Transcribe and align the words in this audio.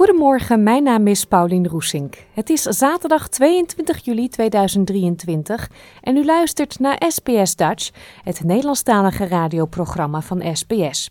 Goedemorgen, 0.00 0.62
mijn 0.62 0.82
naam 0.82 1.06
is 1.06 1.24
Paulien 1.24 1.68
Roesink. 1.68 2.14
Het 2.34 2.50
is 2.50 2.62
zaterdag 2.62 3.28
22 3.28 4.04
juli 4.04 4.28
2023 4.28 5.70
en 6.00 6.16
u 6.16 6.24
luistert 6.24 6.78
naar 6.78 7.02
SBS 7.08 7.56
Dutch, 7.56 7.90
het 8.22 8.44
Nederlandstalige 8.44 9.26
radioprogramma 9.26 10.20
van 10.20 10.56
SBS. 10.56 11.10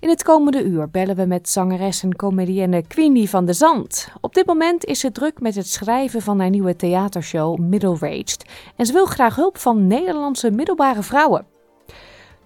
In 0.00 0.08
het 0.08 0.22
komende 0.22 0.64
uur 0.64 0.90
bellen 0.90 1.16
we 1.16 1.24
met 1.24 1.48
zangeres 1.48 2.02
en 2.02 2.16
comedienne 2.16 2.86
Queenie 2.86 3.28
van 3.28 3.44
de 3.44 3.52
Zand. 3.52 4.08
Op 4.20 4.34
dit 4.34 4.46
moment 4.46 4.84
is 4.84 5.00
ze 5.00 5.12
druk 5.12 5.40
met 5.40 5.54
het 5.54 5.68
schrijven 5.68 6.22
van 6.22 6.40
haar 6.40 6.50
nieuwe 6.50 6.76
theatershow 6.76 7.58
Middle 7.58 7.96
Raged 8.00 8.44
en 8.76 8.86
ze 8.86 8.92
wil 8.92 9.06
graag 9.06 9.34
hulp 9.36 9.58
van 9.58 9.86
Nederlandse 9.86 10.50
middelbare 10.50 11.02
vrouwen. 11.02 11.57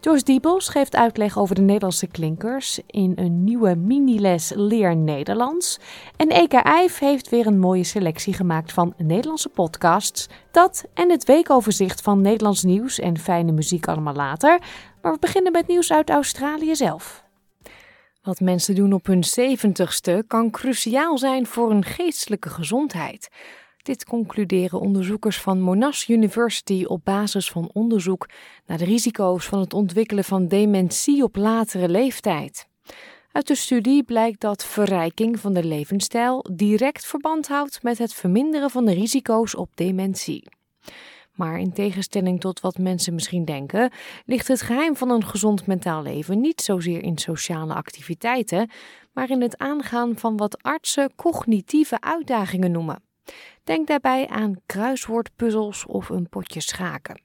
Joyce 0.05 0.25
Diebels 0.25 0.69
geeft 0.69 0.97
uitleg 0.97 1.39
over 1.39 1.55
de 1.55 1.61
Nederlandse 1.61 2.07
klinkers 2.07 2.81
in 2.87 3.13
een 3.15 3.45
nieuwe 3.45 3.75
mini-les 3.75 4.53
Leer 4.55 4.97
Nederlands. 4.97 5.79
En 6.17 6.31
Eka 6.31 6.65
Eif 6.65 6.99
heeft 6.99 7.29
weer 7.29 7.47
een 7.47 7.59
mooie 7.59 7.85
selectie 7.85 8.35
gemaakt 8.35 8.73
van 8.73 8.95
Nederlandse 8.97 9.49
podcasts. 9.49 10.29
Dat 10.51 10.85
en 10.95 11.11
het 11.11 11.25
weekoverzicht 11.25 12.01
van 12.01 12.21
Nederlands 12.21 12.63
nieuws 12.63 12.99
en 12.99 13.19
fijne 13.19 13.53
muziek 13.53 13.89
allemaal 13.89 14.15
later. 14.15 14.61
Maar 15.03 15.13
we 15.13 15.19
beginnen 15.19 15.53
met 15.53 15.67
nieuws 15.67 15.93
uit 15.93 16.11
Australië 16.11 16.77
zelf. 16.77 17.25
Wat 18.23 18.41
mensen 18.41 18.75
doen 18.75 18.93
op 18.93 19.07
hun 19.07 19.25
zeventigste 19.25 20.25
kan 20.27 20.51
cruciaal 20.51 21.19
zijn 21.19 21.47
voor 21.47 21.71
hun 21.71 21.85
geestelijke 21.85 22.49
gezondheid. 22.49 23.29
Dit 23.83 24.05
concluderen 24.05 24.81
onderzoekers 24.81 25.41
van 25.41 25.61
Monash 25.61 26.09
University 26.09 26.85
op 26.85 27.05
basis 27.05 27.51
van 27.51 27.71
onderzoek 27.73 28.29
naar 28.67 28.79
de 28.79 28.85
risico's 28.85 29.47
van 29.47 29.61
het 29.61 29.75
ontwikkelen 29.75 30.25
van 30.25 30.49
dementie 30.49 31.23
op 31.23 31.37
latere 31.37 31.89
leeftijd. 31.89 32.67
Uit 33.33 33.47
de 33.47 33.55
studie 33.55 34.03
blijkt 34.03 34.41
dat 34.41 34.65
verrijking 34.65 35.41
van 35.41 35.53
de 35.53 35.65
levensstijl 35.65 36.47
direct 36.53 37.07
verband 37.07 37.49
houdt 37.49 37.83
met 37.83 37.99
het 37.99 38.15
verminderen 38.15 38.71
van 38.71 38.85
de 38.85 38.93
risico's 38.93 39.57
op 39.57 39.77
dementie. 39.77 40.49
Maar 41.33 41.59
in 41.59 41.73
tegenstelling 41.73 42.41
tot 42.41 42.61
wat 42.61 42.79
mensen 42.79 43.15
misschien 43.15 43.45
denken, 43.45 43.91
ligt 44.25 44.49
het 44.49 44.63
geheim 44.63 44.97
van 44.97 45.11
een 45.11 45.27
gezond 45.27 45.67
mentaal 45.67 46.03
leven 46.03 46.41
niet 46.41 46.61
zozeer 46.61 47.03
in 47.03 47.19
sociale 47.19 47.75
activiteiten, 47.75 48.71
maar 49.13 49.31
in 49.31 49.43
het 49.43 49.59
aangaan 49.59 50.19
van 50.19 50.37
wat 50.37 50.63
artsen 50.63 51.15
cognitieve 51.15 52.01
uitdagingen 52.01 52.71
noemen. 52.71 53.11
Denk 53.65 53.87
daarbij 53.87 54.29
aan 54.29 54.61
kruiswoordpuzzels 54.67 55.87
of 55.87 56.09
een 56.09 56.29
potje 56.29 56.61
schaken. 56.61 57.21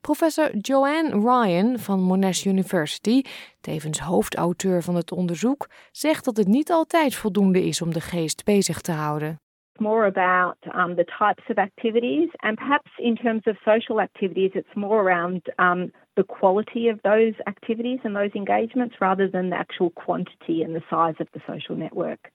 Professor 0.00 0.56
Joanne 0.56 1.10
Ryan 1.10 1.78
van 1.78 2.00
Monash 2.00 2.44
University, 2.44 3.22
tevens 3.60 3.98
hoofdauteur 3.98 4.82
van 4.82 4.94
het 4.94 5.12
onderzoek, 5.12 5.68
zegt 5.92 6.24
dat 6.24 6.36
het 6.36 6.46
niet 6.46 6.70
altijd 6.70 7.14
voldoende 7.14 7.64
is 7.64 7.82
om 7.82 7.92
de 7.92 8.00
geest 8.00 8.44
bezig 8.44 8.80
te 8.80 8.92
houden. 8.92 9.38
more 9.80 10.06
about 10.06 10.56
um, 10.74 10.94
the 10.96 11.04
types 11.18 11.42
of 11.50 11.58
activities, 11.58 12.28
and 12.42 12.56
perhaps 12.56 12.90
in 12.98 13.16
terms 13.16 13.42
of 13.46 13.56
social 13.64 14.00
activities, 14.00 14.52
it's 14.54 14.68
more 14.76 15.00
around 15.00 15.42
um, 15.58 15.90
the 16.16 16.22
quality 16.22 16.88
of 16.88 17.00
those 17.02 17.34
activities 17.46 17.98
and 18.04 18.14
those 18.14 18.30
engagements 18.34 18.94
rather 19.00 19.28
than 19.28 19.50
the 19.50 19.56
actual 19.56 19.90
quantity 19.90 20.62
and 20.62 20.74
the 20.74 20.82
size 20.88 21.14
of 21.18 21.26
the 21.32 21.40
social 21.46 21.74
network. 21.74 22.30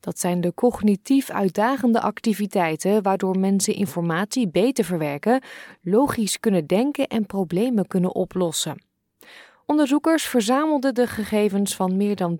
Dat 0.00 0.18
zijn 0.18 0.40
de 0.40 0.54
cognitief 0.54 1.30
uitdagende 1.30 2.00
activiteiten 2.00 3.02
waardoor 3.02 3.38
mensen 3.38 3.74
informatie 3.74 4.48
beter 4.48 4.84
verwerken, 4.84 5.42
logisch 5.82 6.40
kunnen 6.40 6.66
denken 6.66 7.06
en 7.06 7.26
problemen 7.26 7.86
kunnen 7.86 8.14
oplossen. 8.14 8.88
Onderzoekers 9.66 10.24
verzamelden 10.24 10.94
de 10.94 11.06
gegevens 11.06 11.76
van 11.76 11.96
meer 11.96 12.16
dan 12.16 12.38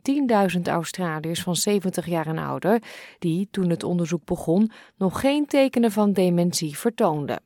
10.000 0.57 0.61
Australiërs 0.63 1.43
van 1.43 1.57
70 1.57 2.07
jaar 2.07 2.27
en 2.27 2.39
ouder, 2.39 2.83
die 3.19 3.49
toen 3.51 3.71
het 3.71 3.85
onderzoek 3.85 4.25
begon 4.25 4.71
nog 4.97 5.21
geen 5.21 5.47
tekenen 5.47 5.93
van 5.93 6.13
dementie 6.13 6.79
vertoonden. 6.79 7.43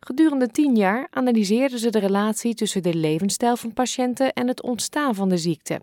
Gedurende 0.00 0.46
10 0.46 0.76
jaar 0.76 1.06
analyseerden 1.10 1.78
ze 1.78 1.90
de 1.90 1.98
relatie 1.98 2.54
tussen 2.54 2.82
de 2.82 2.94
levensstijl 2.94 3.56
van 3.56 3.72
patiënten 3.72 4.32
en 4.32 4.48
het 4.48 4.62
ontstaan 4.62 5.14
van 5.14 5.28
de 5.28 5.36
ziekte. 5.36 5.80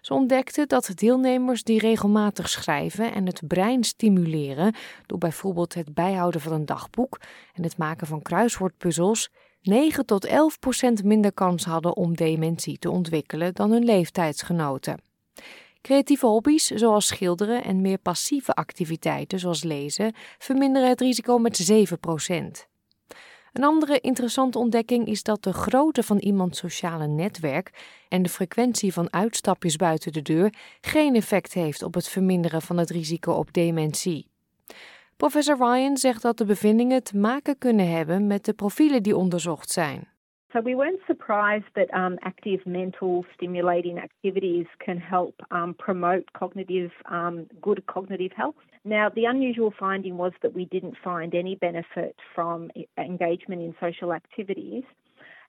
Ze 0.00 0.14
ontdekten 0.14 0.68
dat 0.68 0.92
deelnemers 0.94 1.62
die 1.62 1.78
regelmatig 1.78 2.48
schrijven 2.48 3.12
en 3.12 3.26
het 3.26 3.46
brein 3.46 3.84
stimuleren 3.84 4.74
door 5.06 5.18
bijvoorbeeld 5.18 5.74
het 5.74 5.94
bijhouden 5.94 6.40
van 6.40 6.52
een 6.52 6.66
dagboek 6.66 7.20
en 7.54 7.62
het 7.62 7.76
maken 7.76 8.06
van 8.06 8.22
kruiswoordpuzzels 8.22 9.30
9 9.62 10.06
tot 10.06 10.24
11 10.24 10.58
procent 10.58 11.04
minder 11.04 11.32
kans 11.32 11.64
hadden 11.64 11.96
om 11.96 12.16
dementie 12.16 12.78
te 12.78 12.90
ontwikkelen 12.90 13.54
dan 13.54 13.70
hun 13.70 13.84
leeftijdsgenoten. 13.84 15.00
Creatieve 15.80 16.26
hobby's 16.26 16.66
zoals 16.66 17.06
schilderen 17.06 17.64
en 17.64 17.80
meer 17.80 17.98
passieve 17.98 18.54
activiteiten 18.54 19.38
zoals 19.38 19.62
lezen 19.62 20.14
verminderen 20.38 20.88
het 20.88 21.00
risico 21.00 21.38
met 21.38 21.56
7 21.56 21.98
procent. 21.98 22.68
Een 23.56 23.64
andere 23.64 24.00
interessante 24.00 24.58
ontdekking 24.58 25.06
is 25.06 25.22
dat 25.22 25.42
de 25.42 25.52
grootte 25.52 26.02
van 26.02 26.18
iemands 26.18 26.58
sociale 26.58 27.06
netwerk 27.06 27.70
en 28.08 28.22
de 28.22 28.28
frequentie 28.28 28.92
van 28.92 29.12
uitstapjes 29.12 29.76
buiten 29.76 30.12
de 30.12 30.22
deur 30.22 30.52
geen 30.80 31.14
effect 31.14 31.52
heeft 31.52 31.82
op 31.82 31.94
het 31.94 32.08
verminderen 32.08 32.62
van 32.62 32.76
het 32.76 32.90
risico 32.90 33.32
op 33.32 33.52
dementie. 33.52 34.26
Professor 35.16 35.56
Ryan 35.56 35.96
zegt 35.96 36.22
dat 36.22 36.38
de 36.38 36.44
bevindingen 36.44 37.02
te 37.02 37.16
maken 37.16 37.58
kunnen 37.58 37.90
hebben 37.90 38.26
met 38.26 38.44
de 38.44 38.52
profielen 38.52 39.02
die 39.02 39.16
onderzocht 39.16 39.70
zijn. 39.70 40.08
So 40.52 40.62
we 40.62 40.76
weren't 40.76 41.00
surprised 41.06 41.74
that 41.74 41.92
um, 41.94 42.16
active 42.18 42.68
mental 42.68 43.24
stimulating 43.34 44.02
activities 44.02 44.66
can 44.76 44.98
help 44.98 45.46
um, 45.52 45.74
promote 45.74 46.24
cognitive 46.32 46.92
um, 47.12 47.46
good 47.60 47.84
cognitive 47.84 48.34
health. 48.34 48.75
Now, 48.86 49.08
the 49.08 49.24
unusual 49.24 49.74
finding 49.76 50.16
was 50.16 50.32
that 50.42 50.54
we 50.54 50.64
didn't 50.66 50.96
find 51.02 51.34
any 51.34 51.56
benefit 51.56 52.14
from 52.36 52.70
engagement 52.96 53.60
in 53.60 53.74
social 53.80 54.12
activities. 54.12 54.84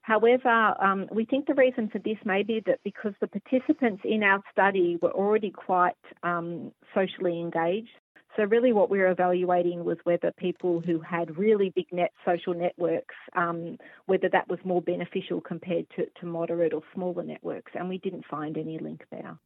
However, 0.02 0.74
um, 0.82 1.08
we 1.12 1.24
think 1.24 1.46
the 1.46 1.54
reason 1.54 1.88
for 1.90 2.00
this 2.00 2.18
may 2.26 2.42
be 2.42 2.64
that 2.66 2.80
because 2.84 3.14
the 3.22 3.28
participants 3.28 4.02
in 4.04 4.24
our 4.24 4.42
study 4.52 4.98
were 5.02 5.12
already 5.12 5.52
quite 5.52 5.94
um, 6.24 6.72
socially 6.96 7.40
engaged, 7.40 7.92
so, 8.36 8.44
really, 8.44 8.72
what 8.72 8.92
we 8.92 9.00
were 9.00 9.10
evaluating 9.10 9.84
was 9.84 9.98
whether 10.04 10.32
people 10.32 10.80
who 10.80 11.00
had 11.00 11.40
really 11.40 11.72
big 11.72 11.88
net 11.92 12.12
social 12.24 12.54
networks, 12.54 13.16
um, 13.36 13.80
whether 14.06 14.30
that 14.30 14.48
was 14.48 14.60
more 14.64 14.80
beneficial 14.80 15.42
compared 15.42 15.88
to, 15.96 16.06
to 16.20 16.26
moderate 16.28 16.72
or 16.72 16.84
smaller 16.94 17.24
networks. 17.24 17.72
And 17.74 17.90
we 17.90 17.98
didn't 17.98 18.26
find 18.30 18.56
any 18.56 18.78
link 18.78 19.06
there. 19.10 19.40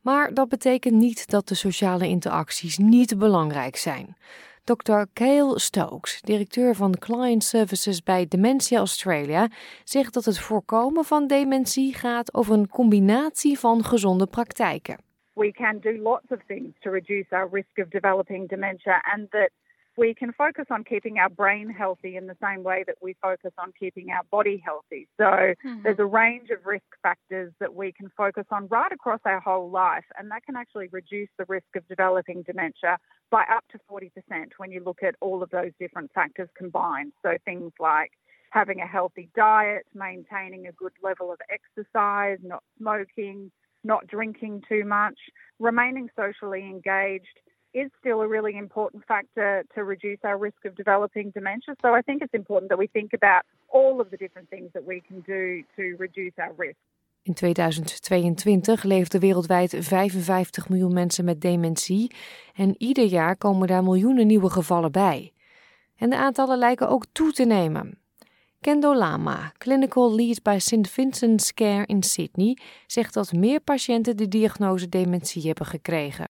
Maar 0.00 0.34
dat 0.34 0.48
betekent 0.48 0.94
niet 0.94 1.30
dat 1.30 1.48
de 1.48 1.54
sociale 1.54 2.08
interacties 2.08 2.78
niet 2.78 3.18
belangrijk 3.18 3.76
zijn. 3.76 4.16
Dr. 4.64 5.02
Cale 5.12 5.58
Stokes, 5.58 6.20
directeur 6.20 6.74
van 6.74 6.98
Client 6.98 7.44
Services 7.44 8.02
bij 8.02 8.26
Dementia 8.28 8.78
Australia, 8.78 9.48
zegt 9.84 10.14
dat 10.14 10.24
het 10.24 10.38
voorkomen 10.38 11.04
van 11.04 11.26
dementie 11.26 11.94
gaat 11.94 12.34
over 12.34 12.54
een 12.54 12.68
combinatie 12.68 13.58
van 13.58 13.84
gezonde 13.84 14.26
praktijken. 14.26 15.06
we 15.38 15.52
can 15.52 15.78
do 15.78 15.92
lots 16.02 16.26
of 16.30 16.40
things 16.46 16.74
to 16.82 16.90
reduce 16.90 17.26
our 17.30 17.48
risk 17.52 17.78
of 17.78 17.88
developing 17.90 18.48
dementia 18.48 19.00
and 19.14 19.30
that 19.30 19.50
we 19.98 20.14
can 20.14 20.32
focus 20.32 20.66
on 20.70 20.84
keeping 20.84 21.18
our 21.18 21.28
brain 21.28 21.68
healthy 21.68 22.16
in 22.16 22.28
the 22.28 22.36
same 22.40 22.62
way 22.62 22.84
that 22.86 22.94
we 23.02 23.16
focus 23.20 23.50
on 23.58 23.72
keeping 23.78 24.10
our 24.10 24.22
body 24.30 24.62
healthy. 24.64 25.08
So 25.16 25.24
mm-hmm. 25.24 25.82
there's 25.82 25.98
a 25.98 26.06
range 26.06 26.50
of 26.50 26.64
risk 26.64 26.86
factors 27.02 27.52
that 27.58 27.74
we 27.74 27.90
can 27.90 28.08
focus 28.16 28.44
on 28.52 28.68
right 28.68 28.92
across 28.92 29.20
our 29.24 29.40
whole 29.40 29.68
life, 29.68 30.04
and 30.16 30.30
that 30.30 30.44
can 30.44 30.54
actually 30.54 30.88
reduce 30.92 31.28
the 31.36 31.44
risk 31.48 31.66
of 31.74 31.86
developing 31.88 32.42
dementia 32.42 32.98
by 33.30 33.42
up 33.52 33.64
to 33.72 33.78
40% 33.90 34.10
when 34.58 34.70
you 34.70 34.82
look 34.84 35.02
at 35.02 35.16
all 35.20 35.42
of 35.42 35.50
those 35.50 35.72
different 35.80 36.12
factors 36.14 36.48
combined. 36.56 37.12
So 37.22 37.36
things 37.44 37.72
like 37.80 38.12
having 38.50 38.80
a 38.80 38.86
healthy 38.86 39.28
diet, 39.34 39.84
maintaining 39.94 40.68
a 40.68 40.72
good 40.72 40.92
level 41.02 41.32
of 41.32 41.38
exercise, 41.50 42.38
not 42.42 42.62
smoking, 42.78 43.50
not 43.82 44.06
drinking 44.06 44.62
too 44.68 44.84
much, 44.84 45.18
remaining 45.58 46.08
socially 46.16 46.62
engaged 46.62 47.40
is 47.80 47.90
still 48.00 48.20
a 48.20 48.28
really 48.28 48.54
important 48.56 49.04
factor 49.04 49.64
to 49.74 49.80
reduce 49.84 50.20
our 50.28 50.38
risk 50.46 50.64
of 50.64 50.72
developing 50.74 51.32
dementia. 51.32 51.74
So 51.80 51.96
I 51.98 52.02
think 52.02 52.22
it's 52.22 52.34
important 52.42 52.68
that 52.70 52.78
we 52.78 52.88
think 52.92 53.12
about 53.12 53.42
all 53.66 54.00
of 54.00 54.06
the 54.10 54.16
different 54.16 54.48
things 54.48 54.68
that 54.72 54.84
we 54.86 55.00
can 55.08 55.18
do 55.36 55.42
to 55.76 55.82
reduce 55.98 56.36
our 56.36 56.54
risk. 56.56 56.80
In 57.22 57.34
2022 57.34 58.82
leefden 58.82 59.20
wereldwijd 59.20 59.76
55 59.78 60.68
miljoen 60.68 60.92
mensen 60.92 61.24
met 61.24 61.40
dementie 61.40 62.14
en 62.54 62.74
ieder 62.78 63.04
jaar 63.04 63.36
komen 63.36 63.68
daar 63.68 63.82
miljoenen 63.82 64.26
nieuwe 64.26 64.50
gevallen 64.50 64.92
bij. 64.92 65.32
En 65.96 66.10
de 66.10 66.16
aantallen 66.16 66.58
lijken 66.58 66.88
ook 66.88 67.04
toe 67.12 67.32
te 67.32 67.44
nemen. 67.44 67.98
Kendo 68.60 68.94
Lama, 68.94 69.52
clinical 69.58 70.14
lead 70.14 70.42
bij 70.42 70.58
St. 70.58 70.90
Vincent's 70.90 71.54
Care 71.54 71.86
in 71.86 72.02
Sydney, 72.02 72.58
zegt 72.86 73.14
dat 73.14 73.32
meer 73.32 73.60
patiënten 73.60 74.16
de 74.16 74.28
diagnose 74.28 74.88
dementie 74.88 75.46
hebben 75.46 75.66
gekregen. 75.66 76.27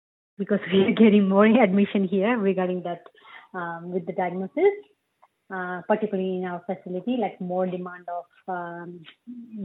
Because 0.42 0.64
we 0.74 0.80
are 0.88 0.98
getting 1.04 1.26
more 1.36 1.46
admission 1.68 2.04
here 2.16 2.34
regarding 2.52 2.80
that 2.88 3.04
um, 3.60 3.92
with 3.94 4.06
the 4.08 4.14
diagnosis. 4.14 4.76
Uh, 5.54 5.82
particularly 5.86 6.38
in 6.38 6.46
our 6.46 6.62
facility, 6.66 7.18
like 7.20 7.36
more 7.42 7.66
demand 7.68 8.06
of 8.20 8.26
um, 8.48 8.90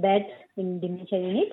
beds 0.02 0.32
in 0.56 0.80
dementia 0.80 1.16
unit 1.16 1.50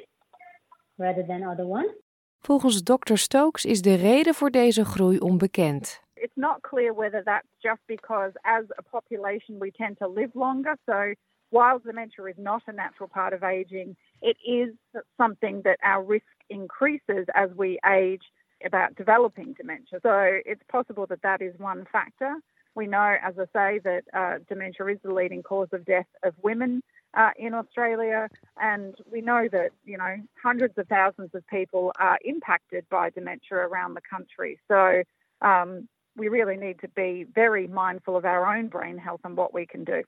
rather 0.97 1.23
than 1.27 1.43
other 1.43 1.67
ones. 1.67 1.91
Volgens 2.39 2.83
Dr. 2.83 3.17
Stokes 3.17 3.65
is 3.65 3.81
de 3.81 3.95
reden 3.95 4.33
voor 4.33 4.49
deze 4.49 4.85
groei 4.85 5.19
onbekend. 5.19 6.01
It's 6.13 6.35
not 6.35 6.61
clear 6.61 6.93
whether 6.95 7.23
that's 7.23 7.47
just 7.59 7.81
because 7.85 8.31
as 8.41 8.63
a 8.69 8.81
population 8.91 9.59
we 9.59 9.71
tend 9.71 9.97
to 9.97 10.11
live 10.13 10.31
longer. 10.33 10.77
So 10.85 11.13
while 11.49 11.79
dementia 11.83 12.25
is 12.25 12.37
not 12.37 12.61
a 12.65 12.71
natural 12.71 13.09
part 13.09 13.33
of 13.33 13.41
aging, 13.43 13.95
it 14.19 14.37
is 14.41 14.69
something 15.15 15.61
that 15.63 15.77
our 15.81 16.03
risk 16.07 16.35
increases 16.47 17.25
as 17.33 17.49
we 17.55 17.77
age 17.85 18.25
about 18.65 18.95
developing 18.95 19.53
dementia. 19.53 19.99
So 20.01 20.39
it's 20.45 20.63
possible 20.69 21.05
that 21.07 21.21
that 21.21 21.41
is 21.41 21.53
one 21.57 21.85
factor. 21.91 22.35
We 22.75 22.87
know, 22.87 23.15
as 23.21 23.35
I 23.37 23.45
say, 23.53 23.79
that 23.83 24.03
uh, 24.13 24.39
dementia 24.49 24.87
is 24.87 24.99
the 25.03 25.13
leading 25.13 25.43
cause 25.43 25.67
of 25.71 25.85
death 25.85 26.07
of 26.23 26.33
women 26.41 26.81
uh, 27.13 27.29
in 27.37 27.53
Australia, 27.53 28.29
and 28.59 28.95
we 29.11 29.21
know 29.21 29.47
that 29.51 29.69
you 29.85 29.97
know 29.97 30.15
hundreds 30.41 30.77
of 30.77 30.87
thousands 30.87 31.29
of 31.35 31.45
people 31.47 31.91
are 31.99 32.17
impacted 32.23 32.83
by 32.89 33.11
dementia 33.11 33.57
around 33.57 33.93
the 33.93 34.01
country. 34.09 34.59
So 34.67 35.03
um, 35.41 35.87
we 36.15 36.27
really 36.29 36.57
need 36.57 36.79
to 36.79 36.87
be 36.95 37.25
very 37.33 37.67
mindful 37.67 38.15
of 38.15 38.25
our 38.25 38.57
own 38.57 38.67
brain 38.67 38.97
health 38.97 39.21
and 39.23 39.37
what 39.37 39.53
we 39.53 39.65
can 39.65 39.83
do. 39.83 40.03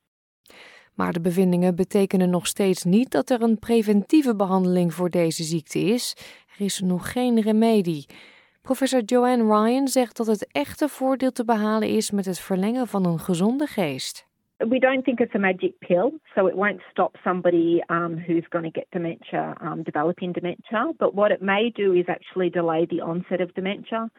Maar 0.94 1.14
de 1.14 1.22
bevindingen 1.22 1.76
betekenen 1.76 2.30
nog 2.30 2.48
steeds 2.48 2.84
niet 2.84 3.12
dat 3.12 3.30
er 3.30 3.42
een 3.42 3.60
preventieve 3.60 4.36
behandeling 4.36 4.94
voor 4.94 5.10
deze 5.10 5.44
ziekte 5.44 5.80
is. 5.80 6.16
Er 6.58 6.66
is 6.66 6.80
nog 6.80 7.12
geen 7.12 7.42
remedie. 7.42 8.06
Professor 8.66 9.02
Joanne 9.02 9.44
Ryan 9.44 9.88
zegt 9.88 10.18
dat 10.18 10.28
het 10.28 10.50
echte 10.52 10.88
voordeel 10.88 11.32
te 11.32 11.46
behalen 11.46 11.88
is 11.88 12.12
met 12.12 12.26
het 12.26 12.40
verlengen 12.40 12.88
van 12.88 13.06
een 13.06 13.20
gezonde 13.20 13.66
geest. 13.66 14.28
We 14.58 14.80
don't 14.80 15.04
think 15.04 15.20
it's 15.20 15.36
a 15.36 15.40
magic 15.40 15.74
pill, 15.80 16.12
so 16.36 16.48
it 16.48 16.56
won't 16.56 16.82
stop 16.92 17.16
somebody 17.24 17.82
um, 17.88 18.24
who's 18.28 18.46
going 18.50 18.74
to 18.74 18.80
get 18.80 18.86
dementia 18.90 19.56
um, 19.62 19.84
developing 19.84 20.34
dementia. 20.34 20.94
But 20.98 21.14
what 21.14 21.32
it 21.32 21.42
may 21.42 21.72
do 21.72 21.94
is 21.94 22.08
actually 22.08 22.50
delay 22.50 22.86
the 22.86 23.02
onset 23.02 23.42
of 23.42 23.54
dementia. 23.54 24.10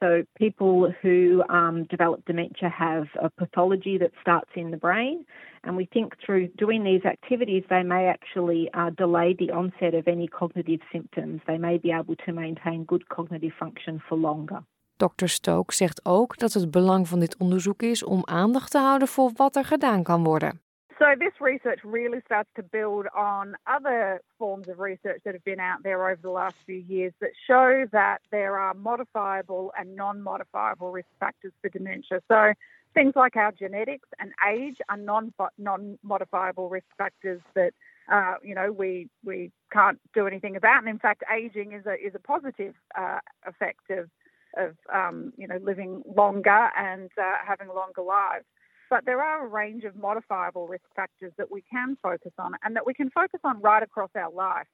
So 0.00 0.22
people 0.38 0.92
who 1.02 1.42
um, 1.48 1.86
develop 1.88 2.24
dementia 2.24 2.68
have 2.68 3.06
a 3.22 3.28
pathology 3.28 3.98
that 3.98 4.10
starts 4.20 4.50
in 4.54 4.70
the 4.70 4.76
brain, 4.76 5.24
and 5.64 5.76
we 5.76 5.86
think 5.86 6.14
through 6.24 6.48
doing 6.56 6.84
these 6.84 7.04
activities, 7.04 7.64
they 7.68 7.82
may 7.82 8.06
actually 8.06 8.70
uh, 8.74 8.90
delay 8.90 9.34
the 9.38 9.52
onset 9.52 9.94
of 9.94 10.06
any 10.06 10.26
cognitive 10.26 10.80
symptoms. 10.90 11.40
They 11.46 11.58
may 11.58 11.78
be 11.78 11.92
able 11.92 12.16
to 12.26 12.32
maintain 12.32 12.84
good 12.84 13.08
cognitive 13.08 13.52
function 13.58 14.00
for 14.08 14.18
longer. 14.18 14.60
Dr. 14.96 15.28
Stoke 15.28 15.74
zegt 15.74 16.04
ook 16.04 16.38
dat 16.38 16.52
het 16.52 16.70
belang 16.70 17.08
van 17.08 17.20
dit 17.20 17.36
onderzoek 17.36 17.82
is 17.82 18.04
om 18.04 18.20
aandacht 18.24 18.70
te 18.70 18.78
houden 18.78 19.08
voor 19.08 19.30
wat 19.34 19.56
er 19.56 19.64
gedaan 19.64 20.02
kan 20.02 20.24
worden. 20.24 20.60
So 20.98 21.16
this 21.18 21.38
research 21.40 21.82
really 21.82 22.20
starts 22.24 22.50
to 22.54 22.62
build 22.70 23.06
on 23.14 23.56
other 23.64 24.22
forms 24.38 24.68
of 24.68 24.78
research 24.78 25.22
that 25.22 25.32
have 25.32 25.42
been 25.42 25.60
out 25.60 25.82
there 25.82 26.02
over 26.02 26.20
the 26.20 26.30
last 26.30 26.56
few 26.64 26.84
years 26.86 27.12
that 27.18 27.34
show 27.46 27.86
that 27.90 28.20
there 28.30 28.56
are 28.56 28.74
modifiable 28.74 29.72
and 29.74 29.96
non-modifiable 29.96 30.92
risk 30.92 31.08
factors 31.18 31.52
for 31.60 31.70
dementia. 31.70 32.20
So 32.28 32.52
things 32.94 33.14
like 33.16 33.36
our 33.36 33.52
genetics 33.52 34.08
and 34.18 34.32
age 34.48 34.76
are 34.88 34.96
non 34.96 35.32
non-modifiable 35.58 36.68
risk 36.68 36.86
factors 36.98 37.40
that 37.54 37.72
uh, 38.12 38.34
you 38.42 38.54
know 38.54 38.72
we 38.72 39.08
we 39.24 39.50
can't 39.72 39.98
do 40.14 40.26
anything 40.26 40.56
about. 40.56 40.80
And 40.80 40.88
in 40.88 40.98
fact, 40.98 41.22
aging 41.34 41.72
is 41.72 41.86
a 41.86 41.94
is 41.94 42.14
a 42.14 42.18
positive 42.18 42.74
uh, 42.98 43.18
effect 43.46 43.90
of 43.90 44.10
of 44.56 44.76
um, 44.92 45.32
you 45.36 45.46
know 45.46 45.58
living 45.62 46.02
longer 46.06 46.70
and 46.76 47.10
uh, 47.20 47.34
having 47.46 47.68
longer 47.68 48.02
lives. 48.02 48.44
But 48.90 49.06
there 49.06 49.22
are 49.22 49.46
a 49.46 49.48
range 49.48 49.84
of 49.84 49.96
modifiable 49.96 50.68
risk 50.68 50.84
factors 50.94 51.32
that 51.38 51.50
we 51.50 51.62
can 51.62 51.96
focus 52.02 52.32
on 52.38 52.52
and 52.62 52.76
that 52.76 52.84
we 52.86 52.92
can 52.92 53.08
focus 53.08 53.40
on 53.42 53.60
right 53.62 53.82
across 53.82 54.10
our 54.14 54.30
life. 54.30 54.66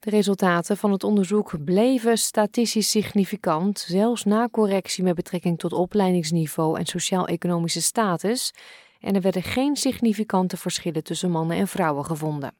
De 0.00 0.10
resultaten 0.10 0.76
van 0.76 0.92
het 0.92 1.04
onderzoek 1.04 1.64
bleven 1.64 2.18
statistisch 2.18 2.90
significant, 2.90 3.78
zelfs 3.78 4.24
na 4.24 4.48
correctie 4.50 5.04
met 5.04 5.14
betrekking 5.14 5.58
tot 5.58 5.72
opleidingsniveau 5.72 6.78
en 6.78 6.86
sociaal-economische 6.86 7.82
status, 7.82 8.52
en 9.00 9.14
er 9.14 9.20
werden 9.20 9.42
geen 9.42 9.76
significante 9.76 10.56
verschillen 10.56 11.04
tussen 11.04 11.30
mannen 11.30 11.56
en 11.56 11.68
vrouwen 11.68 12.04
gevonden. 12.04 12.54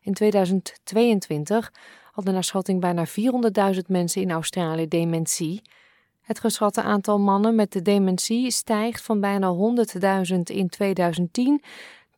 In 0.00 0.14
2022 0.14 1.72
hadden 2.12 2.34
naar 2.34 2.44
schatting 2.44 2.80
bijna 2.80 3.06
400.000 3.74 3.80
mensen 3.86 4.22
in 4.22 4.30
Australië 4.30 4.88
dementie. 4.88 5.62
Het 6.20 6.40
geschatte 6.40 6.82
aantal 6.82 7.18
mannen 7.18 7.54
met 7.54 7.72
de 7.72 7.82
dementie 7.82 8.50
stijgt 8.50 9.02
van 9.02 9.20
bijna 9.20 9.54
100.000 10.32 10.38
in 10.42 10.68
2010 10.68 11.62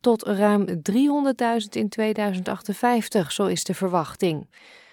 tot 0.01 0.23
ruim 0.23 0.65
300.000 0.67 0.73
in 1.69 1.89
2058, 1.89 3.31
zo 3.31 3.45
is 3.45 3.63
de 3.63 3.73
verwachting. 3.73 4.49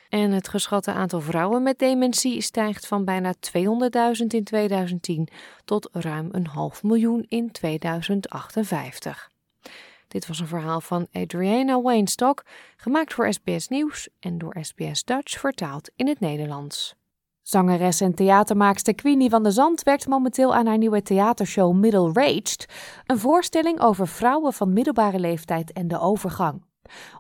En 0.08 0.31
het 0.31 0.49
geschatte 0.49 0.93
aantal 0.93 1.20
vrouwen 1.20 1.62
met 1.62 1.78
dementie 1.78 2.40
stijgt 2.40 2.87
van 2.87 3.05
bijna 3.05 3.34
200.000 3.34 4.26
in 4.26 4.44
2010 4.44 5.28
tot 5.64 5.88
ruim 5.93 6.28
een 6.32 6.46
half 6.46 6.82
miljoen 6.82 7.26
in 7.28 7.50
2058. 7.50 9.31
Dit 10.08 10.26
was 10.26 10.40
een 10.40 10.46
verhaal 10.46 10.81
van 10.81 11.06
Adriana 11.12 11.82
Weinstock, 11.82 12.44
gemaakt 12.76 13.14
voor 13.14 13.33
SBS 13.33 13.68
Nieuws 13.68 14.09
en 14.21 14.38
door 14.38 14.56
SBS 14.61 15.04
Dutch 15.04 15.40
vertaald 15.40 15.90
in 15.97 16.09
het 16.09 16.21
Nederlands. 16.21 16.98
Zangeres 17.49 18.00
en 18.00 18.14
theatermaakster 18.14 18.95
Queenie 18.95 19.31
van 19.31 19.43
der 19.43 19.52
Zand 19.52 19.83
werkt 19.83 20.07
momenteel 20.07 20.55
aan 20.55 20.67
haar 20.67 20.78
nieuwe 20.78 21.02
theatershow 21.02 21.75
Middle 21.75 22.12
Raged, 22.12 22.67
een 23.07 23.19
voorstelling 23.19 23.81
over 23.81 24.09
vrouwen 24.09 24.52
van 24.52 24.73
middelbare 24.73 25.19
leeftijd 25.19 25.73
en 25.73 25.88
de 25.88 26.00
overgang. 26.00 26.64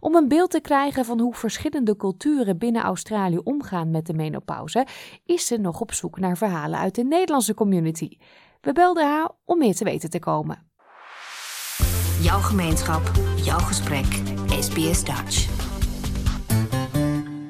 Om 0.00 0.14
een 0.14 0.28
beeld 0.28 0.50
te 0.50 0.60
krijgen 0.60 1.04
van 1.04 1.20
hoe 1.20 1.34
verschillende 1.34 1.96
culturen 1.96 2.58
binnen 2.58 2.82
Australië 2.82 3.38
omgaan 3.38 3.90
met 3.90 4.06
de 4.06 4.14
menopauze, 4.14 4.86
is 5.24 5.46
ze 5.46 5.56
nog 5.56 5.80
op 5.80 5.92
zoek 5.92 6.18
naar 6.18 6.36
verhalen 6.36 6.78
uit 6.78 6.94
de 6.94 7.04
Nederlandse 7.04 7.54
community. 7.54 8.18
We 8.60 8.72
belden 8.72 9.06
haar 9.06 9.30
om 9.44 9.58
meer 9.58 9.74
te 9.74 9.84
weten 9.84 10.10
te 10.10 10.18
komen. 10.18 10.66
Jouw 12.20 12.40
gemeenschap, 12.40 13.10
jouw 13.36 13.58
gesprek, 13.58 14.22
SBS 14.60 15.04
Dutch. 15.04 15.57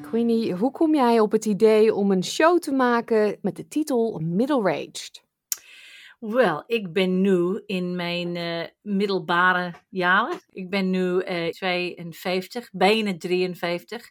Queenie, 0.09 0.53
hoe 0.53 0.71
kom 0.71 0.95
jij 0.95 1.19
op 1.19 1.31
het 1.31 1.45
idee 1.45 1.93
om 1.93 2.11
een 2.11 2.23
show 2.23 2.59
te 2.59 2.71
maken 2.71 3.37
met 3.41 3.55
de 3.55 3.67
titel 3.67 4.21
Middle-Aged? 4.23 5.23
Wel, 6.19 6.63
ik 6.67 6.93
ben 6.93 7.21
nu 7.21 7.63
in 7.65 7.95
mijn 7.95 8.35
uh, 8.35 8.65
middelbare 8.81 9.73
jaren. 9.89 10.39
Ik 10.49 10.69
ben 10.69 10.89
nu 10.89 11.23
uh, 11.23 11.47
52, 11.47 12.69
bijna 12.71 13.17
53. 13.17 14.09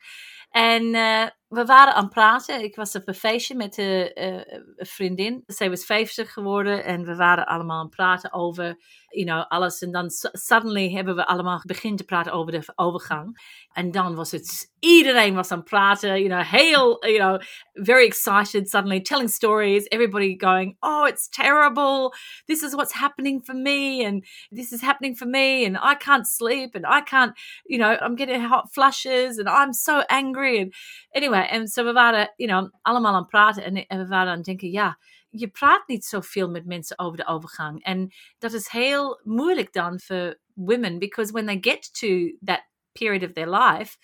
En 0.50 0.84
uh, 0.84 1.26
we 1.48 1.64
waren 1.64 1.94
aan 1.94 2.02
het 2.02 2.12
praten. 2.12 2.62
Ik 2.62 2.76
was 2.76 2.94
op 2.94 3.08
een 3.08 3.14
feestje 3.14 3.54
met 3.54 3.78
uh, 3.78 4.00
een 4.04 4.74
vriendin. 4.76 5.42
Zij 5.46 5.70
was 5.70 5.84
50 5.84 6.32
geworden 6.32 6.84
en 6.84 7.04
we 7.04 7.16
waren 7.16 7.46
allemaal 7.46 7.78
aan 7.78 7.86
het 7.86 7.94
praten 7.96 8.32
over 8.32 8.76
you 9.10 9.24
know, 9.24 9.44
alles. 9.48 9.82
En 9.82 9.92
dan 9.92 10.10
suddenly 10.32 10.90
hebben 10.90 11.16
we 11.16 11.26
allemaal 11.26 11.62
begin 11.66 11.96
te 11.96 12.04
praten 12.04 12.32
over 12.32 12.52
de 12.52 12.62
overgang. 12.74 13.38
En 13.72 13.90
dan 13.90 14.14
was 14.14 14.30
het, 14.30 14.72
iedereen 14.78 15.34
was 15.34 15.50
aan 15.50 15.58
het 15.58 15.68
praten, 15.68 16.22
you 16.22 16.28
know, 16.28 16.50
heel, 16.50 17.06
you 17.06 17.18
know, 17.18 17.40
very 17.72 18.04
excited 18.04 18.68
suddenly, 18.70 19.00
telling 19.00 19.30
stories, 19.30 19.88
everybody 19.88 20.34
going, 20.38 20.76
oh, 20.80 21.06
it's 21.08 21.28
terrible. 21.28 22.14
This 22.44 22.62
is 22.62 22.74
what's 22.74 22.92
happening 22.92 23.44
for 23.44 23.54
me. 23.54 24.04
And 24.04 24.26
this 24.50 24.72
is 24.72 24.80
happening 24.80 25.16
for 25.16 25.28
me. 25.28 25.64
And 25.64 25.76
I 25.76 25.94
can't 25.94 26.26
sleep. 26.26 26.74
And 26.74 26.86
I 26.86 27.00
can't, 27.00 27.32
you 27.66 27.78
know, 27.78 27.96
I'm 28.00 28.16
getting 28.16 28.40
hot 28.40 28.72
flushes. 28.72 29.38
And 29.38 29.48
I'm 29.48 29.72
so 29.72 30.02
angry. 30.08 30.60
And 30.60 30.72
anyway, 31.14 31.37
en 31.46 31.68
so 31.68 31.84
we 31.84 31.92
waren, 31.92 32.32
you 32.36 32.50
know, 32.50 32.74
allemaal 32.82 33.12
aan 33.12 33.18
het 33.18 33.28
praten. 33.28 33.64
En, 33.64 33.86
en 33.86 33.98
we 33.98 34.06
waren 34.06 34.30
aan 34.30 34.36
het 34.36 34.46
denken, 34.46 34.70
ja, 34.70 34.98
je 35.30 35.48
praat 35.48 35.82
niet 35.86 36.04
zoveel 36.04 36.48
met 36.48 36.66
mensen 36.66 36.98
over 36.98 37.16
de 37.16 37.26
overgang. 37.26 37.82
En 37.84 38.12
dat 38.38 38.52
is 38.52 38.68
heel 38.68 39.20
moeilijk 39.24 39.72
dan 39.72 40.00
voor 40.00 40.38
women, 40.54 40.98
because 40.98 41.32
when 41.32 41.46
they 41.46 41.58
get 41.60 41.98
to 41.98 42.36
that 42.44 42.66
period 42.92 43.22
of 43.22 43.32
their 43.32 43.50
life, 43.50 43.96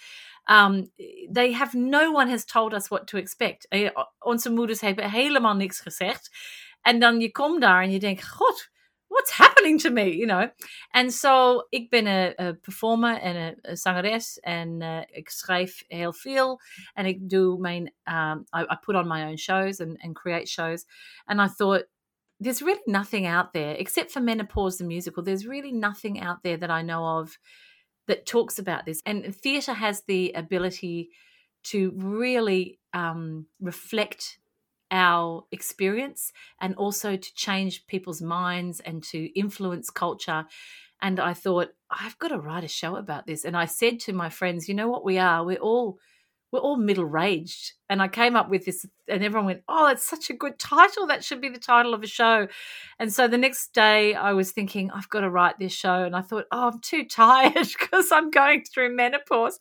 Um, 0.51 0.93
they 1.33 1.53
have 1.53 1.79
no 1.79 2.13
one 2.13 2.31
has 2.31 2.45
told 2.45 2.75
us 2.75 2.89
what 2.89 3.07
to 3.07 3.19
expect. 3.19 3.69
Eh, 3.69 3.91
onze 4.19 4.51
moeders 4.51 4.81
hebben 4.81 5.11
helemaal 5.11 5.55
niks 5.55 5.81
gezegd. 5.81 6.31
En 6.81 6.99
dan 7.01 7.21
je 7.21 7.31
komt 7.31 7.61
daar 7.61 7.83
en 7.83 7.91
je 7.91 7.99
denkt, 7.99 8.29
god, 8.29 8.71
what's 9.15 9.31
happening 9.31 9.79
to 9.79 9.91
me, 9.91 10.11
you 10.11 10.27
know? 10.27 10.49
Zo, 10.93 11.11
so, 11.11 11.67
ik 11.71 11.91
ben 11.91 12.07
een, 12.07 12.61
performer 12.61 13.19
en 13.21 13.57
een, 13.63 13.77
zangeres 13.77 14.39
en 14.41 14.81
uh, 14.81 15.01
ik 15.07 15.29
schrijf 15.29 15.85
heel 15.89 16.13
veel 16.13 16.61
en 16.95 17.07
ik 17.07 17.29
mijn, 17.59 17.95
um, 18.05 18.45
I, 18.57 18.61
I, 18.61 18.77
put 18.81 18.95
on 18.95 19.09
my 19.09 19.23
own 19.23 19.37
shows 19.37 19.81
and, 19.81 20.03
and 20.03 20.15
create 20.15 20.47
shows. 20.47 20.85
And 21.25 21.41
I 21.41 21.49
thought, 21.49 21.87
there's 22.39 22.63
really 22.63 22.83
nothing 22.87 23.27
out 23.27 23.53
there 23.53 23.77
except 23.79 24.13
for 24.13 24.23
Menopause 24.23 24.77
the 24.77 24.85
musical. 24.85 25.23
There's 25.23 25.47
really 25.47 25.73
nothing 25.73 26.21
out 26.21 26.43
there 26.43 26.59
that 26.59 26.71
I 26.71 26.83
know 26.83 27.05
of 27.05 27.39
that 28.07 28.27
talks 28.27 28.59
about 28.59 28.85
this. 28.85 29.01
And 29.07 29.35
theatre 29.35 29.75
has 29.75 30.03
the 30.07 30.33
ability 30.35 31.11
to 31.71 31.93
really 31.97 32.79
um, 32.93 33.47
reflect 33.61 34.39
our 34.95 35.45
experience 35.51 36.33
and 36.61 36.75
also 36.77 37.17
to 37.17 37.35
change 37.35 37.87
people's 37.87 38.23
minds 38.23 38.81
and 38.81 39.03
to 39.03 39.39
influence 39.39 39.91
culture. 39.91 40.47
And 41.03 41.19
I 41.19 41.35
thought, 41.35 41.71
I've 41.91 42.19
got 42.19 42.29
to 42.29 42.39
write 42.39 42.65
a 42.65 42.69
show 42.69 42.97
about 42.97 43.27
this. 43.27 43.45
And 43.45 43.57
I 43.57 43.67
said 43.67 43.99
to 44.01 44.13
my 44.13 44.31
friends, 44.31 44.69
you 44.69 44.75
know 44.75 44.89
what 44.89 45.05
we 45.05 45.19
are? 45.19 45.45
We're 45.45 45.59
all 45.59 45.99
we're 46.53 46.61
all 46.61 46.77
middle 46.77 47.19
aged. 47.19 47.73
And 47.89 48.01
I 48.01 48.07
came 48.07 48.37
up 48.37 48.49
with 48.49 48.65
this, 48.65 48.87
and 49.09 49.25
everyone 49.25 49.47
went, 49.47 49.63
Oh, 49.67 49.89
it's 49.89 50.09
such 50.09 50.31
a 50.31 50.35
good 50.35 50.57
title. 50.57 51.09
That 51.09 51.25
should 51.25 51.41
be 51.41 51.49
the 51.49 51.59
title 51.59 51.95
of 51.95 52.05
a 52.05 52.07
show. 52.07 52.47
And 53.01 53.13
so 53.13 53.27
the 53.27 53.37
next 53.37 53.75
day 53.75 54.15
I 54.15 54.35
was 54.35 54.53
thinking, 54.53 54.89
I've 54.93 55.09
got 55.09 55.23
to 55.23 55.31
write 55.31 55.59
this 55.59 55.73
show. 55.73 56.05
And 56.05 56.15
I 56.15 56.21
thought, 56.21 56.45
Oh, 56.53 56.69
I'm 56.69 56.79
too 56.79 57.05
tired 57.11 57.69
because 57.81 58.13
I'm 58.13 58.31
going 58.31 58.63
through 58.73 58.95
menopause. 58.95 59.59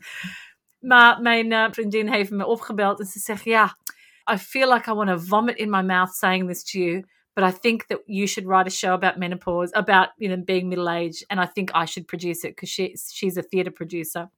Maar 0.84 1.22
mijn 1.22 1.52
uh, 1.52 1.68
vriendin 1.72 2.12
heeft 2.12 2.32
me 2.32 2.46
opgebeld 2.46 3.00
en 3.00 3.06
ze 3.06 3.20
zegt, 3.20 3.44
ja, 3.44 3.78
I 4.28 4.38
feel 4.38 4.70
like 4.70 4.88
I 4.88 4.94
want 4.94 5.10
to 5.10 5.18
vomit 5.18 5.58
in 5.58 5.70
my 5.70 5.82
mouth 5.82 6.14
saying 6.14 6.48
this 6.48 6.64
to 6.66 6.80
you, 6.80 7.04
but 7.36 7.44
I 7.44 7.52
think 7.52 7.88
that 7.88 8.00
you 8.08 8.28
should 8.28 8.46
write 8.46 8.68
a 8.68 8.72
show 8.72 8.94
about 8.94 9.20
menopause, 9.20 9.72
about 9.76 10.10
you 10.18 10.30
know 10.30 10.38
being 10.38 10.70
middle 10.70 10.90
aged, 10.90 11.24
and 11.30 11.40
I 11.40 11.46
think 11.46 11.72
I 11.74 11.86
should 11.86 12.08
produce 12.08 12.44
it 12.44 12.56
because 12.56 12.70
she, 12.70 12.96
she's 13.12 13.38
a 13.38 13.42
theatre 13.42 13.72
producer. 13.72 14.30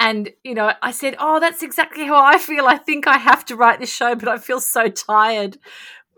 And 0.00 0.30
you 0.42 0.54
know, 0.54 0.72
I 0.82 0.90
said, 0.90 1.16
"Oh, 1.18 1.40
that's 1.40 1.62
exactly 1.62 2.06
how 2.06 2.22
I 2.24 2.38
feel. 2.38 2.66
I 2.66 2.78
think 2.78 3.06
I 3.06 3.18
have 3.18 3.44
to 3.46 3.56
write 3.56 3.80
this 3.80 3.92
show, 3.92 4.14
but 4.14 4.28
I 4.28 4.38
feel 4.38 4.60
so 4.60 4.88
tired." 4.88 5.58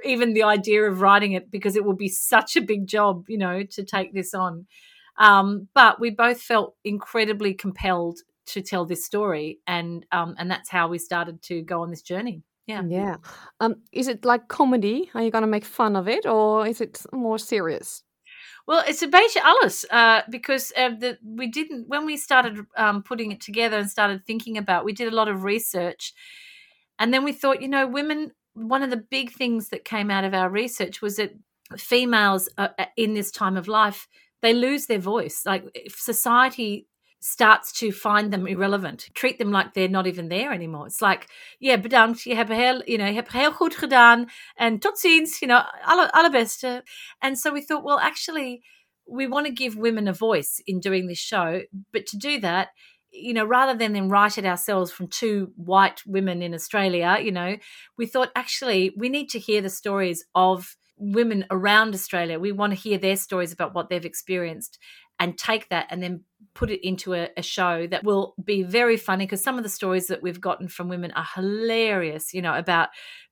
Even 0.05 0.35
the 0.35 0.43
idea 0.43 0.83
of 0.85 1.01
writing 1.01 1.33
it 1.33 1.51
because 1.51 1.77
it 1.77 1.85
will 1.85 1.95
be 1.95 2.09
such 2.09 2.57
a 2.57 2.61
big 2.61 2.87
job, 2.87 3.25
you 3.29 3.39
know, 3.39 3.63
to 3.63 3.85
take 3.85 4.13
this 4.13 4.35
on. 4.35 4.67
Um, 5.17 5.69
but 5.75 5.99
we 5.99 6.11
both 6.11 6.43
felt 6.43 6.75
incredibly 6.85 7.55
compelled 7.55 8.19
to 8.47 8.61
tell 8.61 8.85
this 8.85 9.05
story, 9.05 9.61
and 9.67 10.05
um, 10.13 10.35
and 10.39 10.51
that's 10.51 10.71
how 10.71 10.89
we 10.89 10.99
started 10.99 11.43
to 11.43 11.63
go 11.63 11.83
on 11.83 11.91
this 11.91 12.03
journey. 12.03 12.43
Yeah. 12.67 12.83
Yeah. 12.87 13.17
Um, 13.61 13.77
is 13.93 14.09
it 14.09 14.25
like 14.25 14.49
comedy? 14.49 15.11
Are 15.15 15.23
you 15.23 15.31
going 15.31 15.43
to 15.43 15.49
make 15.49 15.65
fun 15.65 15.97
of 15.97 16.09
it 16.09 16.27
or 16.27 16.67
is 16.67 16.81
it 16.81 17.05
more 17.13 17.39
serious? 17.39 18.03
Well, 18.67 18.83
it's 18.89 19.03
a 19.03 19.09
beetje 19.09 19.41
alles 19.45 19.85
uh, 19.91 20.23
because 20.31 20.73
uh, 20.77 20.91
the, 20.91 21.19
we 21.23 21.47
didn't 21.47 21.87
when 21.87 22.07
we 22.07 22.17
started 22.17 22.65
um, 22.79 23.03
putting 23.03 23.31
it 23.31 23.41
together 23.43 23.77
and 23.77 23.91
started 23.91 24.25
thinking 24.25 24.57
about. 24.57 24.87
We 24.87 24.95
did 24.95 25.13
a 25.13 25.17
lot 25.17 25.29
of 25.29 25.45
research, 25.45 26.15
and 26.99 27.13
then 27.13 27.25
we 27.25 27.33
thought, 27.33 27.61
you 27.61 27.69
know, 27.69 27.87
women. 27.87 28.33
One 28.55 28.85
of 28.85 28.91
the 28.91 29.05
big 29.11 29.33
things 29.33 29.71
that 29.71 29.85
came 29.85 30.13
out 30.13 30.23
of 30.25 30.33
our 30.33 30.49
research 30.49 31.03
was 31.03 31.17
that 31.17 31.35
females 31.77 32.49
uh, 32.57 32.69
in 32.97 33.15
this 33.15 33.33
time 33.33 33.57
of 33.57 33.67
life 33.67 34.07
they 34.43 34.53
lose 34.53 34.87
their 34.87 34.99
voice. 35.01 35.43
Like 35.45 35.65
if 35.75 35.99
society 35.99 36.87
starts 37.27 37.73
to 37.73 37.91
find 37.91 38.31
them 38.31 38.47
irrelevant, 38.47 39.09
treat 39.15 39.39
them 39.39 39.51
like 39.51 39.73
they're 39.73 39.89
not 39.89 40.07
even 40.07 40.29
there 40.29 40.53
anymore. 40.53 40.87
It's 40.87 41.01
like, 41.01 41.27
yeah, 41.59 41.77
bedankt, 41.77 42.23
je 42.23 42.35
hebt 42.35 42.53
heel, 42.53 42.83
you 42.87 42.99
know, 42.99 43.07
je 43.07 43.15
hebt 43.15 43.33
heel 43.33 43.51
goed 43.51 43.75
gedaan, 43.75 44.29
and 44.59 44.83
tot 44.83 44.99
ziens, 44.99 45.41
you 45.41 45.49
know, 45.49 45.63
alle. 45.87 46.83
And 47.23 47.39
so 47.39 47.51
we 47.51 47.63
thought, 47.63 47.83
well, 47.83 47.99
actually, 47.99 48.63
we 49.07 49.27
want 49.27 49.47
to 49.47 49.53
give 49.53 49.75
women 49.75 50.07
a 50.07 50.13
voice 50.13 50.61
in 50.67 50.81
doing 50.81 51.07
this 51.07 51.19
show, 51.19 51.63
but 51.95 52.05
to 52.09 52.19
do 52.19 52.39
that, 52.41 52.69
you 53.11 53.33
know, 53.33 53.47
rather 53.47 53.75
than 53.75 53.95
then 53.95 54.11
write 54.11 54.37
it 54.37 54.45
ourselves 54.45 54.93
from 54.93 55.09
two 55.09 55.51
white 55.57 56.03
women 56.07 56.43
in 56.43 56.53
Australia, 56.53 57.17
you 57.23 57.33
know, 57.33 57.57
we 57.97 58.05
thought 58.05 58.33
actually 58.37 58.93
we 58.99 59.09
need 59.09 59.31
to 59.31 59.39
hear 59.39 59.63
the 59.63 59.71
stories 59.71 60.27
of 60.35 60.77
women 60.97 61.45
around 61.51 61.95
Australia. 61.95 62.39
We 62.39 62.53
want 62.53 62.73
to 62.73 62.79
hear 62.79 62.99
their 62.99 63.17
stories 63.17 63.53
about 63.53 63.75
what 63.75 63.89
they've 63.89 64.05
experienced 64.05 64.79
and 65.19 65.39
take 65.39 65.69
that 65.69 65.87
and 65.91 66.03
then 66.03 66.25
put 66.55 66.71
it 66.71 66.87
into 66.87 67.15
a, 67.15 67.29
a 67.37 67.43
show 67.43 67.87
that 67.89 68.05
will 68.05 68.35
be 68.43 68.63
very 68.63 68.97
funny 68.97 69.27
because 69.27 69.43
some 69.43 69.59
of 69.59 69.65
the 69.65 69.71
stories 69.71 70.07
that 70.07 70.23
we've 70.23 70.41
gotten 70.41 70.69
from 70.69 70.89
women 70.89 71.11
are 71.13 71.27
hilarious, 71.35 72.33
you 72.33 72.43
know, 72.43 72.55
about 72.55 72.91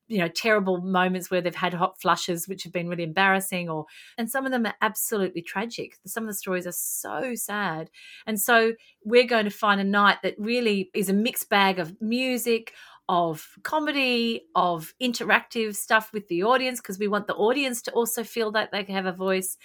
you 0.08 0.18
know 0.18 0.28
terrible 0.28 0.82
moments 0.82 1.30
where 1.30 1.40
they've 1.40 1.54
had 1.54 1.72
hot 1.72 1.98
flushes 2.00 2.46
which 2.46 2.64
have 2.64 2.72
been 2.72 2.88
really 2.88 3.04
embarrassing 3.04 3.70
or 3.70 3.86
and 4.18 4.30
some 4.30 4.44
of 4.44 4.52
them 4.52 4.66
are 4.66 4.74
absolutely 4.82 5.40
tragic. 5.42 5.96
Some 6.06 6.24
of 6.24 6.28
the 6.28 6.34
stories 6.34 6.66
are 6.66 6.72
so 6.72 7.34
sad. 7.34 7.90
And 8.26 8.38
so 8.38 8.74
we're 9.04 9.26
going 9.26 9.44
to 9.44 9.50
find 9.50 9.80
a 9.80 9.84
night 9.84 10.18
that 10.22 10.34
really 10.38 10.90
is 10.92 11.08
a 11.08 11.14
mixed 11.14 11.48
bag 11.48 11.78
of 11.78 12.00
music 12.00 12.74
of 13.08 13.46
comedy 13.62 14.42
of 14.54 14.94
interactive 15.02 15.76
stuff 15.76 16.12
with 16.12 16.28
the 16.28 16.42
audience 16.42 16.80
because 16.80 16.98
we 16.98 17.08
want 17.08 17.26
the 17.26 17.34
audience 17.34 17.82
to 17.82 17.90
also 17.92 18.22
feel 18.22 18.52
that 18.52 18.70
they 18.70 18.84
have 18.84 19.06
a 19.06 19.12
voice 19.12 19.56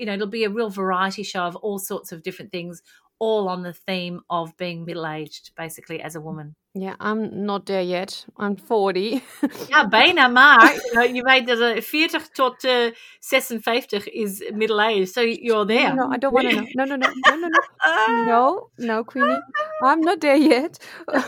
you 0.00 0.06
know, 0.06 0.14
it'll 0.14 0.26
be 0.28 0.44
a 0.44 0.50
real 0.50 0.70
variety 0.70 1.22
show 1.22 1.42
of 1.44 1.56
all 1.56 1.78
sorts 1.78 2.12
of 2.12 2.22
different 2.22 2.52
things, 2.52 2.82
all 3.20 3.48
on 3.48 3.62
the 3.62 3.74
theme 3.74 4.22
of 4.30 4.56
being 4.56 4.84
middle 4.86 5.06
aged, 5.06 5.52
basically, 5.56 6.00
as 6.02 6.16
a 6.16 6.20
woman. 6.22 6.56
Yeah, 6.72 6.94
I'm 7.00 7.46
not 7.46 7.66
there 7.66 7.82
yet. 7.82 8.24
I'm 8.36 8.54
40. 8.54 9.20
ja, 9.68 9.88
bijna 9.88 10.28
maar. 10.28 10.74
je 11.14 11.22
weet 11.22 11.46
dat 11.46 11.58
uh, 11.58 11.80
40 11.82 12.28
tot 12.28 12.64
uh, 12.64 12.92
56 13.20 14.08
is 14.08 14.50
middle 14.54 14.80
age, 14.80 15.06
so 15.06 15.20
you're 15.20 15.66
there. 15.66 15.94
No, 15.94 16.06
no 16.06 16.14
I 16.14 16.18
don't 16.18 16.32
want 16.32 16.48
to 16.48 16.54
know. 16.54 16.66
No, 16.74 16.84
no, 16.84 16.96
no, 16.96 17.08
no, 17.26 17.36
no, 17.36 17.48
no. 17.48 18.24
No, 18.26 18.70
no, 18.76 19.04
Queenie. 19.04 19.40
I'm 19.82 20.00
not 20.00 20.20
there 20.20 20.36
yet. 20.36 20.78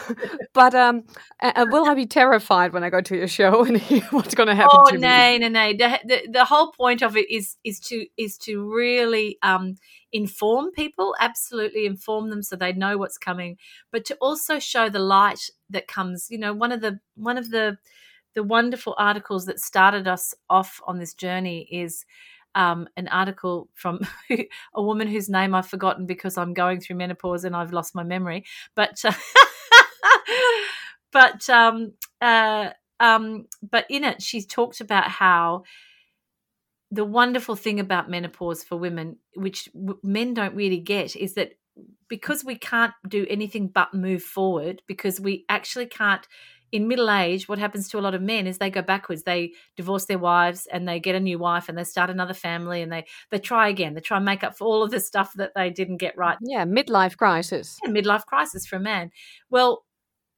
but 0.53 0.75
um, 0.75 1.03
uh, 1.41 1.67
will 1.71 1.87
I 1.87 1.95
be 1.95 2.07
terrified 2.07 2.73
when 2.73 2.85
I 2.85 2.91
go 2.91 3.01
to 3.01 3.17
your 3.17 3.29
show 3.29 3.65
and 3.65 3.77
hear 3.79 4.07
what's 4.11 4.35
going 4.35 4.49
to 4.49 4.55
happen 4.55 4.79
oh, 4.81 4.91
to 4.91 4.99
no, 4.99 5.09
me? 5.09 5.39
no, 5.39 5.49
no, 5.49 5.61
no. 5.61 5.73
The, 5.73 5.99
the, 6.05 6.29
the 6.33 6.45
whole 6.45 6.71
point 6.71 7.03
of 7.03 7.17
it 7.17 7.29
is 7.29 7.57
is 7.65 7.81
to 7.81 8.07
is 8.17 8.39
to 8.39 8.73
really 8.73 9.39
um, 9.43 9.77
inform 10.13 10.71
people, 10.73 11.15
absolutely 11.21 11.87
inform 11.87 12.31
them 12.31 12.43
so 12.43 12.57
they 12.57 12.73
know 12.73 12.99
what's 12.99 13.19
coming, 13.19 13.57
but 13.91 14.05
to 14.07 14.17
also 14.17 14.59
show 14.59 14.89
the 14.89 14.99
light 14.99 15.51
that 15.71 15.89
comes. 15.89 16.29
You 16.31 16.39
know, 16.39 16.53
one 16.53 16.73
of 16.73 16.81
the 16.81 17.01
one 17.15 17.39
of 17.39 17.51
the 17.51 17.79
the 18.35 18.43
wonderful 18.43 18.95
articles 18.99 19.47
that 19.47 19.61
started 19.61 20.09
us 20.09 20.35
off 20.49 20.81
on 20.87 20.99
this 20.99 21.15
journey 21.15 21.69
is 21.71 22.05
um, 22.55 22.89
an 22.97 23.09
article 23.09 23.69
from 23.75 24.01
a 24.75 24.83
woman 24.83 25.09
whose 25.09 25.29
name 25.29 25.55
I've 25.55 25.69
forgotten 25.69 26.07
because 26.07 26.37
I'm 26.37 26.55
going 26.55 26.81
through 26.81 26.97
menopause 26.97 27.45
and 27.45 27.57
I've 27.57 27.73
lost 27.73 27.95
my 27.95 28.03
memory. 28.05 28.45
But 28.75 29.05
uh, 29.05 29.13
but 31.13 31.49
um, 31.49 31.93
uh, 32.21 32.71
um, 33.01 33.47
but 33.69 33.87
in 33.89 34.05
it, 34.05 34.23
she 34.23 34.43
talked 34.43 34.81
about 34.81 35.09
how 35.09 35.65
the 36.93 37.05
wonderful 37.07 37.57
thing 37.57 37.81
about 37.81 38.11
menopause 38.11 38.63
for 38.63 38.77
women, 38.77 39.17
which 39.35 39.69
men 40.03 40.35
don't 40.35 40.55
really 40.55 40.79
get, 40.79 41.17
is 41.17 41.35
that 41.35 41.55
because 42.07 42.45
we 42.45 42.55
can't 42.55 42.93
do 43.09 43.27
anything 43.31 43.67
but 43.69 43.95
move 43.95 44.23
forward, 44.23 44.83
because 44.87 45.19
we 45.19 45.45
actually 45.49 45.87
can't. 45.87 46.27
In 46.71 46.89
middle 46.89 47.11
age, 47.11 47.49
what 47.51 47.59
happens 47.59 47.89
to 47.91 47.99
a 47.99 48.01
lot 48.01 48.15
of 48.15 48.23
men 48.23 48.47
is 48.47 48.57
they 48.57 48.71
go 48.71 48.81
backwards. 48.81 49.25
They 49.25 49.53
divorce 49.77 50.07
their 50.07 50.19
wives 50.19 50.67
and 50.73 50.89
they 50.89 51.01
get 51.01 51.15
a 51.15 51.21
new 51.21 51.39
wife 51.39 51.69
and 51.69 51.77
they 51.77 51.85
start 51.85 52.09
another 52.09 52.33
family 52.33 52.81
and 52.81 52.91
they 52.91 53.05
they 53.31 53.39
try 53.39 53.69
again. 53.69 53.93
They 53.93 54.01
try 54.01 54.17
and 54.17 54.25
make 54.25 54.43
up 54.43 54.57
for 54.57 54.65
all 54.65 54.83
of 54.83 54.91
the 54.91 55.01
stuff 55.01 55.35
that 55.35 55.53
they 55.55 55.69
didn't 55.69 55.99
get 55.99 56.17
right. 56.17 56.39
Yeah, 56.41 56.65
midlife 56.65 57.19
crisis. 57.19 57.79
Yeah, 57.85 57.91
midlife 57.91 58.25
crisis 58.25 58.65
for 58.67 58.77
a 58.77 58.81
man. 58.81 59.11
Well, 59.51 59.85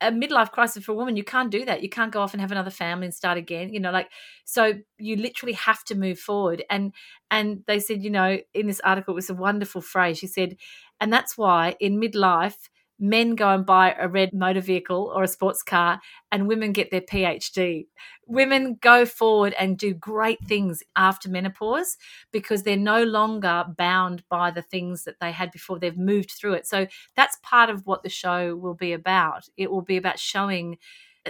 a 0.09 0.13
midlife 0.13 0.51
crisis 0.53 0.85
for 0.85 0.93
a 0.93 0.95
woman, 0.95 1.17
you 1.17 1.25
can't 1.25 1.51
do 1.51 1.65
that. 1.65 1.83
You 1.83 1.89
can't 1.89 2.13
go 2.13 2.21
off 2.21 2.33
and 2.35 2.41
have 2.41 2.53
another 2.53 2.71
family 2.71 3.07
and 3.07 3.15
start 3.15 3.39
again. 3.39 3.73
You 3.73 3.81
know, 3.81 3.91
like 3.91 4.11
so 4.45 4.75
you 4.99 5.17
literally 5.17 5.55
have 5.55 5.85
to 5.85 5.95
move 5.95 6.19
forward. 6.19 6.65
And 6.71 6.93
and 7.31 7.63
they 7.67 7.81
said, 7.81 8.03
you 8.03 8.11
know, 8.11 8.39
in 8.55 8.67
this 8.67 8.81
article 8.85 9.13
it 9.13 9.17
was 9.17 9.31
a 9.31 9.35
wonderful 9.35 9.81
phrase. 9.81 10.19
She 10.19 10.27
said, 10.27 10.57
and 11.01 11.13
that's 11.13 11.37
why 11.37 11.77
in 11.81 12.01
midlife 12.01 12.69
men 12.99 13.35
go 13.35 13.49
and 13.51 13.67
buy 13.67 13.95
a 13.99 14.09
red 14.09 14.33
motor 14.33 14.61
vehicle 14.61 15.13
or 15.15 15.23
a 15.25 15.29
sports 15.29 15.63
car 15.63 16.01
and 16.31 16.49
women 16.49 16.73
get 16.73 16.91
their 16.91 17.01
PhD. 17.01 17.87
Women 18.27 18.79
go 18.81 19.05
forward 19.05 19.55
and 19.59 19.77
do 19.77 19.95
great 19.95 20.39
things 20.47 20.83
after 20.97 21.29
menopause 21.29 21.97
because 22.33 22.63
they're 22.63 22.77
no 22.77 23.03
longer 23.03 23.65
bound 23.77 24.23
by 24.29 24.51
the 24.51 24.63
things 24.63 25.05
that 25.05 25.21
they 25.21 25.33
had 25.33 25.51
before. 25.51 25.79
They've 25.79 25.99
moved 25.99 26.31
through 26.31 26.55
it. 26.55 26.67
So 26.67 26.87
that's 27.17 27.39
part 27.43 27.69
of 27.69 27.87
what 27.87 28.03
the 28.03 28.09
show 28.09 28.57
will 28.57 28.75
be 28.75 28.93
about. 28.93 29.49
It 29.57 29.71
will 29.71 29.83
be 29.83 29.97
about 29.97 30.19
showing 30.19 30.79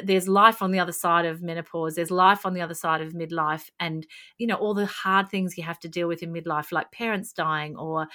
there's 0.02 0.28
life 0.28 0.60
on 0.60 0.72
the 0.72 0.80
other 0.80 0.92
side 0.92 1.24
of 1.24 1.42
menopause 1.42 1.94
there's 1.94 2.10
life 2.10 2.44
on 2.44 2.54
the 2.54 2.60
other 2.60 2.74
side 2.74 3.00
of 3.00 3.12
midlife 3.12 3.70
and 3.78 4.06
you 4.38 4.46
know 4.46 4.56
all 4.56 4.74
the 4.74 4.86
hard 4.86 5.28
things 5.28 5.56
you 5.56 5.62
have 5.62 5.78
to 5.78 5.88
deal 5.88 6.08
with 6.08 6.22
in 6.22 6.32
midlife 6.32 6.72
like 6.72 6.90
parents 6.90 7.32
dying 7.32 7.76
or 7.76 8.08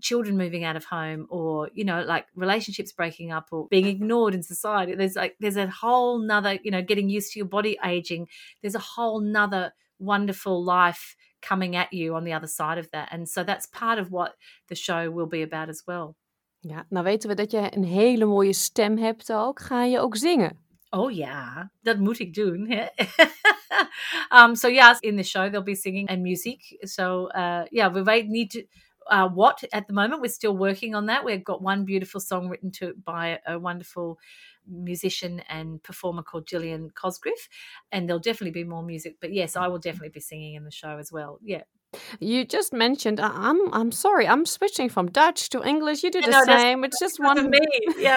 children 0.00 0.36
moving 0.36 0.64
out 0.64 0.76
of 0.76 0.84
home 0.84 1.26
or 1.28 1.68
you 1.74 1.84
know 1.84 2.02
like 2.02 2.26
relationships 2.34 2.92
breaking 2.92 3.30
up 3.30 3.48
or 3.52 3.68
being 3.68 3.86
ignored 3.86 4.34
in 4.34 4.42
society 4.42 4.94
there's 4.94 5.16
like 5.16 5.36
there's 5.40 5.56
a 5.56 5.68
whole 5.68 6.18
nother 6.18 6.58
you 6.62 6.70
know 6.70 6.82
getting 6.82 7.08
used 7.08 7.32
to 7.32 7.38
your 7.38 7.48
body 7.48 7.78
aging 7.84 8.26
there's 8.62 8.74
a 8.74 8.78
whole 8.78 9.20
nother 9.20 9.72
wonderful 9.98 10.64
life 10.64 11.14
coming 11.42 11.76
at 11.76 11.92
you 11.92 12.14
on 12.14 12.24
the 12.24 12.32
other 12.32 12.46
side 12.46 12.78
of 12.78 12.90
that 12.90 13.08
and 13.12 13.28
so 13.28 13.44
that's 13.44 13.66
part 13.66 13.98
of 13.98 14.10
what 14.10 14.34
the 14.68 14.74
show 14.74 15.10
will 15.10 15.26
be 15.26 15.42
about 15.42 15.68
as 15.68 15.82
well 15.86 16.16
Ja, 16.64 16.86
nou 16.88 17.04
weten 17.04 17.28
we 17.28 17.34
dat 17.34 17.50
je 17.50 17.76
een 17.76 17.84
hele 17.84 18.24
mooie 18.24 18.52
stem 18.52 18.98
hebt 18.98 19.32
ook. 19.32 19.60
Ga 19.60 19.84
je 19.84 19.98
ook 20.00 20.16
zingen? 20.16 20.58
Oh 20.90 21.12
ja, 21.12 21.72
dat 21.80 21.98
moet 21.98 22.18
ik 22.18 22.34
doen. 22.34 22.66
Um, 24.32 24.54
so 24.54 24.68
yes, 24.68 24.98
in 25.00 25.16
the 25.16 25.22
show 25.22 25.46
there'll 25.48 25.62
be 25.62 25.74
singing 25.74 26.08
and 26.08 26.22
music. 26.22 26.76
So 26.80 27.28
uh, 27.34 27.64
yeah, 27.70 27.88
we 27.88 28.02
wait 28.02 28.28
need 28.28 28.66
uh, 29.10 29.28
what 29.28 29.64
at 29.72 29.86
the 29.86 29.92
moment. 29.92 30.20
We're 30.22 30.28
still 30.28 30.56
working 30.56 30.94
on 30.94 31.06
that. 31.06 31.24
We've 31.24 31.44
got 31.44 31.62
one 31.62 31.84
beautiful 31.84 32.20
song 32.20 32.48
written 32.48 32.70
to 32.72 32.94
by 33.04 33.40
a 33.46 33.58
wonderful 33.58 34.18
musician 34.66 35.40
and 35.48 35.82
performer 35.82 36.22
called 36.22 36.46
Gillian 36.46 36.90
Cosgriff, 36.90 37.48
and 37.90 38.08
there'll 38.08 38.20
definitely 38.20 38.62
be 38.62 38.68
more 38.68 38.82
music. 38.82 39.16
But 39.20 39.32
yes, 39.32 39.56
I 39.56 39.68
will 39.68 39.78
definitely 39.80 40.10
be 40.10 40.20
singing 40.20 40.54
in 40.54 40.64
the 40.64 40.70
show 40.70 40.98
as 40.98 41.10
well. 41.12 41.38
Yeah. 41.42 41.62
You 42.20 42.46
just 42.46 42.72
mentioned. 42.72 43.20
I'm. 43.20 43.58
I'm 43.74 43.92
sorry. 43.92 44.26
I'm 44.26 44.46
switching 44.46 44.88
from 44.90 45.10
Dutch 45.10 45.50
to 45.50 45.62
English. 45.62 46.02
You 46.02 46.10
do 46.10 46.22
the 46.22 46.30
No, 46.30 46.44
same. 46.44 46.84
It's 46.84 46.98
just 46.98 47.18
one. 47.20 47.50
me. 47.50 47.58
Yeah. 47.98 48.16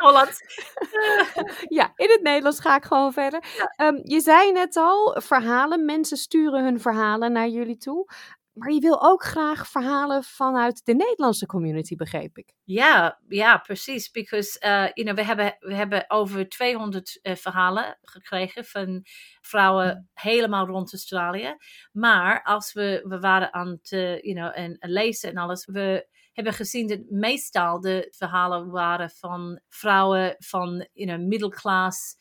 Holland. 0.00 0.30
Ja, 1.68 1.92
in 1.96 2.10
het 2.10 2.22
Nederlands 2.22 2.60
ga 2.60 2.76
ik 2.76 2.84
gewoon 2.84 3.12
verder. 3.12 3.42
Ehm, 3.76 4.00
je 4.02 4.20
zei 4.20 4.52
net 4.52 4.76
al, 4.76 5.16
verhalen. 5.20 5.84
Mensen 5.84 6.16
sturen 6.16 6.64
hun 6.64 6.80
verhalen 6.80 7.32
naar 7.32 7.48
jullie 7.48 7.76
toe. 7.76 8.06
Maar 8.54 8.72
je 8.72 8.80
wil 8.80 9.02
ook 9.02 9.22
graag 9.22 9.68
verhalen 9.68 10.22
vanuit 10.22 10.84
de 10.84 10.94
Nederlandse 10.94 11.46
community, 11.46 11.96
begreep 11.96 12.38
ik. 12.38 12.54
Ja, 12.64 13.20
ja, 13.28 13.58
precies. 13.58 14.10
Because, 14.10 14.60
uh, 14.66 14.70
you 14.70 15.04
know, 15.04 15.14
we 15.16 15.24
hebben, 15.24 15.56
we 15.60 15.74
hebben 15.74 16.04
over 16.10 16.48
200 16.48 17.18
eh, 17.22 17.34
verhalen 17.34 17.98
gekregen 18.02 18.64
van 18.64 19.02
vrouwen 19.40 20.10
helemaal 20.12 20.66
rond 20.66 20.92
Australië. 20.92 21.56
Maar 21.92 22.42
als 22.42 22.72
we, 22.72 23.04
we 23.08 23.20
waren 23.20 23.52
aan 23.52 23.68
het 23.68 23.92
eh, 23.92 24.22
you 24.22 24.34
know, 24.34 24.52
en, 24.54 24.78
en 24.78 24.90
lezen 24.90 25.30
en 25.30 25.36
alles, 25.36 25.64
we 25.64 26.08
hebben 26.32 26.52
gezien 26.52 26.88
dat 26.88 27.00
meestal 27.08 27.80
de 27.80 28.08
verhalen 28.16 28.70
waren 28.70 29.10
van 29.10 29.60
vrouwen 29.68 30.34
van, 30.38 30.88
you 30.92 31.08
know, 31.08 31.28
middle 31.28 31.50
class, 31.50 32.16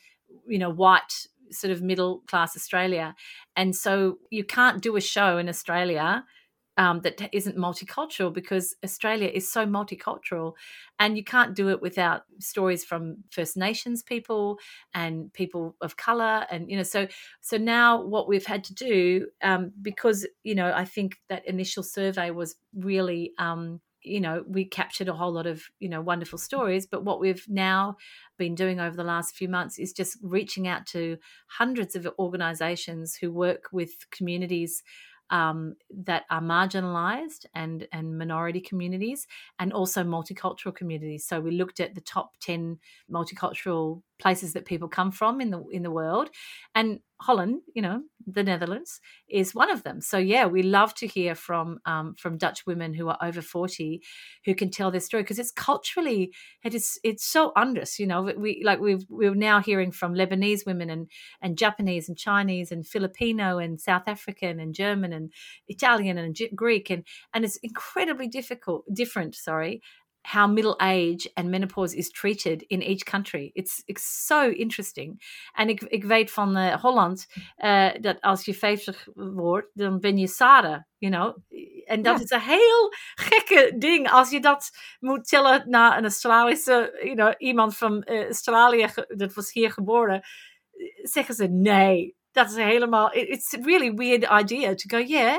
you 0.45 0.59
know, 0.59 0.77
white 0.77 1.31
sort 1.53 1.71
of 1.71 1.81
middle 1.81 2.23
class 2.27 2.55
Australia. 2.55 3.15
And 3.55 3.75
so 3.75 4.17
you 4.29 4.43
can't 4.43 4.81
do 4.81 4.95
a 4.95 5.01
show 5.01 5.37
in 5.37 5.49
Australia 5.49 6.25
um, 6.77 7.01
that 7.01 7.29
isn't 7.31 7.57
multicultural 7.57 8.33
because 8.33 8.75
Australia 8.83 9.29
is 9.31 9.51
so 9.51 9.65
multicultural, 9.65 10.53
and 10.99 11.17
you 11.17 11.23
can't 11.23 11.55
do 11.55 11.69
it 11.69 11.81
without 11.81 12.23
stories 12.39 12.83
from 12.83 13.17
First 13.29 13.55
Nations 13.55 14.01
people 14.01 14.57
and 14.93 15.31
people 15.33 15.75
of 15.81 15.97
color, 15.97 16.45
and 16.49 16.69
you 16.69 16.77
know, 16.77 16.83
so 16.83 17.07
so 17.41 17.57
now 17.57 18.03
what 18.03 18.27
we've 18.27 18.45
had 18.45 18.63
to 18.65 18.73
do 18.73 19.27
um, 19.43 19.71
because 19.81 20.25
you 20.43 20.55
know 20.55 20.73
I 20.73 20.85
think 20.85 21.17
that 21.29 21.47
initial 21.47 21.83
survey 21.83 22.31
was 22.31 22.55
really. 22.75 23.33
Um, 23.37 23.81
you 24.03 24.19
know, 24.19 24.43
we 24.47 24.65
captured 24.65 25.07
a 25.07 25.13
whole 25.13 25.31
lot 25.31 25.47
of, 25.47 25.63
you 25.79 25.89
know, 25.89 26.01
wonderful 26.01 26.37
stories. 26.37 26.85
But 26.85 27.03
what 27.03 27.19
we've 27.19 27.45
now 27.47 27.97
been 28.37 28.55
doing 28.55 28.79
over 28.79 28.95
the 28.95 29.03
last 29.03 29.35
few 29.35 29.47
months 29.47 29.79
is 29.79 29.93
just 29.93 30.17
reaching 30.21 30.67
out 30.67 30.85
to 30.87 31.17
hundreds 31.47 31.95
of 31.95 32.07
organizations 32.19 33.15
who 33.15 33.31
work 33.31 33.69
with 33.71 34.09
communities 34.11 34.83
um, 35.29 35.75
that 35.89 36.23
are 36.29 36.41
marginalized 36.41 37.45
and 37.55 37.87
and 37.91 38.17
minority 38.17 38.61
communities 38.61 39.25
and 39.57 39.73
also 39.73 40.03
multicultural 40.03 40.75
communities 40.75 41.25
so 41.25 41.39
we 41.39 41.51
looked 41.51 41.79
at 41.79 41.95
the 41.95 42.01
top 42.01 42.31
10 42.41 42.77
multicultural 43.11 44.03
places 44.23 44.53
that 44.53 44.65
people 44.65 44.87
come 44.87 45.11
from 45.11 45.41
in 45.41 45.51
the 45.51 45.61
in 45.71 45.83
the 45.83 45.91
world. 45.91 46.29
And 46.73 46.99
holland 47.21 47.61
you 47.73 47.81
know 47.81 48.01
the 48.27 48.43
netherlands 48.43 48.99
is 49.29 49.55
one 49.55 49.69
of 49.71 49.83
them. 49.83 50.01
So 50.01 50.17
yeah 50.17 50.45
we 50.45 50.63
love 50.63 50.93
to 50.95 51.07
hear 51.07 51.35
from 51.35 51.79
um, 51.85 52.15
from 52.17 52.37
dutch 52.37 52.65
women 52.65 52.93
who 52.93 53.07
are 53.09 53.17
over 53.21 53.41
40 53.41 54.01
who 54.45 54.55
can 54.55 54.69
tell 54.69 54.91
their 54.91 55.01
story 55.01 55.23
because 55.23 55.39
it's 55.39 55.51
culturally 55.51 56.31
it 56.63 56.73
is 56.73 56.99
it's 57.03 57.25
so 57.25 57.51
unders 57.57 57.99
you 57.99 58.07
know 58.07 58.21
we 58.23 58.61
like 58.63 58.79
we've 58.79 59.05
we're 59.09 59.35
now 59.35 59.59
hearing 59.59 59.91
from 59.91 60.13
lebanese 60.13 60.65
women 60.65 60.89
and 60.89 61.09
and 61.41 61.57
japanese 61.57 62.07
and 62.07 62.17
chinese 62.17 62.71
and 62.71 62.87
filipino 62.87 63.57
and 63.57 63.81
south 63.81 64.07
african 64.07 64.59
and 64.59 64.73
german 64.73 65.11
and 65.13 65.31
italian 65.67 66.17
and 66.17 66.37
greek 66.55 66.89
and 66.89 67.03
and 67.33 67.45
it's 67.45 67.57
incredibly 67.57 68.27
difficult 68.27 68.83
different 68.93 69.35
sorry 69.35 69.81
how 70.31 70.47
middle 70.51 70.75
age 70.79 71.29
and 71.33 71.49
menopause 71.49 71.95
is 71.97 72.09
treated 72.11 72.61
in 72.67 72.81
each 72.81 73.03
country. 73.03 73.49
It's, 73.53 73.81
it's 73.85 74.25
so 74.25 74.49
interesting. 74.49 75.21
En 75.53 75.69
ik, 75.69 75.81
ik 75.81 76.03
weet 76.03 76.31
van 76.31 76.57
uh, 76.57 76.81
Holland 76.81 77.27
uh, 77.57 77.89
dat 78.01 78.21
als 78.21 78.45
je 78.45 78.53
50 78.53 79.07
wordt, 79.13 79.69
dan 79.73 79.99
ben 79.99 80.17
je 80.17 80.27
Sarah, 80.27 80.81
you 80.97 81.13
know. 81.13 81.37
En 81.85 82.01
dat 82.01 82.17
Ja. 82.17 82.23
is 82.23 82.29
een 82.29 82.39
heel 82.39 82.93
gekke 83.15 83.75
ding 83.77 84.09
als 84.11 84.29
je 84.29 84.39
dat 84.39 84.69
moet 84.99 85.27
tellen 85.27 85.63
naar 85.69 85.97
een 85.97 86.03
Australische, 86.03 86.99
you 87.03 87.15
know, 87.15 87.33
iemand 87.37 87.77
van 87.77 88.05
uh, 88.09 88.23
Australië, 88.25 88.87
dat 89.07 89.33
was 89.33 89.51
hier 89.51 89.71
geboren. 89.71 90.21
Zeggen 91.03 91.35
ze 91.35 91.47
nee. 91.47 92.15
Dat 92.31 92.49
is 92.49 92.55
helemaal, 92.55 93.13
it- 93.13 93.27
it's 93.27 93.53
a 93.53 93.59
really 93.61 93.93
weird 93.93 94.41
idea 94.41 94.75
to 94.75 94.97
go, 94.97 95.03
yeah. 95.05 95.37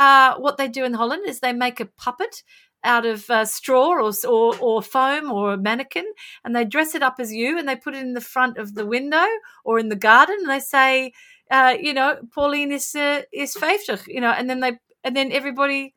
Uh, 0.00 0.38
what 0.38 0.56
they 0.56 0.70
do 0.70 0.84
in 0.84 0.94
Holland 0.94 1.24
is 1.24 1.38
they 1.38 1.54
make 1.54 1.82
a 1.82 1.88
puppet 2.04 2.44
out 2.84 3.04
of 3.04 3.28
uh, 3.30 3.44
straw 3.44 3.88
or, 3.88 4.12
or 4.28 4.58
or 4.60 4.82
foam 4.82 5.30
or 5.30 5.52
a 5.52 5.58
mannequin, 5.58 6.06
and 6.44 6.54
they 6.54 6.64
dress 6.64 6.94
it 6.94 7.02
up 7.02 7.16
as 7.18 7.32
you, 7.32 7.58
and 7.58 7.68
they 7.68 7.76
put 7.76 7.94
it 7.94 8.02
in 8.02 8.14
the 8.14 8.20
front 8.20 8.58
of 8.58 8.74
the 8.74 8.86
window 8.86 9.24
or 9.64 9.78
in 9.78 9.88
the 9.88 9.96
garden, 9.96 10.36
and 10.40 10.50
they 10.50 10.60
say, 10.60 11.12
uh, 11.50 11.74
you 11.80 11.94
know, 11.94 12.16
Pauline 12.34 12.72
is 12.72 12.94
uh, 12.94 13.22
is 13.32 13.54
50, 13.54 14.12
you 14.12 14.20
know, 14.20 14.30
and 14.30 14.48
then 14.48 14.60
they 14.60 14.78
and 15.04 15.16
then 15.16 15.32
everybody. 15.32 15.94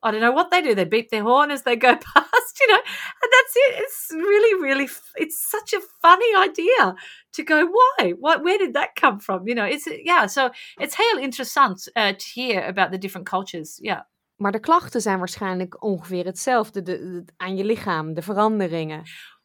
I 0.00 0.12
don't 0.12 0.20
know 0.20 0.30
what 0.30 0.52
they 0.52 0.62
do. 0.62 0.76
They 0.76 0.84
beep 0.84 1.10
their 1.10 1.24
horn 1.24 1.50
as 1.50 1.64
they 1.64 1.74
go 1.74 1.88
past, 2.14 2.60
you 2.60 2.68
know, 2.68 2.76
and 2.76 3.32
that's 3.32 3.56
it. 3.56 3.82
It's 3.82 4.08
really, 4.12 4.62
really, 4.62 4.88
it's 5.16 5.44
such 5.50 5.72
a 5.72 5.80
funny 6.00 6.36
idea 6.36 6.94
to 7.32 7.42
go. 7.42 7.66
Why? 7.66 8.12
What? 8.12 8.44
Where 8.44 8.58
did 8.58 8.74
that 8.74 8.94
come 8.94 9.18
from? 9.18 9.48
You 9.48 9.56
know, 9.56 9.64
it's 9.64 9.88
yeah. 10.04 10.26
So 10.26 10.52
it's 10.78 10.94
heel 10.94 11.18
interessant 11.18 11.88
uh, 11.96 12.12
to 12.12 12.24
hear 12.24 12.62
about 12.62 12.92
the 12.92 12.98
different 12.98 13.26
cultures. 13.26 13.80
Yeah. 13.82 14.02
Maar 14.38 14.52
de 14.52 14.60
klachten 14.60 15.00
zijn 15.00 15.18
waarschijnlijk 15.18 15.82
ongeveer 15.82 16.24
hetzelfde 16.24 16.82
de, 16.82 16.98
de- 16.98 17.32
aan 17.36 17.56
je 17.56 17.64
lichaam, 17.64 18.14
de 18.14 18.22
veranderingen. 18.22 19.02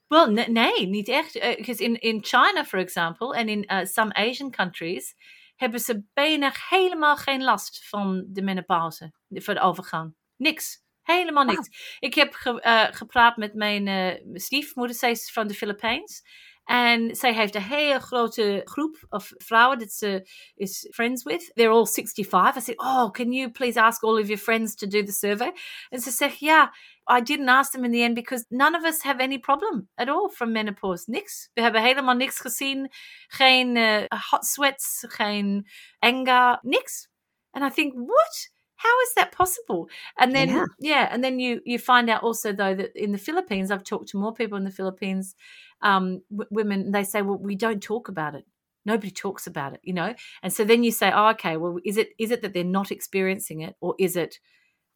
Well, 0.07 0.47
nee, 0.47 0.87
niet 0.87 1.07
echt. 1.07 1.33
Because 1.33 1.83
in, 1.83 1.99
in 1.99 2.23
China, 2.23 2.65
for 2.65 2.79
example, 2.79 3.37
and 3.37 3.47
in 3.49 3.63
uh, 3.71 3.83
some 3.85 4.13
Asian 4.13 4.51
countries, 4.51 5.15
hebben 5.55 5.79
ze 5.79 6.03
bijna 6.13 6.51
helemaal 6.69 7.15
geen 7.17 7.43
last 7.43 7.87
van 7.89 8.23
de 8.27 8.41
menopauze, 8.41 9.13
van 9.29 9.53
de 9.53 9.59
overgang. 9.61 10.15
Niks. 10.35 10.81
Helemaal 11.01 11.43
niks. 11.43 11.97
Ik 11.99 12.13
heb 12.13 12.33
ge- 12.33 12.61
eh, 12.61 12.83
gepraat 12.91 13.37
met 13.37 13.53
mijn 13.53 13.87
eh, 13.87 14.21
stiefmoeder, 14.33 14.95
zij 14.95 15.11
is 15.11 15.31
van 15.31 15.47
de 15.47 15.53
Philippines. 15.53 16.21
En 16.63 17.15
zij 17.15 17.33
heeft 17.33 17.55
een 17.55 17.61
hele 17.61 17.99
grote 17.99 18.61
groep 18.65 19.05
of 19.09 19.31
vrouwen 19.37 19.79
dat 19.79 19.91
ze 19.91 20.29
is 20.55 20.87
friends 20.91 21.23
with. 21.23 21.51
They're 21.53 21.73
all 21.73 21.85
65. 21.85 22.55
I 22.55 22.61
said, 22.61 22.79
oh, 22.79 23.11
can 23.11 23.31
you 23.31 23.51
please 23.51 23.81
ask 23.81 24.03
all 24.03 24.19
of 24.19 24.27
your 24.27 24.41
friends 24.41 24.75
to 24.75 24.87
do 24.87 25.03
the 25.03 25.11
survey? 25.11 25.51
En 25.89 25.99
ze 25.99 26.11
zegt, 26.11 26.39
ja, 26.39 26.73
I 27.05 27.21
didn't 27.21 27.49
ask 27.49 27.71
them 27.71 27.83
in 27.83 27.91
the 27.91 28.01
end 28.01 28.15
because 28.15 28.45
none 28.49 28.77
of 28.77 28.83
us 28.85 29.01
have 29.01 29.19
any 29.19 29.39
problem 29.39 29.89
at 29.95 30.09
all 30.09 30.29
from 30.29 30.51
menopause. 30.51 31.03
Niks. 31.09 31.49
We 31.53 31.61
hebben 31.61 31.81
helemaal 31.81 32.15
niks 32.15 32.39
gezien. 32.39 32.91
Geen 33.27 33.75
eh, 33.75 34.21
hot 34.29 34.45
sweats, 34.45 35.05
geen 35.07 35.67
anger, 35.99 36.59
niks. 36.61 37.09
And 37.51 37.63
I 37.63 37.69
think, 37.69 37.93
what? 37.95 38.51
How 38.75 39.01
is 39.01 39.13
that 39.15 39.31
possible? 39.31 39.89
And 40.17 40.35
then, 40.35 40.49
Yeah. 40.49 40.65
yeah, 40.79 41.07
and 41.11 41.23
then 41.23 41.39
you 41.39 41.61
you 41.65 41.79
find 41.79 42.09
out 42.09 42.23
also 42.23 42.51
though 42.51 42.75
that 42.75 42.91
in 42.95 43.11
the 43.11 43.17
Philippines, 43.17 43.71
I've 43.71 43.83
talked 43.83 44.09
to 44.09 44.17
more 44.17 44.33
people 44.33 44.57
in 44.57 44.63
the 44.65 44.71
Philippines, 44.71 45.35
um, 45.81 46.21
w- 46.31 46.49
women. 46.51 46.91
They 46.91 47.03
say, 47.03 47.21
well, 47.21 47.37
we 47.37 47.55
don't 47.55 47.81
talk 47.81 48.09
about 48.09 48.35
it. 48.35 48.45
Nobody 48.85 49.11
talks 49.11 49.47
about 49.47 49.73
it, 49.73 49.79
you 49.83 49.93
know. 49.93 50.13
And 50.41 50.51
so 50.51 50.65
then 50.65 50.83
you 50.83 50.91
say, 50.91 51.11
oh, 51.13 51.29
okay, 51.29 51.55
well, 51.57 51.77
is 51.85 51.97
it 51.97 52.09
is 52.19 52.31
it 52.31 52.41
that 52.41 52.53
they're 52.53 52.63
not 52.65 52.91
experiencing 52.91 53.61
it, 53.61 53.75
or 53.79 53.95
is 53.99 54.15
it 54.17 54.39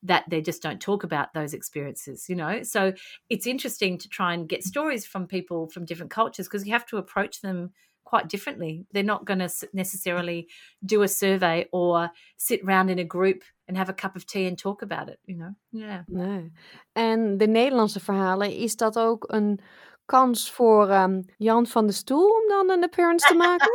that 0.03 0.25
they 0.29 0.41
just 0.41 0.61
don't 0.61 0.79
talk 0.81 1.03
about 1.03 1.33
those 1.33 1.53
experiences, 1.53 2.27
you 2.29 2.35
know? 2.35 2.61
So 2.63 2.93
it's 3.29 3.47
interesting 3.47 3.97
to 3.97 4.09
try 4.09 4.33
and 4.33 4.47
get 4.47 4.63
stories 4.63 5.05
from 5.05 5.27
people 5.27 5.69
from 5.69 5.85
different 5.85 6.11
cultures 6.11 6.47
because 6.47 6.65
you 6.67 6.73
have 6.73 6.85
to 6.87 6.97
approach 6.97 7.41
them 7.41 7.71
quite 8.07 8.27
differently. 8.29 8.85
They're 8.91 9.03
not 9.13 9.25
going 9.25 9.39
to 9.39 9.67
necessarily 9.71 10.47
do 10.79 11.01
a 11.01 11.07
survey 11.07 11.67
or 11.71 12.09
sit 12.35 12.61
around 12.63 12.89
in 12.89 12.99
a 12.99 13.03
group 13.03 13.43
and 13.67 13.77
have 13.77 13.89
a 13.89 13.93
cup 13.93 14.15
of 14.15 14.25
tea 14.25 14.47
and 14.47 14.57
talk 14.57 14.81
about 14.81 15.09
it, 15.09 15.19
you 15.25 15.37
know? 15.37 15.53
Yeah. 15.71 16.03
Nee. 16.07 16.51
En 16.93 17.37
de 17.37 17.47
Nederlandse 17.47 17.99
verhalen, 17.99 18.55
is 18.55 18.75
dat 18.75 18.97
ook 18.97 19.23
een 19.27 19.59
kans 20.05 20.51
voor 20.51 20.89
ehm, 20.89 21.21
Jan 21.37 21.65
van 21.65 21.87
de 21.87 21.93
Stoel 21.93 22.29
om 22.29 22.47
dan 22.47 22.69
een 22.69 22.83
appearance 22.83 23.27
te 23.27 23.35
maken? 23.35 23.71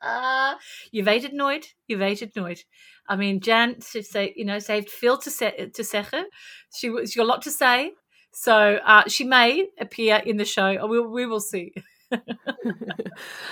je 0.98 1.02
weet 1.02 1.22
het 1.22 1.32
nooit. 1.32 1.76
Je 1.84 1.96
weet 1.96 2.20
het 2.20 2.34
nooit. 2.34 2.66
I 3.12 3.16
mean, 3.16 3.36
Jan, 3.36 3.74
ze, 3.78 4.02
ze, 4.02 4.18
you 4.18 4.46
know, 4.46 4.60
ze 4.60 4.72
heeft 4.72 4.92
veel 4.92 5.16
te, 5.16 5.30
ze 5.30 5.68
te 5.70 5.82
zeggen. 5.82 6.28
She, 6.76 7.06
she 7.06 7.18
got 7.18 7.28
a 7.28 7.32
lot 7.32 7.42
to 7.42 7.50
say. 7.50 7.94
So 8.30 8.52
uh, 8.52 9.04
she 9.06 9.24
may 9.24 9.72
appear 9.76 10.24
in 10.24 10.36
the 10.36 10.44
show. 10.44 10.88
We, 10.88 11.00
we 11.08 11.26
will 11.26 11.40
see. 11.40 11.72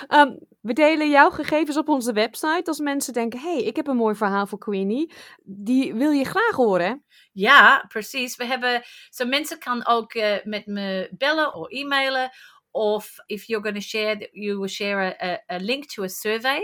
um, 0.09 0.39
we 0.67 0.73
delen 0.73 1.09
jouw 1.09 1.29
gegevens 1.29 1.77
op 1.77 1.89
onze 1.89 2.13
website. 2.13 2.63
Als 2.63 2.79
mensen 2.79 3.13
denken, 3.13 3.39
hey, 3.39 3.63
ik 3.63 3.75
heb 3.75 3.87
een 3.87 3.95
mooi 3.95 4.15
verhaal 4.15 4.47
voor 4.47 4.57
Queenie. 4.59 5.13
Die 5.43 5.93
wil 5.93 6.11
je 6.11 6.25
graag 6.25 6.55
horen. 6.55 7.03
Ja, 7.31 7.85
precies. 7.87 8.35
We 8.35 8.45
hebben, 8.45 8.81
zo 9.09 9.25
mensen 9.25 9.59
kan 9.59 9.85
ook 9.85 10.13
uh, 10.13 10.35
met 10.43 10.65
me 10.65 11.09
bellen 11.17 11.53
of 11.53 11.69
e-mailen. 11.69 12.29
Of 12.71 13.19
if 13.27 13.47
you're 13.47 13.61
going 13.61 13.75
to 13.75 13.81
share, 13.81 14.15
that 14.15 14.29
you 14.33 14.59
will 14.59 14.67
share 14.67 15.01
a, 15.01 15.39
a, 15.49 15.59
link 15.59 15.87
to 15.89 16.03
a 16.03 16.09
survey. 16.09 16.61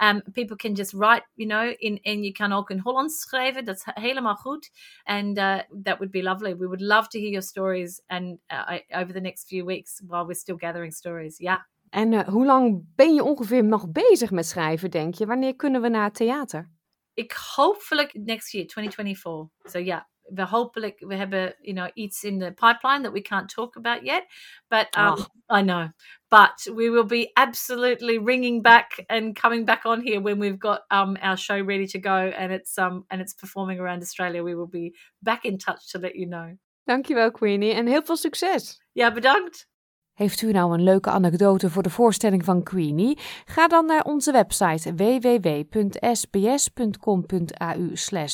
Um, 0.00 0.22
people 0.32 0.56
can 0.56 0.74
just 0.74 0.94
write, 0.94 1.22
you 1.36 1.46
know, 1.46 1.74
in, 1.78 1.98
en 2.02 2.22
je 2.22 2.32
kan 2.32 2.52
ook 2.52 2.70
in 2.70 2.78
Hollands 2.78 3.20
schrijven. 3.20 3.66
Is 3.66 3.82
helemaal 3.84 4.36
goed. 4.36 4.70
And 5.04 5.38
uh, 5.38 5.60
that 5.84 5.98
would 5.98 6.10
be 6.10 6.22
lovely. 6.22 6.54
We 6.54 6.66
would 6.66 6.80
love 6.80 7.08
to 7.08 7.18
hear 7.18 7.30
your 7.30 7.42
stories 7.42 8.02
and 8.06 8.38
uh, 8.50 8.78
over 8.94 9.12
the 9.12 9.20
next 9.20 9.48
few 9.48 9.64
weeks 9.64 10.02
while 10.06 10.24
we're 10.24 10.40
still 10.40 10.56
gathering 10.56 10.92
stories. 10.92 11.38
Yeah. 11.38 11.60
En 11.92 12.12
uh, 12.12 12.28
hoe 12.28 12.46
lang 12.46 12.84
ben 12.94 13.14
je 13.14 13.22
ongeveer 13.22 13.64
nog 13.64 13.90
bezig 13.90 14.30
met 14.30 14.46
schrijven, 14.46 14.90
denk 14.90 15.14
je? 15.14 15.26
Wanneer 15.26 15.56
kunnen 15.56 15.80
we 15.80 15.88
naar 15.88 16.04
het 16.04 16.14
theater? 16.14 16.70
Ik 17.14 17.32
hopelijk 17.32 18.14
next 18.14 18.52
year, 18.52 18.66
2024. 18.66 19.70
So 19.72 19.78
yeah, 19.78 20.02
we 20.30 20.42
hopelijk 20.42 21.00
we 21.06 21.14
hebben 21.14 21.54
you 21.60 21.74
know 21.74 21.90
iets 21.94 22.24
in 22.24 22.38
the 22.38 22.52
pipeline 22.52 23.02
that 23.02 23.12
we 23.12 23.20
can't 23.20 23.48
talk 23.48 23.76
about 23.76 24.02
yet 24.02 24.26
but 24.68 24.88
um, 24.96 25.18
oh. 25.18 25.58
i 25.58 25.62
know. 25.62 25.88
But 26.30 26.66
we 26.74 26.88
will 26.88 27.04
be 27.04 27.30
absolutely 27.36 28.16
ringing 28.16 28.62
back 28.62 29.04
and 29.10 29.36
coming 29.36 29.66
back 29.66 29.84
on 29.84 30.00
here 30.00 30.18
when 30.18 30.38
we've 30.38 30.58
got 30.58 30.80
um, 30.90 31.18
our 31.20 31.36
show 31.36 31.60
ready 31.60 31.86
to 31.88 31.98
go 31.98 32.32
and 32.38 32.50
it's 32.50 32.78
um 32.78 33.04
and 33.10 33.20
it's 33.20 33.34
performing 33.34 33.78
around 33.78 34.00
australia. 34.00 34.42
We 34.42 34.54
will 34.54 34.66
be 34.66 34.94
back 35.22 35.44
in 35.44 35.58
touch 35.58 35.92
to 35.92 35.98
let 35.98 36.14
you 36.14 36.26
know. 36.26 36.56
Dankjewel 36.84 37.30
queenie 37.30 37.74
en 37.74 37.86
heel 37.86 38.02
veel 38.02 38.16
succes. 38.16 38.80
Ja 38.92 39.12
bedankt 39.12 39.68
heeft 40.14 40.42
u 40.42 40.52
nou 40.52 40.74
een 40.74 40.82
leuke 40.82 41.10
anekdote 41.10 41.70
voor 41.70 41.82
de 41.82 41.90
voorstelling 41.90 42.44
van 42.44 42.62
Queenie? 42.62 43.18
Ga 43.44 43.68
dan 43.68 43.86
naar 43.86 44.04
onze 44.04 44.32
website 44.32 44.94
www.sbs.com.au 44.94 45.92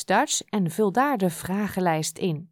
Dutch 0.05 0.41
en 0.49 0.71
vul 0.71 0.91
daar 0.91 1.17
de 1.17 1.29
vragenlijst 1.29 2.17
in. 2.17 2.49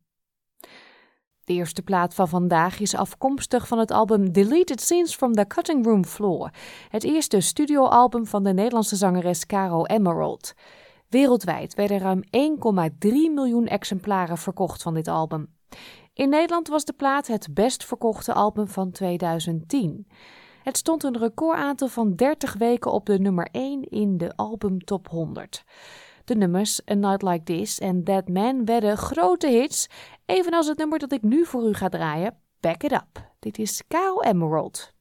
De 1.44 1.54
eerste 1.54 1.82
plaat 1.82 2.14
van 2.14 2.28
vandaag 2.28 2.80
is 2.80 2.96
afkomstig 2.96 3.68
van 3.68 3.80
het 3.80 3.92
album 3.92 4.32
Deleted 4.32 4.82
Scenes 4.82 5.16
from 5.16 5.34
the 5.34 5.48
Cutting 5.48 5.86
Room 5.86 6.06
Floor, 6.06 6.50
het 6.90 7.04
eerste 7.04 7.40
studioalbum 7.40 8.26
van 8.26 8.44
de 8.44 8.54
Nederlandse 8.54 8.96
zangeres 8.96 9.46
Caro 9.46 9.86
Emerald. 9.86 10.54
Wereldwijd 11.10 11.76
werden 11.76 12.00
ruim 12.00 12.24
1,3 12.24 13.10
miljoen 13.34 13.68
exemplaren 13.68 14.38
verkocht 14.38 14.82
van 14.82 14.94
dit 14.94 15.08
album. 15.08 15.56
In 16.18 16.30
Nederland 16.30 16.68
was 16.68 16.86
de 16.86 16.94
plaat 16.94 17.28
het 17.28 17.48
best 17.52 17.86
verkochte 17.86 18.34
album 18.34 18.68
van 18.68 18.92
2010. 18.92 20.08
Het 20.64 20.78
stond 20.78 21.04
een 21.04 21.18
recordaantal 21.18 21.88
van 21.88 22.16
30 22.16 22.54
weken 22.54 22.92
op 22.92 23.06
de 23.06 23.20
nummer 23.20 23.48
1 23.52 23.84
in 23.84 24.18
de 24.18 24.36
album 24.36 24.80
Top 24.80 25.08
100. 25.08 25.64
De 26.26 26.36
nummers 26.36 26.82
A 26.92 26.94
Night 26.94 27.22
Like 27.22 27.44
This 27.44 27.80
en 27.80 28.04
That 28.04 28.28
Man 28.28 28.66
werden 28.66 28.98
grote 28.98 29.48
hits, 29.48 29.88
evenals 30.26 30.68
het 30.68 30.78
nummer 30.78 31.00
dat 31.00 31.12
ik 31.12 31.22
nu 31.22 31.46
voor 31.46 31.68
u 31.68 31.74
ga 31.74 31.90
draaien, 31.90 32.38
Back 32.60 32.84
It 32.84 32.92
Up. 32.92 33.32
Dit 33.40 33.58
is 33.58 33.84
Kyle 33.88 34.26
Emerald. 34.28 34.94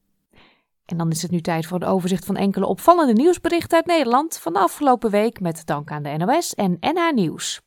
En 0.85 0.97
dan 0.97 1.11
is 1.11 1.21
het 1.21 1.31
nu 1.31 1.41
tijd 1.41 1.65
voor 1.65 1.81
een 1.81 1.87
overzicht 1.87 2.25
van 2.25 2.35
enkele 2.35 2.65
opvallende 2.65 3.13
nieuwsberichten 3.13 3.77
uit 3.77 3.85
Nederland 3.85 4.37
van 4.37 4.53
de 4.53 4.59
afgelopen 4.59 5.09
week 5.09 5.39
met 5.39 5.65
dank 5.65 5.91
aan 5.91 6.03
de 6.03 6.17
NOS 6.17 6.53
en 6.53 6.77
NH 6.79 7.13
Nieuws. 7.13 7.61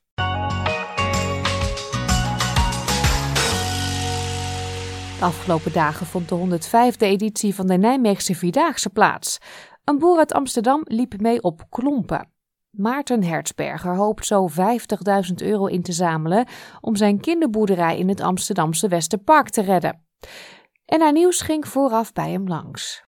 De 5.21 5.27
afgelopen 5.27 5.73
dagen 5.73 6.07
vond 6.07 6.29
de 6.29 6.59
105e 6.59 6.99
editie 6.99 7.55
van 7.55 7.67
de 7.67 7.77
Nijmeegse 7.77 8.35
Vierdaagse 8.35 8.91
plaats. 8.91 9.39
Een 9.85 9.99
boer 9.99 10.19
uit 10.19 10.33
Amsterdam 10.33 10.81
liep 10.85 11.21
mee 11.21 11.43
op 11.43 11.67
klompen. 11.71 12.29
Maarten 12.71 13.23
Hertzberger 13.23 13.97
hoopt 13.97 14.27
zo 14.27 14.49
50.000 14.49 15.35
euro 15.35 15.67
in 15.67 15.83
te 15.83 15.93
zamelen 15.93 16.47
om 16.81 16.97
zijn 16.97 17.21
kinderboerderij 17.21 17.99
in 17.99 18.09
het 18.09 18.21
Amsterdamse 18.21 18.89
Westerpark 18.89 19.49
te 19.49 19.63
redden. 19.63 20.05
En 20.85 21.01
haar 21.01 21.13
nieuws 21.13 21.41
ging 21.41 21.69
vooraf 21.69 22.13
bij 22.13 22.31
hem 22.31 22.49
langs. 22.49 23.05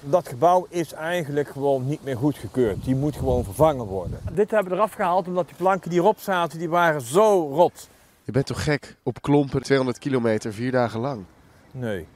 Dat 0.00 0.28
gebouw 0.28 0.66
is 0.68 0.92
eigenlijk 0.92 1.48
gewoon 1.48 1.86
niet 1.86 2.04
meer 2.04 2.16
goedgekeurd. 2.16 2.84
Die 2.84 2.96
moet 2.96 3.16
gewoon 3.16 3.44
vervangen 3.44 3.86
worden. 3.86 4.20
Dit 4.32 4.50
hebben 4.50 4.72
we 4.72 4.78
eraf 4.78 4.92
gehaald 4.92 5.26
omdat 5.26 5.46
die 5.46 5.56
planken 5.56 5.90
die 5.90 6.00
erop 6.00 6.18
zaten, 6.18 6.58
die 6.58 6.68
waren 6.68 7.00
zo 7.00 7.50
rot. 7.52 7.88
Je 8.30 8.36
bent 8.36 8.48
toch 8.48 8.64
gek 8.64 8.96
op 9.02 9.22
klompen 9.22 9.62
200 9.62 9.98
kilometer 9.98 10.52
vier 10.52 10.72
dagen 10.72 11.00
lang? 11.00 11.24
Nee. 11.70 12.06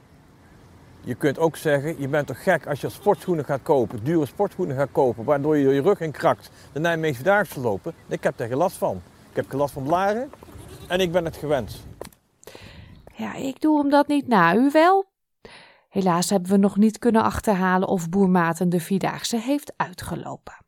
Je 1.01 1.15
kunt 1.15 1.39
ook 1.39 1.55
zeggen, 1.55 1.99
je 1.99 2.07
bent 2.07 2.27
toch 2.27 2.43
gek 2.43 2.67
als 2.67 2.81
je 2.81 2.89
sportschoenen 2.89 3.45
gaat 3.45 3.61
kopen, 3.63 4.03
dure 4.03 4.25
sportschoenen 4.25 4.75
gaat 4.75 4.91
kopen, 4.91 5.23
waardoor 5.23 5.57
je 5.57 5.69
je 5.69 5.81
rug 5.81 5.99
in 5.99 6.11
krakt, 6.11 6.51
de 6.71 6.79
Nijmeegse 6.79 7.23
Daagse 7.23 7.59
lopen. 7.59 7.93
Ik 8.07 8.23
heb 8.23 8.39
er 8.39 8.47
geen 8.47 8.57
last 8.57 8.77
van. 8.77 9.01
Ik 9.29 9.35
heb 9.35 9.49
geen 9.49 9.59
last 9.59 9.73
van 9.73 9.83
blaren 9.83 10.29
en 10.87 10.99
ik 10.99 11.11
ben 11.11 11.25
het 11.25 11.37
gewend. 11.37 11.85
Ja, 13.15 13.33
ik 13.33 13.61
doe 13.61 13.79
hem 13.79 13.89
dat 13.89 14.07
niet 14.07 14.27
na, 14.27 14.55
u 14.55 14.69
wel? 14.71 15.05
Helaas 15.89 16.29
hebben 16.29 16.51
we 16.51 16.57
nog 16.57 16.77
niet 16.77 16.99
kunnen 16.99 17.23
achterhalen 17.23 17.87
of 17.87 18.09
boer 18.09 18.29
Maarten 18.29 18.69
de 18.69 18.79
Vierdaagse 18.79 19.37
heeft 19.37 19.73
uitgelopen. 19.77 20.64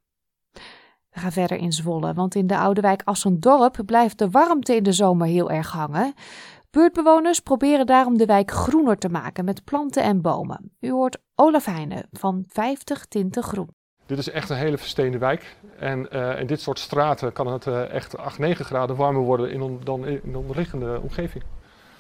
Gaan 1.18 1.32
verder 1.32 1.58
in 1.58 1.72
Zwolle, 1.72 2.14
want 2.14 2.36
in 2.36 2.48
de 2.48 2.58
oude 2.58 2.82
wijk 2.82 3.02
Assendorp 3.06 3.82
blijft 3.86 4.18
de 4.18 4.30
warmte 4.30 4.76
in 4.76 4.84
de 4.84 4.92
zomer 4.92 5.28
heel 5.28 5.52
erg 5.52 5.72
hangen. 5.72 6.14
Buurtbewoners 6.70 7.40
proberen 7.40 7.86
daarom 7.86 8.18
de 8.18 8.26
wijk 8.26 8.52
groener 8.52 8.98
te 8.98 9.10
maken 9.10 9.46
met 9.46 9.64
planten 9.64 10.04
en 10.04 10.22
bomen. 10.22 10.72
U 10.80 10.92
hoort 10.92 11.18
Olaf 11.36 11.66
Heijnen 11.66 12.08
van 12.12 12.44
50 12.48 13.06
Tinten 13.06 13.44
Groen. 13.44 13.70
Dit 14.06 14.18
is 14.18 14.30
echt 14.30 14.50
een 14.50 14.58
hele 14.58 14.78
versteende 14.78 15.18
wijk. 15.18 15.56
En 15.80 16.08
uh, 16.12 16.40
in 16.40 16.48
dit 16.48 16.62
soort 16.62 16.80
straten 16.80 17.34
kan 17.34 17.48
het 17.48 17.66
uh, 17.66 17.90
echt 17.90 18.18
8, 18.18 18.40
9 18.40 18.66
graden 18.66 18.96
warmer 18.96 19.22
worden 19.22 19.52
in 19.52 19.80
dan 19.84 20.06
in 20.06 20.32
de 20.32 20.38
onderliggende 20.38 21.00
omgeving. 21.02 21.44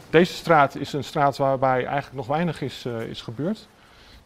Deze 0.09 0.33
straat 0.33 0.75
is 0.75 0.93
een 0.93 1.03
straat 1.03 1.37
waarbij 1.37 1.85
eigenlijk 1.85 2.15
nog 2.15 2.27
weinig 2.27 2.61
is, 2.61 2.85
uh, 2.85 3.01
is 3.01 3.21
gebeurd. 3.21 3.67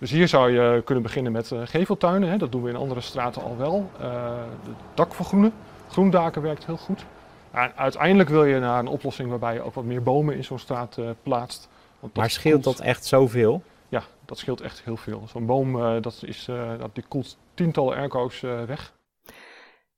Dus 0.01 0.11
hier 0.11 0.27
zou 0.27 0.51
je 0.51 0.81
kunnen 0.85 1.03
beginnen 1.03 1.31
met 1.31 1.51
uh, 1.51 1.61
geveltuinen. 1.63 2.29
Hè. 2.29 2.37
Dat 2.37 2.51
doen 2.51 2.63
we 2.63 2.69
in 2.69 2.75
andere 2.75 3.01
straten 3.01 3.41
al 3.41 3.57
wel. 3.57 3.89
Uh, 4.01 4.03
de 4.63 4.71
dakvergroenen. 4.93 5.53
Groendaken 5.89 6.41
werkt 6.41 6.65
heel 6.65 6.77
goed. 6.77 7.05
En 7.51 7.75
uiteindelijk 7.75 8.29
wil 8.29 8.45
je 8.45 8.59
naar 8.59 8.79
een 8.79 8.87
oplossing 8.87 9.29
waarbij 9.29 9.53
je 9.53 9.61
ook 9.61 9.73
wat 9.73 9.83
meer 9.83 10.03
bomen 10.03 10.35
in 10.35 10.43
zo'n 10.43 10.59
straat 10.59 10.97
uh, 10.97 11.09
plaatst. 11.23 11.69
maar 12.13 12.29
scheelt 12.29 12.63
dat 12.63 12.79
echt 12.79 13.05
zoveel? 13.05 13.63
Ja, 13.89 14.03
dat 14.25 14.37
scheelt 14.37 14.61
echt 14.61 14.81
heel 14.83 14.97
veel. 14.97 15.23
Zo'n 15.27 15.45
boom 15.45 16.01
dat 16.01 16.21
is, 16.25 16.45
dat, 16.79 16.89
die 16.95 17.03
koelt 17.07 17.37
tientallen 17.53 17.97
airco's 17.97 18.39
weg. 18.65 18.93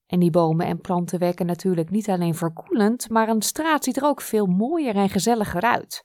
En 0.08 0.20
die 0.20 0.32
bomen 0.32 0.66
en 0.66 0.82
planten 0.82 1.20
werken 1.20 1.46
natuurlijk 1.46 1.90
niet 1.90 2.10
alleen 2.10 2.36
verkoelend, 2.36 3.10
maar 3.10 3.28
een 3.28 3.42
straat 3.42 3.84
ziet 3.84 3.98
er 3.98 4.04
ook 4.04 4.22
veel 4.22 4.46
mooier 4.46 4.96
en 4.96 5.10
gezelliger 5.10 5.62
uit. 5.62 6.04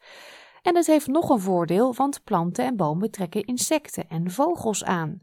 En 0.62 0.76
het 0.76 0.86
heeft 0.86 1.06
nog 1.06 1.28
een 1.28 1.40
voordeel, 1.40 1.94
want 1.94 2.24
planten 2.24 2.64
en 2.64 2.76
bomen 2.76 3.10
trekken 3.10 3.44
insecten 3.44 4.08
en 4.08 4.30
vogels 4.30 4.84
aan. 4.84 5.20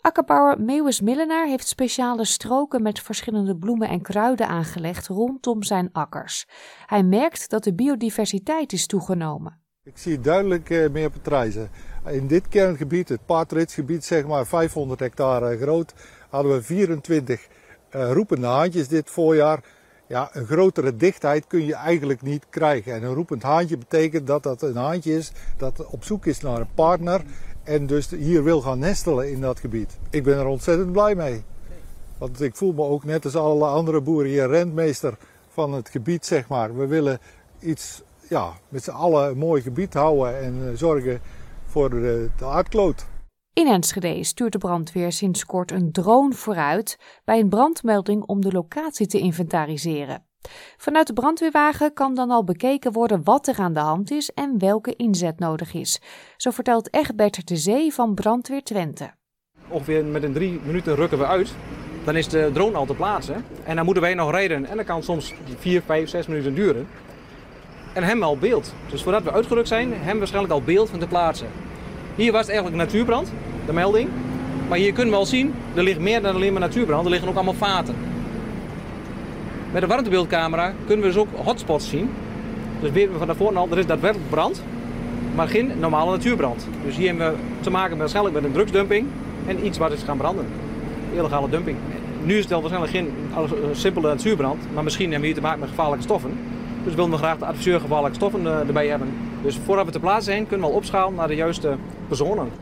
Akkerbouwer 0.00 0.60
Meeuwis 0.60 1.00
Millenaar 1.00 1.46
heeft 1.46 1.68
speciale 1.68 2.24
stroken 2.24 2.82
met 2.82 3.00
verschillende 3.00 3.56
bloemen 3.56 3.88
en 3.88 4.02
kruiden 4.02 4.48
aangelegd 4.48 5.06
rondom 5.06 5.62
zijn 5.62 5.88
akkers. 5.92 6.46
Hij 6.86 7.02
merkt 7.02 7.50
dat 7.50 7.64
de 7.64 7.74
biodiversiteit 7.74 8.72
is 8.72 8.86
toegenomen. 8.86 9.60
Ik 9.84 9.98
zie 9.98 10.20
duidelijk 10.20 10.70
uh, 10.70 10.90
meer 10.90 11.10
patrijzen. 11.10 11.70
In 12.06 12.26
dit 12.26 12.48
kerngebied, 12.48 13.08
het 13.08 13.26
Paartritsgebied, 13.26 14.04
zeg 14.04 14.26
maar 14.26 14.46
500 14.46 15.00
hectare 15.00 15.58
groot, 15.58 15.94
hadden 16.28 16.52
we 16.52 16.62
24 16.62 17.46
uh, 17.90 18.12
roepende 18.12 18.46
haantjes 18.46 18.88
dit 18.88 19.10
voorjaar. 19.10 19.64
Ja, 20.08 20.30
een 20.32 20.46
grotere 20.46 20.96
dichtheid 20.96 21.46
kun 21.46 21.64
je 21.66 21.74
eigenlijk 21.74 22.22
niet 22.22 22.46
krijgen. 22.50 22.94
En 22.94 23.02
een 23.02 23.14
roepend 23.14 23.42
haantje 23.42 23.78
betekent 23.78 24.26
dat 24.26 24.42
dat 24.42 24.62
een 24.62 24.76
haantje 24.76 25.16
is 25.16 25.32
dat 25.56 25.86
op 25.86 26.04
zoek 26.04 26.26
is 26.26 26.40
naar 26.40 26.60
een 26.60 26.74
partner 26.74 27.22
en 27.62 27.86
dus 27.86 28.10
hier 28.10 28.44
wil 28.44 28.60
gaan 28.60 28.78
nestelen 28.78 29.30
in 29.30 29.40
dat 29.40 29.60
gebied. 29.60 29.98
Ik 30.10 30.22
ben 30.24 30.38
er 30.38 30.46
ontzettend 30.46 30.92
blij 30.92 31.14
mee. 31.14 31.42
Want 32.18 32.40
ik 32.40 32.56
voel 32.56 32.72
me 32.72 32.82
ook 32.82 33.04
net 33.04 33.24
als 33.24 33.36
alle 33.36 33.66
andere 33.66 34.00
boeren 34.00 34.30
hier 34.30 34.48
rentmeester 34.48 35.16
van 35.48 35.72
het 35.72 35.88
gebied, 35.88 36.26
zeg 36.26 36.48
maar. 36.48 36.76
We 36.76 36.86
willen 36.86 37.18
iets, 37.60 38.02
ja, 38.28 38.52
met 38.68 38.84
z'n 38.84 38.90
allen 38.90 39.28
een 39.28 39.38
mooi 39.38 39.62
gebied 39.62 39.94
houden 39.94 40.40
en 40.40 40.68
eh, 40.68 40.76
zorgen 40.76 41.20
voor 41.66 41.90
de, 41.90 42.28
de 42.36 42.44
aardkloot. 42.44 43.06
In 43.58 43.66
Enschede 43.66 44.24
stuurt 44.24 44.52
de 44.52 44.58
brandweer 44.58 45.12
sinds 45.12 45.46
kort 45.46 45.70
een 45.70 45.92
drone 45.92 46.34
vooruit 46.34 46.98
bij 47.24 47.38
een 47.38 47.48
brandmelding 47.48 48.22
om 48.22 48.40
de 48.40 48.52
locatie 48.52 49.06
te 49.06 49.18
inventariseren. 49.18 50.24
Vanuit 50.76 51.06
de 51.06 51.12
brandweerwagen 51.12 51.92
kan 51.92 52.14
dan 52.14 52.30
al 52.30 52.44
bekeken 52.44 52.92
worden 52.92 53.24
wat 53.24 53.46
er 53.46 53.58
aan 53.58 53.72
de 53.72 53.80
hand 53.80 54.10
is 54.10 54.30
en 54.30 54.58
welke 54.58 54.96
inzet 54.96 55.38
nodig 55.38 55.74
is. 55.74 56.00
Zo 56.36 56.50
vertelt 56.50 56.94
Egbert 56.94 57.46
de 57.46 57.56
Zee 57.56 57.92
van 57.92 58.14
Brandweer 58.14 58.62
Twente. 58.62 59.10
Ongeveer 59.68 60.04
met 60.04 60.22
een 60.22 60.32
drie 60.32 60.60
minuten 60.64 60.94
rukken 60.94 61.18
we 61.18 61.26
uit. 61.26 61.54
Dan 62.04 62.16
is 62.16 62.28
de 62.28 62.50
drone 62.52 62.76
al 62.76 62.86
te 62.86 62.94
plaatsen. 62.94 63.44
En 63.64 63.76
dan 63.76 63.84
moeten 63.84 64.02
wij 64.02 64.14
nog 64.14 64.30
rijden. 64.30 64.66
En 64.66 64.76
dat 64.76 64.86
kan 64.86 65.02
soms 65.02 65.34
vier, 65.58 65.82
vijf, 65.82 66.08
zes 66.08 66.26
minuten 66.26 66.54
duren. 66.54 66.88
En 67.94 68.02
hem 68.02 68.22
al 68.22 68.38
beeld. 68.38 68.74
Dus 68.90 69.02
voordat 69.02 69.22
we 69.22 69.32
uitgerukt 69.32 69.68
zijn, 69.68 69.92
hem 69.92 70.18
waarschijnlijk 70.18 70.54
al 70.54 70.62
beeld 70.62 70.90
van 70.90 70.98
te 70.98 71.06
plaatsen. 71.06 71.48
Hier 72.18 72.32
was 72.32 72.40
het 72.40 72.50
eigenlijk 72.50 72.78
natuurbrand, 72.78 73.32
de 73.66 73.72
melding. 73.72 74.08
Maar 74.68 74.78
hier 74.78 74.92
kunnen 74.92 75.12
we 75.12 75.18
al 75.18 75.26
zien, 75.26 75.54
er 75.74 75.82
ligt 75.82 75.98
meer 75.98 76.22
dan 76.22 76.34
alleen 76.34 76.52
maar 76.52 76.60
natuurbrand. 76.60 77.04
Er 77.04 77.10
liggen 77.10 77.28
ook 77.28 77.34
allemaal 77.34 77.54
vaten. 77.54 77.94
Met 79.72 79.80
de 79.80 79.86
warmtebeeldcamera 79.86 80.72
kunnen 80.86 81.06
we 81.06 81.12
dus 81.12 81.20
ook 81.20 81.28
hotspots 81.44 81.88
zien. 81.88 82.10
Dus 82.80 82.90
weten 82.90 83.12
we 83.12 83.18
van 83.18 83.26
tevoren 83.26 83.56
al, 83.56 83.68
er 83.70 83.78
is 83.78 83.86
daadwerkelijk 83.86 84.30
brand, 84.30 84.62
maar 85.34 85.48
geen 85.48 85.72
normale 85.80 86.10
natuurbrand. 86.10 86.66
Dus 86.84 86.96
hier 86.96 87.06
hebben 87.08 87.30
we 87.30 87.36
te 87.60 87.70
maken 87.70 87.98
waarschijnlijk 87.98 88.34
met 88.34 88.44
een 88.44 88.52
drugsdumping 88.52 89.06
en 89.46 89.66
iets 89.66 89.78
wat 89.78 89.92
is 89.92 90.02
gaan 90.02 90.16
branden. 90.16 90.46
Illegale 91.14 91.48
dumping. 91.48 91.76
Nu 92.22 92.34
is 92.34 92.40
het 92.40 92.50
wel 92.50 92.60
waarschijnlijk 92.60 92.92
geen 92.92 93.12
simpele 93.72 94.08
natuurbrand, 94.08 94.62
maar 94.74 94.84
misschien 94.84 95.10
hebben 95.10 95.20
we 95.20 95.26
hier 95.26 95.36
te 95.36 95.42
maken 95.42 95.60
met 95.60 95.68
gevaarlijke 95.68 96.04
stoffen. 96.04 96.38
Dus 96.84 96.94
willen 96.94 97.10
we 97.10 97.16
graag 97.16 97.38
de 97.38 97.46
adviseur 97.46 97.80
gevaarlijke 97.80 98.16
stoffen 98.16 98.46
eh, 98.46 98.66
erbij 98.66 98.86
hebben. 98.86 99.08
Dus 99.42 99.58
voordat 99.64 99.86
we 99.86 99.92
te 99.92 100.00
plaatsen 100.00 100.32
zijn, 100.32 100.46
kunnen 100.46 100.66
we 100.66 100.72
al 100.72 100.78
opschalen 100.78 101.14
naar 101.14 101.28
de 101.28 101.34
juiste 101.34 101.76
personen. 102.08 102.52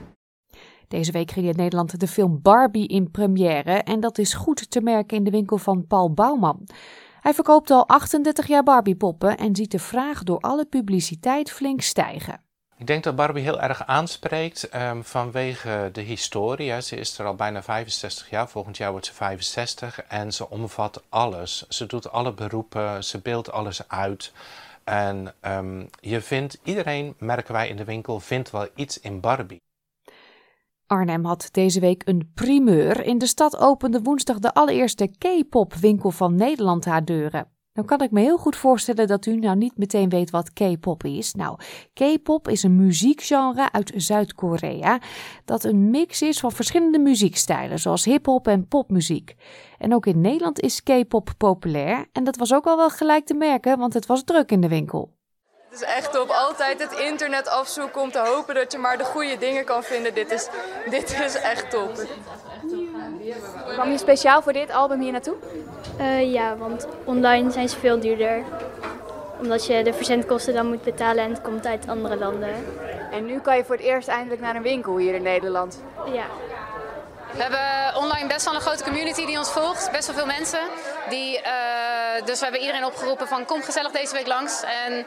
Deze 0.89 1.13
week 1.13 1.31
ging 1.31 1.47
in 1.47 1.57
Nederland 1.57 2.01
de 2.01 2.09
film 2.09 2.39
Barbie 2.43 2.89
in 2.89 3.11
première 3.11 3.73
en 3.73 4.01
dat 4.01 4.19
is 4.19 4.35
goed 4.35 4.71
te 4.71 4.81
merken 4.81 5.17
in 5.17 5.25
de 5.25 5.31
winkel 5.31 5.59
van 5.59 5.87
Paul 5.87 6.13
Bouwman. 6.13 6.69
Hij 7.21 7.35
verkoopt 7.35 7.71
al 7.71 7.89
38 7.89 8.47
jaar 8.47 8.63
Barbie-poppen 8.63 9.37
en 9.37 9.57
ziet 9.57 9.71
de 9.71 9.79
vraag 9.79 10.23
door 10.23 10.41
alle 10.41 10.65
publiciteit 10.65 11.51
flink 11.51 11.81
stijgen. 11.81 12.41
Ik 12.79 12.87
denk 12.87 13.05
dat 13.05 13.17
Barbie 13.17 13.43
heel 13.43 13.61
erg 13.61 13.87
aanspreekt 13.87 14.75
um, 14.75 15.05
vanwege 15.05 15.89
de 15.93 16.01
historie. 16.01 16.83
Ze 16.83 16.97
is 16.97 17.19
er 17.19 17.27
al 17.27 17.35
bijna 17.35 17.63
65 17.63 18.31
jaar, 18.31 18.49
volgend 18.49 18.77
jaar 18.77 18.91
wordt 18.91 19.07
ze 19.07 19.15
65 19.15 20.01
en 20.09 20.33
ze 20.33 20.51
omvat 20.51 21.03
alles. 21.09 21.67
Ze 21.69 21.87
doet 21.87 22.11
alle 22.11 22.33
beroepen, 22.33 23.05
ze 23.05 23.19
beeldt 23.19 23.53
alles 23.53 23.89
uit. 23.89 24.33
En 24.87 25.35
um, 25.41 25.89
je 26.01 26.21
vindt, 26.21 26.59
iedereen, 26.63 27.15
merken 27.19 27.53
wij 27.53 27.69
in 27.69 27.77
de 27.77 27.85
winkel, 27.85 28.21
vindt 28.21 28.51
wel 28.51 28.69
iets 28.75 29.01
in 29.01 29.21
Barbie. 29.21 29.63
Arnhem 30.87 31.25
had 31.25 31.49
deze 31.53 31.81
week 31.81 32.03
een 32.07 32.31
primeur. 32.35 33.05
In 33.05 33.19
de 33.19 33.27
stad 33.27 33.59
opende 33.59 34.03
woensdag 34.03 34.39
de 34.39 34.55
allereerste 34.55 35.07
K-pop 35.19 35.75
winkel 35.75 36.11
van 36.11 36.35
Nederland 36.35 36.85
haar 36.85 37.05
deuren. 37.05 37.56
Dan 37.77 37.85
kan 37.85 38.01
ik 38.01 38.11
me 38.11 38.21
heel 38.21 38.39
goed 38.39 38.57
voorstellen 38.57 39.07
dat 39.07 39.27
u 39.27 39.37
nou 39.37 39.57
niet 39.57 39.77
meteen 39.77 40.09
weet 40.09 40.31
wat 40.31 40.53
K-pop 40.53 41.05
is. 41.05 41.35
Nou, 41.35 41.59
K-pop 41.95 42.49
is 42.49 42.63
een 42.63 42.77
muziekgenre 42.77 43.73
uit 43.73 43.93
Zuid-Korea 43.97 44.99
dat 45.45 45.65
een 45.65 45.91
mix 45.91 46.23
is 46.23 46.41
van 46.41 46.53
verschillende 46.53 46.99
muziekstijlen, 46.99 47.79
zoals 47.79 48.05
hip-hop 48.05 48.49
en 48.49 48.69
popmuziek. 48.69 49.35
En 49.79 49.95
ook 49.95 50.07
in 50.07 50.21
Nederland 50.21 50.61
is 50.61 50.83
K-pop 50.83 51.31
populair 51.37 52.07
en 52.13 52.25
dat 52.25 52.37
was 52.37 52.55
ook 52.55 52.67
al 52.67 52.77
wel 52.77 52.91
gelijk 52.91 53.27
te 53.27 53.35
merken, 53.35 53.79
want 53.79 53.95
het 53.95 54.07
was 54.07 54.25
druk 54.25 54.51
in 54.51 54.61
de 54.61 54.69
winkel. 54.69 55.15
Het 55.71 55.81
is 55.81 55.95
echt 55.95 56.13
top. 56.13 56.29
Altijd 56.29 56.81
het 56.81 56.93
internet 56.99 57.49
afzoeken 57.49 58.01
om 58.01 58.11
te 58.11 58.19
hopen 58.19 58.55
dat 58.55 58.73
je 58.73 58.79
maar 58.79 58.99
de 58.99 59.05
goede 59.05 59.39
dingen 59.39 59.65
kan 59.65 59.83
vinden. 59.83 60.15
Dit 60.15 60.31
is, 60.31 60.49
dit 60.91 61.21
is 61.25 61.35
echt 61.35 61.71
top. 61.71 62.07
Kwam 63.73 63.91
je 63.91 63.99
speciaal 63.99 64.43
voor 64.43 64.53
dit 64.53 64.71
album 64.71 65.01
hier 65.01 65.13
naartoe? 65.13 65.37
Uh, 66.01 66.33
ja, 66.33 66.57
want 66.57 66.87
online 67.05 67.51
zijn 67.51 67.69
ze 67.69 67.79
veel 67.79 68.01
duurder. 68.01 68.43
Omdat 69.41 69.67
je 69.67 69.85
de 69.85 69.93
verzendkosten 69.93 70.55
dan 70.55 70.67
moet 70.67 70.83
betalen 70.83 71.25
en 71.25 71.31
het 71.31 71.43
komt 71.43 71.67
uit 71.67 71.89
andere 71.89 72.17
landen. 72.17 72.55
En 73.11 73.27
nu 73.27 73.41
kan 73.41 73.57
je 73.57 73.65
voor 73.65 73.75
het 73.75 73.85
eerst 73.85 74.09
eindelijk 74.09 74.41
naar 74.41 74.57
een 74.57 74.63
winkel 74.63 74.97
hier 74.97 75.15
in 75.15 75.23
Nederland. 75.23 75.83
Ja. 76.13 76.25
We 77.33 77.43
hebben 77.43 78.03
online 78.03 78.29
best 78.29 78.45
wel 78.45 78.55
een 78.55 78.61
grote 78.61 78.85
community 78.85 79.27
die 79.27 79.39
ons 79.39 79.51
volgt. 79.51 79.91
Best 79.93 80.07
wel 80.07 80.17
veel 80.17 80.27
mensen. 80.27 80.61
Die, 81.09 81.39
uh, 81.39 81.45
dus 82.25 82.39
we 82.39 82.45
hebben 82.45 82.61
iedereen 82.61 82.85
opgeroepen 82.85 83.29
van 83.29 83.45
kom 83.45 83.63
gezellig 83.63 83.93
deze 83.93 84.15
week 84.15 84.27
langs. 84.27 84.63
En 84.63 85.07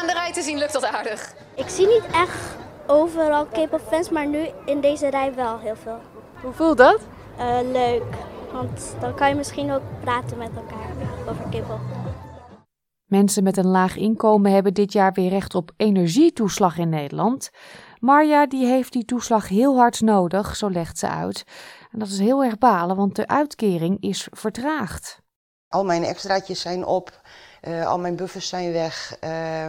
aan 0.00 0.06
de 0.06 0.12
rij 0.12 0.32
te 0.32 0.42
zien 0.42 0.58
lukt 0.58 0.72
dat 0.72 0.84
aardig. 0.84 1.32
Ik 1.54 1.68
zie 1.68 1.86
niet 1.86 2.04
echt 2.12 2.56
overal 2.86 3.46
K-pop 3.46 3.80
fans, 3.88 4.08
maar 4.10 4.26
nu 4.26 4.48
in 4.64 4.80
deze 4.80 5.08
rij 5.08 5.34
wel 5.34 5.58
heel 5.58 5.76
veel. 5.82 6.00
Hoe 6.42 6.52
voelt 6.52 6.78
dat? 6.78 7.00
Uh, 7.40 7.58
leuk, 7.72 8.14
want 8.52 8.94
dan 9.00 9.14
kan 9.14 9.28
je 9.28 9.34
misschien 9.34 9.72
ook 9.72 9.82
praten 10.00 10.38
met 10.38 10.50
elkaar 10.56 10.90
over 11.28 11.44
K-pop. 11.48 11.80
Mensen 13.04 13.42
met 13.42 13.56
een 13.56 13.66
laag 13.66 13.96
inkomen 13.96 14.52
hebben 14.52 14.74
dit 14.74 14.92
jaar 14.92 15.12
weer 15.12 15.28
recht 15.28 15.54
op 15.54 15.70
energietoeslag 15.76 16.78
in 16.78 16.88
Nederland. 16.88 17.50
Marja 17.98 18.46
die 18.46 18.66
heeft 18.66 18.92
die 18.92 19.04
toeslag 19.04 19.48
heel 19.48 19.76
hard 19.76 20.00
nodig, 20.00 20.56
zo 20.56 20.70
legt 20.70 20.98
ze 20.98 21.08
uit. 21.08 21.44
En 21.90 21.98
dat 21.98 22.08
is 22.08 22.18
heel 22.18 22.44
erg 22.44 22.58
balen, 22.58 22.96
want 22.96 23.16
de 23.16 23.26
uitkering 23.26 24.00
is 24.00 24.28
vertraagd. 24.30 25.20
Al 25.68 25.84
mijn 25.84 26.04
extraatjes 26.04 26.60
zijn 26.60 26.84
op, 26.84 27.20
uh, 27.62 27.86
al 27.86 27.98
mijn 27.98 28.16
buffers 28.16 28.48
zijn 28.48 28.72
weg. 28.72 29.16
Uh, 29.24 29.66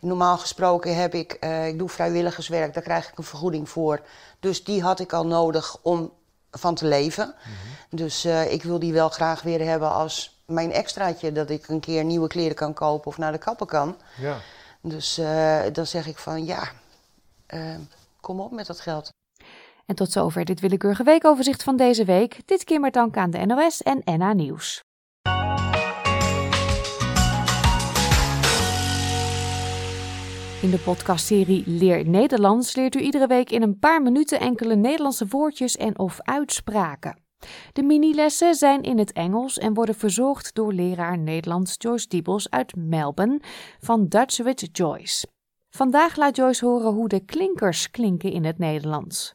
normaal 0.00 0.38
gesproken 0.38 0.96
heb 0.96 1.14
ik, 1.14 1.36
uh, 1.40 1.66
ik 1.66 1.78
doe 1.78 1.88
vrijwilligerswerk, 1.88 2.74
daar 2.74 2.82
krijg 2.82 3.08
ik 3.08 3.18
een 3.18 3.24
vergoeding 3.24 3.68
voor. 3.68 4.00
Dus 4.40 4.64
die 4.64 4.82
had 4.82 5.00
ik 5.00 5.12
al 5.12 5.26
nodig 5.26 5.76
om 5.82 6.12
van 6.50 6.74
te 6.74 6.86
leven. 6.86 7.26
Mm 7.26 7.32
-hmm. 7.42 7.98
Dus 7.98 8.24
ik 8.24 8.62
wil 8.62 8.78
die 8.78 8.92
wel 8.92 9.08
graag 9.08 9.42
weer 9.42 9.60
hebben 9.60 9.92
als 9.92 10.40
mijn 10.46 10.72
extraatje, 10.72 11.32
dat 11.32 11.50
ik 11.50 11.68
een 11.68 11.80
keer 11.80 12.04
nieuwe 12.04 12.28
kleren 12.28 12.56
kan 12.56 12.74
kopen 12.74 13.06
of 13.06 13.18
naar 13.18 13.32
de 13.32 13.38
kapper 13.38 13.66
kan. 13.66 13.96
Ja. 14.20 14.36
Dus 14.80 15.20
dan 15.72 15.86
zeg 15.86 16.06
ik 16.06 16.18
van 16.18 16.44
ja, 16.44 16.68
kom 18.20 18.40
op 18.40 18.52
met 18.52 18.66
dat 18.66 18.80
geld. 18.80 19.10
En 19.86 19.94
tot 19.94 20.12
zover 20.12 20.44
dit 20.44 20.60
willekeurige 20.60 21.02
weekoverzicht 21.02 21.62
van 21.62 21.76
deze 21.76 22.04
week. 22.04 22.40
Dit 22.44 22.64
keer 22.64 22.80
met 22.80 22.92
dank 22.92 23.16
aan 23.16 23.30
de 23.30 23.46
NOS 23.46 23.82
en 23.82 24.02
NA 24.04 24.32
Nieuws. 24.32 24.82
In 30.62 30.70
de 30.70 30.78
podcastserie 30.78 31.62
Leer 31.66 32.08
Nederlands 32.08 32.76
leert 32.76 32.94
u 32.94 33.00
iedere 33.00 33.26
week 33.26 33.50
in 33.50 33.62
een 33.62 33.78
paar 33.78 34.02
minuten 34.02 34.40
enkele 34.40 34.74
Nederlandse 34.74 35.26
woordjes 35.26 35.76
en 35.76 35.98
of 35.98 36.20
uitspraken. 36.20 37.18
De 37.72 37.82
minilessen 37.82 38.54
zijn 38.54 38.82
in 38.82 38.98
het 38.98 39.12
Engels 39.12 39.58
en 39.58 39.74
worden 39.74 39.94
verzorgd 39.94 40.54
door 40.54 40.72
leraar 40.72 41.18
Nederlands 41.18 41.74
Joyce 41.78 42.08
Diebels 42.08 42.50
uit 42.50 42.76
Melbourne 42.76 43.40
van 43.80 44.08
Dutch 44.08 44.36
with 44.36 44.68
Joyce. 44.72 45.26
Vandaag 45.70 46.16
laat 46.16 46.36
Joyce 46.36 46.64
horen 46.66 46.92
hoe 46.92 47.08
de 47.08 47.20
klinkers 47.24 47.90
klinken 47.90 48.32
in 48.32 48.44
het 48.44 48.58
Nederlands. 48.58 49.34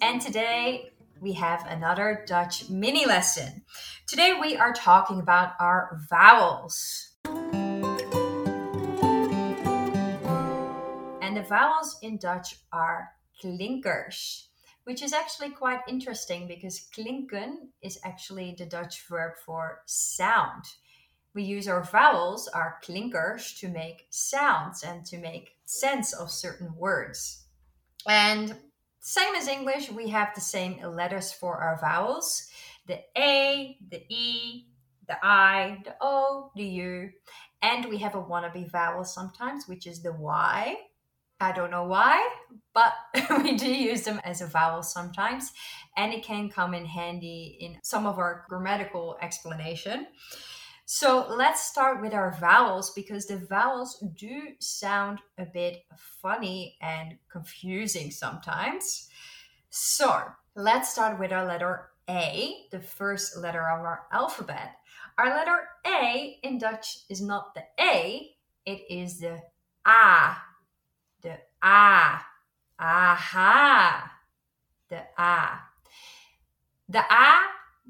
And 0.00 0.20
today 0.20 0.90
we 1.20 1.32
have 1.34 1.64
another 1.66 2.24
Dutch 2.26 2.68
mini 2.68 3.06
lesson. 3.06 3.62
Today 4.06 4.34
we 4.40 4.56
are 4.56 4.72
talking 4.72 5.20
about 5.20 5.52
our 5.60 6.00
vowels. 6.10 7.12
And 11.22 11.36
the 11.36 11.46
vowels 11.48 11.98
in 12.02 12.18
Dutch 12.18 12.56
are 12.72 13.10
klinkers, 13.42 14.46
which 14.84 15.02
is 15.02 15.12
actually 15.12 15.50
quite 15.50 15.80
interesting 15.88 16.48
because 16.48 16.88
klinken 16.96 17.68
is 17.82 17.98
actually 18.04 18.54
the 18.58 18.66
Dutch 18.66 19.04
verb 19.08 19.32
for 19.44 19.82
sound. 19.86 20.64
We 21.34 21.42
use 21.42 21.68
our 21.68 21.84
vowels, 21.84 22.48
our 22.48 22.78
klinkers, 22.84 23.58
to 23.60 23.68
make 23.68 24.06
sounds 24.10 24.82
and 24.82 25.04
to 25.06 25.18
make 25.18 25.50
sense 25.66 26.12
of 26.12 26.30
certain 26.30 26.74
words. 26.76 27.44
And 28.08 28.56
same 29.08 29.36
as 29.36 29.46
English, 29.46 29.88
we 29.88 30.08
have 30.08 30.34
the 30.34 30.40
same 30.40 30.82
letters 30.82 31.32
for 31.32 31.58
our 31.58 31.78
vowels 31.80 32.50
the 32.88 32.98
A, 33.16 33.78
the 33.88 34.02
E, 34.08 34.66
the 35.06 35.16
I, 35.24 35.78
the 35.84 35.94
O, 36.00 36.50
the 36.56 36.64
U. 36.64 37.10
And 37.62 37.84
we 37.86 37.98
have 37.98 38.16
a 38.16 38.22
wannabe 38.22 38.68
vowel 38.68 39.04
sometimes, 39.04 39.68
which 39.68 39.86
is 39.86 40.02
the 40.02 40.12
Y. 40.12 40.76
I 41.38 41.52
don't 41.52 41.70
know 41.70 41.84
why, 41.84 42.28
but 42.74 42.94
we 43.44 43.56
do 43.56 43.72
use 43.72 44.02
them 44.02 44.20
as 44.24 44.40
a 44.40 44.46
vowel 44.48 44.82
sometimes, 44.82 45.52
and 45.96 46.12
it 46.12 46.24
can 46.24 46.48
come 46.48 46.74
in 46.74 46.84
handy 46.84 47.58
in 47.60 47.78
some 47.84 48.06
of 48.06 48.18
our 48.18 48.44
grammatical 48.48 49.18
explanation. 49.22 50.08
So 50.88 51.26
let's 51.28 51.68
start 51.68 52.00
with 52.00 52.14
our 52.14 52.36
vowels 52.40 52.90
because 52.90 53.26
the 53.26 53.38
vowels 53.38 53.98
do 54.14 54.52
sound 54.60 55.18
a 55.36 55.44
bit 55.44 55.82
funny 55.96 56.78
and 56.80 57.18
confusing 57.28 58.12
sometimes. 58.12 59.08
So 59.68 60.22
let's 60.54 60.92
start 60.92 61.18
with 61.18 61.32
our 61.32 61.44
letter 61.44 61.90
A, 62.08 62.68
the 62.70 62.78
first 62.78 63.36
letter 63.36 63.62
of 63.68 63.80
our 63.80 64.02
alphabet. 64.12 64.76
Our 65.18 65.30
letter 65.30 65.58
A 65.88 66.38
in 66.44 66.56
Dutch 66.58 66.98
is 67.10 67.20
not 67.20 67.52
the 67.56 67.64
A, 67.80 68.30
it 68.64 68.82
is 68.88 69.18
the 69.18 69.42
A. 69.84 70.36
The 71.20 71.36
A. 71.64 72.20
Aha. 72.78 74.12
The 74.88 75.02
A. 75.18 75.48
The 76.88 77.04
A, 77.12 77.40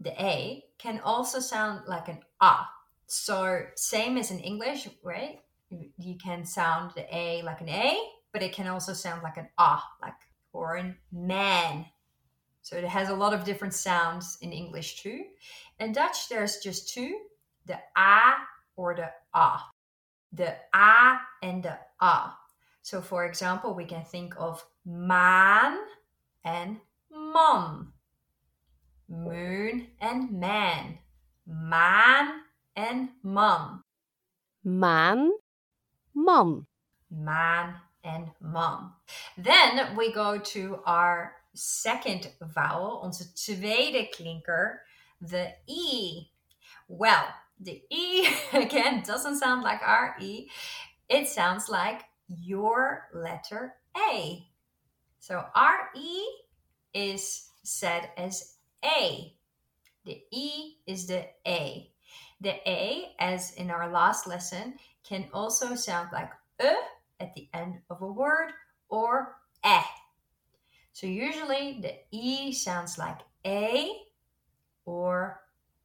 the 0.01 0.13
A, 0.19 0.65
can 0.79 1.01
also 1.01 1.41
sound 1.41 1.83
like 1.87 2.09
an 2.09 2.21
A. 2.41 2.76
So, 3.07 3.63
same 3.77 4.17
as 4.17 4.31
in 4.31 4.41
English, 4.41 4.89
right? 5.03 5.41
You 5.71 6.17
can 6.17 6.45
sound 6.45 6.93
the 6.95 7.07
A 7.15 7.43
like 7.43 7.61
an 7.61 7.69
A, 7.69 7.99
but 8.33 8.43
it 8.43 8.53
can 8.53 8.67
also 8.67 8.93
sound 8.93 9.23
like 9.23 9.37
an 9.37 9.49
ah, 9.59 9.85
like 10.03 10.15
or 10.53 10.77
a 10.77 10.95
man. 11.13 11.87
So 12.63 12.77
it 12.77 12.85
has 12.85 13.09
a 13.09 13.15
lot 13.15 13.33
of 13.33 13.45
different 13.45 13.75
sounds 13.75 14.39
in 14.41 14.53
English 14.53 15.03
too. 15.03 15.25
In 15.79 15.93
Dutch, 15.93 16.29
there's 16.29 16.59
just 16.59 16.93
two 16.93 17.19
the 17.67 17.79
A 17.97 18.33
or 18.77 18.95
the 18.95 19.11
A. 19.35 19.59
The 20.33 20.57
A 20.75 21.19
and 21.43 21.63
the 21.63 21.79
A. 22.01 22.31
So, 22.83 23.01
for 23.01 23.25
example, 23.25 23.75
we 23.75 23.85
can 23.85 24.05
think 24.05 24.35
of 24.39 24.65
man 24.85 25.79
and 26.45 26.79
mom, 27.11 27.93
moon 29.09 29.89
and 30.01 30.33
man, 30.33 30.99
man 31.47 32.43
and 32.77 33.09
man, 33.23 33.83
Maan, 34.65 35.33
man. 36.15 36.67
man 37.11 37.75
and 38.05 38.31
man. 38.41 38.91
Then 39.39 39.97
we 39.97 40.13
go 40.13 40.39
to 40.39 40.81
our 40.87 41.33
second 41.55 42.31
vowel, 42.43 43.01
onze 43.03 43.33
tweede 43.35 44.09
klinker, 44.13 44.79
the 45.21 45.55
E. 45.67 46.27
Well, 46.89 47.27
the 47.59 47.83
E 47.91 48.29
again 48.53 49.03
doesn't 49.07 49.39
sound 49.39 49.63
like 49.63 49.81
our 49.83 50.17
E. 50.21 50.49
It 51.09 51.29
sounds 51.29 51.69
like 51.69 52.03
your 52.29 53.09
letter 53.15 53.75
A. 53.97 54.47
So 55.19 55.45
our 55.55 55.91
E 55.97 56.23
is 56.95 57.49
said 57.63 58.11
as 58.17 58.57
A. 58.85 59.33
The 60.05 60.23
E 60.31 60.75
is 60.87 61.07
the 61.07 61.27
A. 61.47 61.91
The 62.41 62.55
A, 62.69 63.15
as 63.19 63.53
in 63.55 63.71
our 63.71 63.91
last 63.91 64.27
lesson, 64.27 64.75
can 65.05 65.29
also 65.33 65.75
sound 65.75 66.11
like 66.13 66.31
E 66.63 66.69
at 67.21 67.35
the 67.35 67.49
end 67.55 67.81
of 67.91 68.03
a 68.03 68.07
word 68.07 68.53
or 68.89 69.37
E. 69.65 69.81
So 70.93 71.07
usually 71.07 71.81
the 71.81 71.95
E 72.11 72.53
sounds 72.53 72.99
like 72.99 73.21
A 73.47 73.91
or 74.85 75.41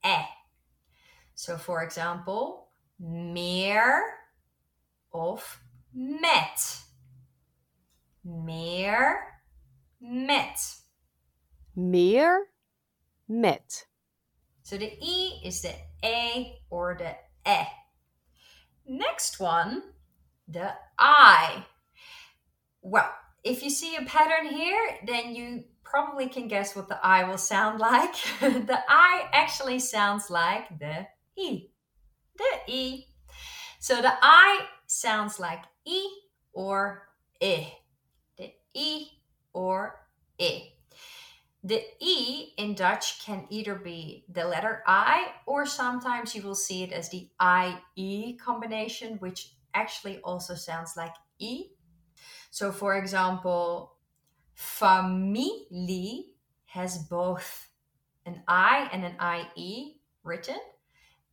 E. 0.06 0.18
So 1.36 1.58
for 1.58 1.84
example, 1.84 2.70
meer 3.00 4.04
of 5.14 5.60
met. 5.94 6.78
Meer, 8.24 9.20
met. 10.00 10.60
Meer, 11.76 12.46
met. 13.28 13.86
So 14.62 14.78
the 14.78 14.94
E 15.02 15.42
is 15.44 15.62
the 15.62 15.74
A 16.04 16.60
or 16.70 16.98
the 16.98 17.16
E. 17.50 17.66
Next 18.88 19.40
one, 19.40 19.84
the 20.48 20.74
I. 20.98 21.66
Well, 22.82 23.10
if 23.44 23.64
you 23.64 23.70
see 23.70 23.96
a 23.96 24.04
pattern 24.06 24.48
here, 24.48 24.98
then 25.06 25.36
you 25.36 25.64
probably 25.84 26.28
can 26.28 26.48
guess 26.48 26.76
what 26.76 26.88
the 26.88 27.00
I 27.06 27.24
will 27.24 27.38
sound 27.38 27.80
like. 27.92 28.14
the 28.42 28.80
I 28.90 29.28
actually 29.34 29.80
sounds 29.80 30.30
like 30.30 30.68
the 30.80 31.08
E. 31.38 31.68
The 32.38 32.72
E. 32.74 33.06
So 33.80 34.02
the 34.02 34.14
I 34.22 34.66
sounds 34.88 35.40
like 35.40 35.64
E 35.86 36.08
or 36.54 37.08
I. 37.42 37.74
The 38.38 38.54
E 38.74 39.08
or 39.54 40.00
I. 40.40 40.74
The 41.64 41.84
E 42.00 42.54
in 42.58 42.74
Dutch 42.74 43.24
can 43.24 43.46
either 43.50 43.76
be 43.76 44.26
the 44.28 44.46
letter 44.46 44.84
I 44.88 45.34
or 45.46 45.68
sometimes 45.68 46.34
you 46.34 46.42
will 46.42 46.56
see 46.56 46.82
it 46.84 46.92
as 46.92 47.10
the 47.10 47.30
IE 47.96 48.38
combination, 48.38 49.18
which 49.18 49.54
actually 49.74 50.20
also 50.20 50.56
sounds 50.56 50.98
like 50.98 51.14
E. 51.38 51.68
So, 52.50 52.72
for 52.72 52.96
example, 52.96 53.98
familie 54.56 56.34
has 56.66 56.98
both 56.98 57.70
an 58.26 58.42
I 58.48 58.90
and 58.92 59.06
an 59.06 59.16
IE 59.22 60.02
written, 60.24 60.60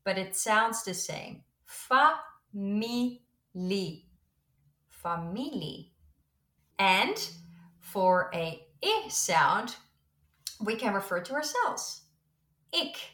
but 0.05 0.19
it 0.19 0.37
sounds 0.37 0.85
the 0.85 0.95
same. 0.95 1.43
Familie. 1.65 3.23
Familie. 4.91 5.93
And 6.79 7.31
for 7.81 8.31
a 8.35 8.63
I 8.85 9.09
sound, 9.09 9.77
we 10.61 10.77
can 10.77 10.95
refer 10.95 11.21
to 11.21 11.35
ourselves. 11.35 12.03
Ik, 12.71 13.13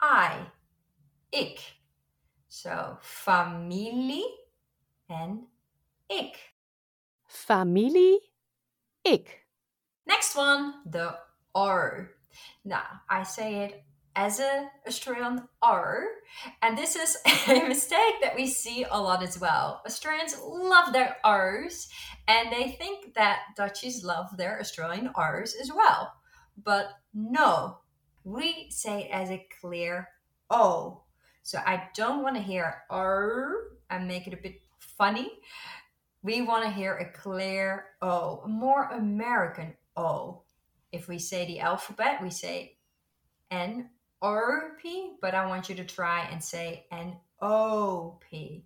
I, 0.00 0.46
ik. 1.30 1.76
So, 2.48 2.98
familie 3.00 4.24
en 5.06 5.48
ik. 6.06 6.54
Familie, 7.26 8.32
ik. 9.02 9.46
Next 10.06 10.36
one, 10.36 10.74
the 10.90 11.18
R. 11.54 12.10
Now, 12.64 13.00
I 13.08 13.24
say 13.24 13.64
it 13.64 13.84
as 14.16 14.38
a 14.40 14.70
Australian 14.86 15.48
R, 15.62 16.04
and 16.62 16.78
this 16.78 16.96
is 16.96 17.16
a 17.48 17.66
mistake 17.66 18.20
that 18.22 18.36
we 18.36 18.46
see 18.46 18.84
a 18.90 19.00
lot 19.00 19.22
as 19.22 19.38
well. 19.40 19.82
Australians 19.86 20.36
love 20.40 20.92
their 20.92 21.16
R's, 21.24 21.88
and 22.28 22.52
they 22.52 22.72
think 22.72 23.14
that 23.14 23.40
Dutchies 23.56 24.04
love 24.04 24.36
their 24.36 24.60
Australian 24.60 25.10
R's 25.14 25.54
as 25.60 25.70
well. 25.74 26.12
But 26.62 26.90
no, 27.12 27.78
we 28.24 28.68
say 28.70 29.04
it 29.04 29.10
as 29.10 29.30
a 29.30 29.46
clear 29.60 30.08
O. 30.50 31.02
So 31.42 31.58
I 31.58 31.88
don't 31.94 32.22
want 32.22 32.36
to 32.36 32.42
hear 32.42 32.82
R 32.88 33.54
and 33.90 34.08
make 34.08 34.26
it 34.26 34.34
a 34.34 34.42
bit 34.42 34.60
funny. 34.78 35.30
We 36.22 36.40
want 36.40 36.64
to 36.64 36.70
hear 36.70 36.94
a 36.94 37.12
clear 37.12 37.86
O, 38.00 38.40
a 38.44 38.48
more 38.48 38.84
American 38.84 39.74
O. 39.96 40.42
If 40.90 41.08
we 41.08 41.18
say 41.18 41.46
the 41.46 41.60
alphabet, 41.60 42.22
we 42.22 42.30
say 42.30 42.78
N 43.50 43.90
R 44.22 44.76
P, 44.80 45.16
but 45.20 45.34
I 45.34 45.46
want 45.46 45.68
you 45.68 45.74
to 45.74 45.84
try 45.84 46.26
and 46.30 46.42
say 46.42 46.86
N 46.90 47.16
O 47.42 48.18
P. 48.20 48.64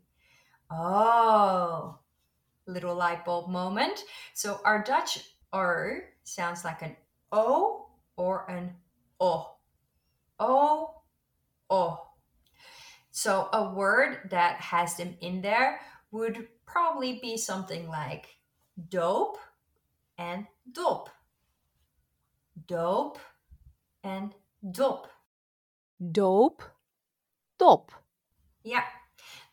Oh, 0.71 1.99
little 2.67 2.95
light 2.95 3.25
bulb 3.25 3.49
moment. 3.51 4.05
So 4.35 4.61
our 4.65 4.85
Dutch 4.85 5.21
R 5.53 6.03
sounds 6.23 6.65
like 6.65 6.83
an 6.83 6.95
O 7.33 7.89
or 8.17 8.51
an 8.51 8.75
O. 9.21 9.55
O, 10.41 10.95
O. 11.71 12.01
So 13.11 13.49
a 13.53 13.75
word 13.75 14.29
that 14.31 14.61
has 14.61 14.97
them 14.97 15.17
in 15.21 15.43
there 15.43 15.81
would 16.11 16.49
probably 16.67 17.19
be 17.21 17.37
something 17.37 17.89
like 17.89 18.27
dope 18.89 19.39
and 20.17 20.47
dop. 20.73 21.11
Dope 22.67 23.19
and 24.05 24.35
dop. 24.71 25.09
Dope, 26.13 26.63
dop. 27.59 27.91
Yeah. 28.63 28.85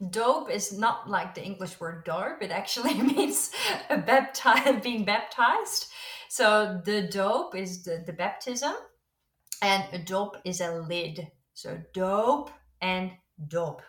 Dope 0.10 0.52
is 0.52 0.78
not 0.78 1.10
like 1.10 1.34
the 1.34 1.44
English 1.44 1.80
word 1.80 2.04
dope, 2.06 2.42
It 2.42 2.52
actually 2.52 3.02
means 3.02 3.52
a 3.90 3.98
bapti- 3.98 4.84
being 4.84 5.06
baptized. 5.06 5.88
So 6.30 6.82
the 6.84 7.04
dope 7.04 7.56
is 7.56 7.84
the, 7.84 8.04
the 8.06 8.14
baptism, 8.14 8.74
and 9.62 9.84
a 9.94 10.00
dope 10.00 10.38
is 10.44 10.62
a 10.62 10.80
lid. 10.80 11.28
So 11.54 11.80
dope 11.94 12.52
and 12.82 13.12
dope. 13.48 13.82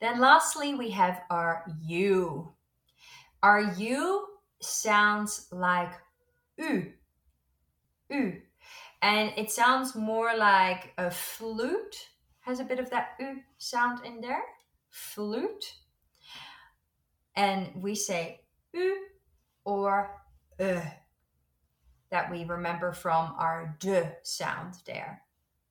Then 0.00 0.20
lastly, 0.20 0.74
we 0.74 0.90
have 0.90 1.22
our 1.30 1.64
U. 1.82 2.52
Our 3.42 3.60
U 3.78 4.26
sounds 4.60 5.46
like 5.52 5.92
U. 6.58 6.92
U. 8.10 8.40
And 9.02 9.32
it 9.36 9.50
sounds 9.50 9.94
more 9.94 10.36
like 10.36 10.92
a 10.98 11.10
flute, 11.10 12.08
has 12.40 12.60
a 12.60 12.64
bit 12.64 12.78
of 12.78 12.90
that 12.90 13.10
U 13.20 13.40
sound 13.58 14.04
in 14.04 14.20
there. 14.20 14.42
Flute. 14.90 15.74
And 17.36 17.70
we 17.76 17.94
say 17.94 18.40
U 18.72 19.06
or 19.64 20.10
uh 20.58 20.80
that 22.14 22.30
we 22.30 22.44
remember 22.44 22.92
from 22.92 23.34
our 23.38 23.76
de 23.80 24.12
sound 24.22 24.74
there. 24.86 25.20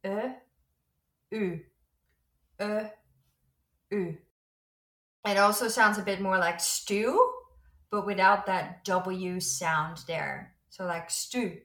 Uh, 0.03 0.33
U. 1.31 1.61
U. 3.89 4.17
It 5.25 5.37
also 5.37 5.69
sounds 5.69 5.97
a 5.97 6.01
bit 6.01 6.19
more 6.19 6.37
like 6.37 6.59
stew, 6.59 7.31
but 7.89 8.05
without 8.05 8.45
that 8.47 8.83
W 8.83 9.39
sound 9.39 9.99
there. 10.05 10.53
So 10.69 10.83
like 10.83 11.09
stew, 11.09 11.59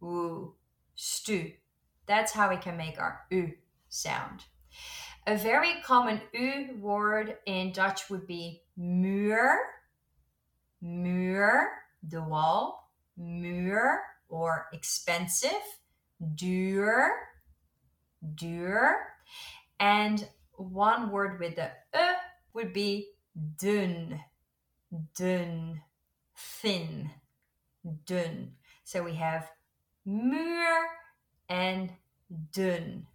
woo, 0.00 0.54
stew. 0.96 1.52
That's 2.06 2.32
how 2.32 2.50
we 2.50 2.56
can 2.56 2.76
make 2.76 2.98
our 2.98 3.20
U 3.30 3.52
sound. 3.88 4.46
A 5.28 5.36
very 5.36 5.74
common 5.84 6.20
U 6.32 6.76
word 6.80 7.36
in 7.46 7.70
Dutch 7.70 8.10
would 8.10 8.26
be 8.26 8.62
muur, 8.76 9.58
muur, 10.82 11.68
the 12.02 12.22
wall, 12.22 12.90
muur, 13.18 14.00
or 14.28 14.66
expensive, 14.72 15.50
duur, 16.34 17.10
duur. 18.34 18.94
And 19.80 20.28
one 20.52 21.10
word 21.10 21.38
with 21.38 21.56
the 21.56 21.70
E 21.94 22.14
would 22.52 22.72
be 22.72 23.10
dun, 23.56 24.20
dun, 25.16 25.82
thin, 26.36 27.10
dun. 28.06 28.52
So 28.84 29.02
we 29.02 29.14
have 29.14 29.48
muur 30.06 30.84
and 31.48 31.92
dun. 32.52 33.06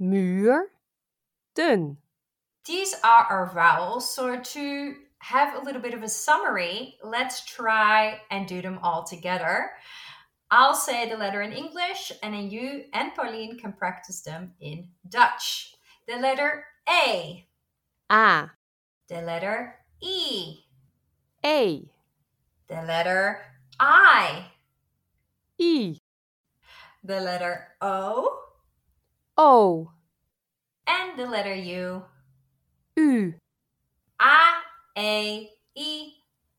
Muur, 0.00 0.70
dun. 1.54 1.98
These 2.66 2.94
are 3.04 3.26
our 3.28 3.50
vowels. 3.52 4.12
So 4.14 4.40
to 4.40 4.94
have 5.18 5.54
a 5.54 5.64
little 5.64 5.80
bit 5.80 5.94
of 5.94 6.02
a 6.02 6.08
summary, 6.08 6.96
let's 7.02 7.44
try 7.44 8.20
and 8.30 8.46
do 8.46 8.62
them 8.62 8.78
all 8.82 9.04
together. 9.04 9.70
I'll 10.54 10.76
say 10.76 11.08
the 11.08 11.16
letter 11.16 11.42
in 11.42 11.52
English, 11.52 12.12
and 12.22 12.32
then 12.32 12.48
you 12.48 12.84
and 12.92 13.12
Pauline 13.12 13.58
can 13.58 13.72
practice 13.72 14.20
them 14.20 14.52
in 14.60 14.86
Dutch. 15.08 15.74
The 16.06 16.14
letter 16.14 16.64
A. 16.88 17.44
A. 18.08 18.50
The 19.08 19.20
letter 19.22 19.74
E. 20.00 20.60
A. 21.44 21.90
The 22.68 22.82
letter 22.86 23.40
I. 23.80 24.46
I. 25.60 25.96
The 27.02 27.20
letter 27.20 27.74
O. 27.80 28.38
O. 29.36 29.90
And 30.86 31.18
the 31.18 31.26
letter 31.26 31.54
U. 31.56 32.04
U. 32.96 33.34
A, 34.20 34.38
A, 34.96 35.50
I, 35.76 36.12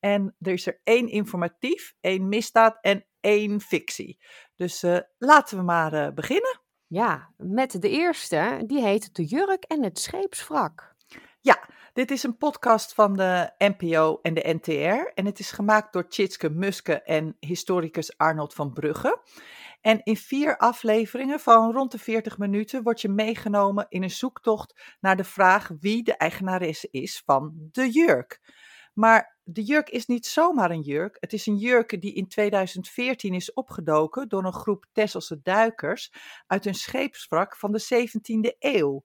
En 0.00 0.36
er 0.40 0.52
is 0.52 0.66
er 0.66 0.80
één 0.84 1.08
informatief, 1.08 1.94
één 2.00 2.28
misdaad 2.28 2.78
en 2.80 3.06
één 3.20 3.60
fictie. 3.60 4.20
Dus 4.56 4.82
uh, 4.82 4.98
laten 5.18 5.56
we 5.56 5.62
maar 5.62 6.14
beginnen. 6.14 6.60
Ja, 6.90 7.28
met 7.36 7.82
de 7.82 7.88
eerste, 7.88 8.62
die 8.66 8.80
heet 8.80 9.14
De 9.14 9.24
Jurk 9.24 9.64
en 9.64 9.82
het 9.82 9.98
Scheepswrak. 9.98 10.94
Ja, 11.40 11.68
dit 11.92 12.10
is 12.10 12.22
een 12.22 12.36
podcast 12.36 12.94
van 12.94 13.16
de 13.16 13.52
NPO 13.58 14.18
en 14.22 14.34
de 14.34 14.58
NTR. 14.60 15.12
En 15.14 15.26
het 15.26 15.38
is 15.38 15.50
gemaakt 15.50 15.92
door 15.92 16.08
Tjitske 16.08 16.50
Muske 16.50 17.02
en 17.02 17.36
historicus 17.40 18.16
Arnold 18.16 18.54
van 18.54 18.72
Brugge. 18.72 19.20
En 19.80 20.00
in 20.02 20.16
vier 20.16 20.56
afleveringen 20.56 21.40
van 21.40 21.72
rond 21.72 21.92
de 21.92 21.98
40 21.98 22.38
minuten 22.38 22.82
word 22.82 23.00
je 23.00 23.08
meegenomen 23.08 23.86
in 23.88 24.02
een 24.02 24.10
zoektocht 24.10 24.96
naar 25.00 25.16
de 25.16 25.24
vraag 25.24 25.70
wie 25.80 26.02
de 26.02 26.16
eigenaresse 26.16 26.88
is 26.90 27.22
van 27.24 27.68
de 27.72 27.90
jurk. 27.90 28.40
Maar 28.94 29.37
de 29.50 29.62
jurk 29.62 29.90
is 29.90 30.06
niet 30.06 30.26
zomaar 30.26 30.70
een 30.70 30.80
jurk. 30.80 31.16
Het 31.20 31.32
is 31.32 31.46
een 31.46 31.56
jurk 31.56 32.00
die 32.00 32.14
in 32.14 32.28
2014 32.28 33.34
is 33.34 33.52
opgedoken 33.52 34.28
door 34.28 34.44
een 34.44 34.52
groep 34.52 34.86
Tesselse 34.92 35.40
duikers 35.42 36.12
uit 36.46 36.66
een 36.66 36.74
scheepswrak 36.74 37.56
van 37.56 37.72
de 37.72 37.82
17e 37.82 38.56
eeuw. 38.58 39.02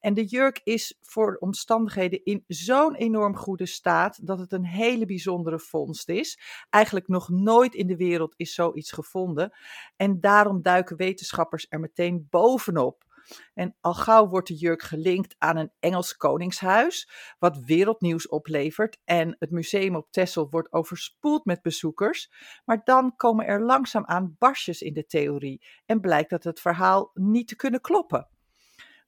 En 0.00 0.14
de 0.14 0.24
jurk 0.24 0.60
is 0.64 0.98
voor 1.00 1.36
omstandigheden 1.40 2.24
in 2.24 2.44
zo'n 2.46 2.94
enorm 2.94 3.36
goede 3.36 3.66
staat 3.66 4.26
dat 4.26 4.38
het 4.38 4.52
een 4.52 4.66
hele 4.66 5.06
bijzondere 5.06 5.58
vondst 5.58 6.08
is. 6.08 6.40
Eigenlijk 6.70 7.08
nog 7.08 7.28
nooit 7.28 7.74
in 7.74 7.86
de 7.86 7.96
wereld 7.96 8.34
is 8.36 8.54
zoiets 8.54 8.92
gevonden. 8.92 9.52
En 9.96 10.20
daarom 10.20 10.62
duiken 10.62 10.96
wetenschappers 10.96 11.66
er 11.68 11.80
meteen 11.80 12.26
bovenop. 12.30 13.04
En 13.54 13.76
al 13.80 13.94
gauw 13.94 14.28
wordt 14.28 14.48
de 14.48 14.54
jurk 14.54 14.82
gelinkt 14.82 15.34
aan 15.38 15.56
een 15.56 15.72
Engels 15.80 16.16
koningshuis, 16.16 17.08
wat 17.38 17.58
wereldnieuws 17.58 18.28
oplevert. 18.28 18.98
En 19.04 19.36
het 19.38 19.50
museum 19.50 19.96
op 19.96 20.10
Texel 20.10 20.50
wordt 20.50 20.72
overspoeld 20.72 21.44
met 21.44 21.62
bezoekers. 21.62 22.32
Maar 22.64 22.80
dan 22.84 23.16
komen 23.16 23.46
er 23.46 23.62
langzaamaan 23.62 24.36
barsjes 24.38 24.82
in 24.82 24.94
de 24.94 25.06
theorie 25.06 25.62
en 25.86 26.00
blijkt 26.00 26.30
dat 26.30 26.44
het 26.44 26.60
verhaal 26.60 27.10
niet 27.14 27.48
te 27.48 27.56
kunnen 27.56 27.80
kloppen. 27.80 28.28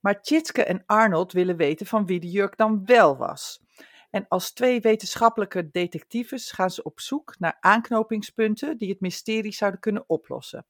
Maar 0.01 0.21
Tjitske 0.21 0.63
en 0.63 0.83
Arnold 0.85 1.31
willen 1.31 1.57
weten 1.57 1.85
van 1.85 2.05
wie 2.05 2.19
de 2.19 2.29
jurk 2.29 2.57
dan 2.57 2.85
wel 2.85 3.17
was. 3.17 3.63
En 4.09 4.25
als 4.27 4.51
twee 4.51 4.81
wetenschappelijke 4.81 5.69
detectives 5.71 6.51
gaan 6.51 6.71
ze 6.71 6.83
op 6.83 6.99
zoek 6.99 7.35
naar 7.39 7.57
aanknopingspunten 7.59 8.77
die 8.77 8.89
het 8.89 8.99
mysterie 8.99 9.53
zouden 9.53 9.79
kunnen 9.79 10.03
oplossen. 10.07 10.65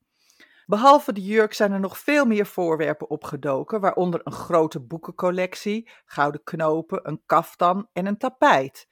Behalve 0.66 1.14
de 1.14 1.22
jurk 1.22 1.54
zijn 1.54 1.72
er 1.72 1.80
nog 1.80 1.98
veel 1.98 2.26
meer 2.26 2.46
voorwerpen 2.46 3.10
opgedoken, 3.10 3.80
waaronder 3.80 4.22
een 4.24 4.32
grote 4.32 4.80
boekencollectie, 4.80 5.90
gouden 6.06 6.44
knopen, 6.44 7.00
een 7.04 7.22
kaftan 7.26 7.88
en 7.94 8.06
een 8.06 8.18
tapijt. 8.18 8.88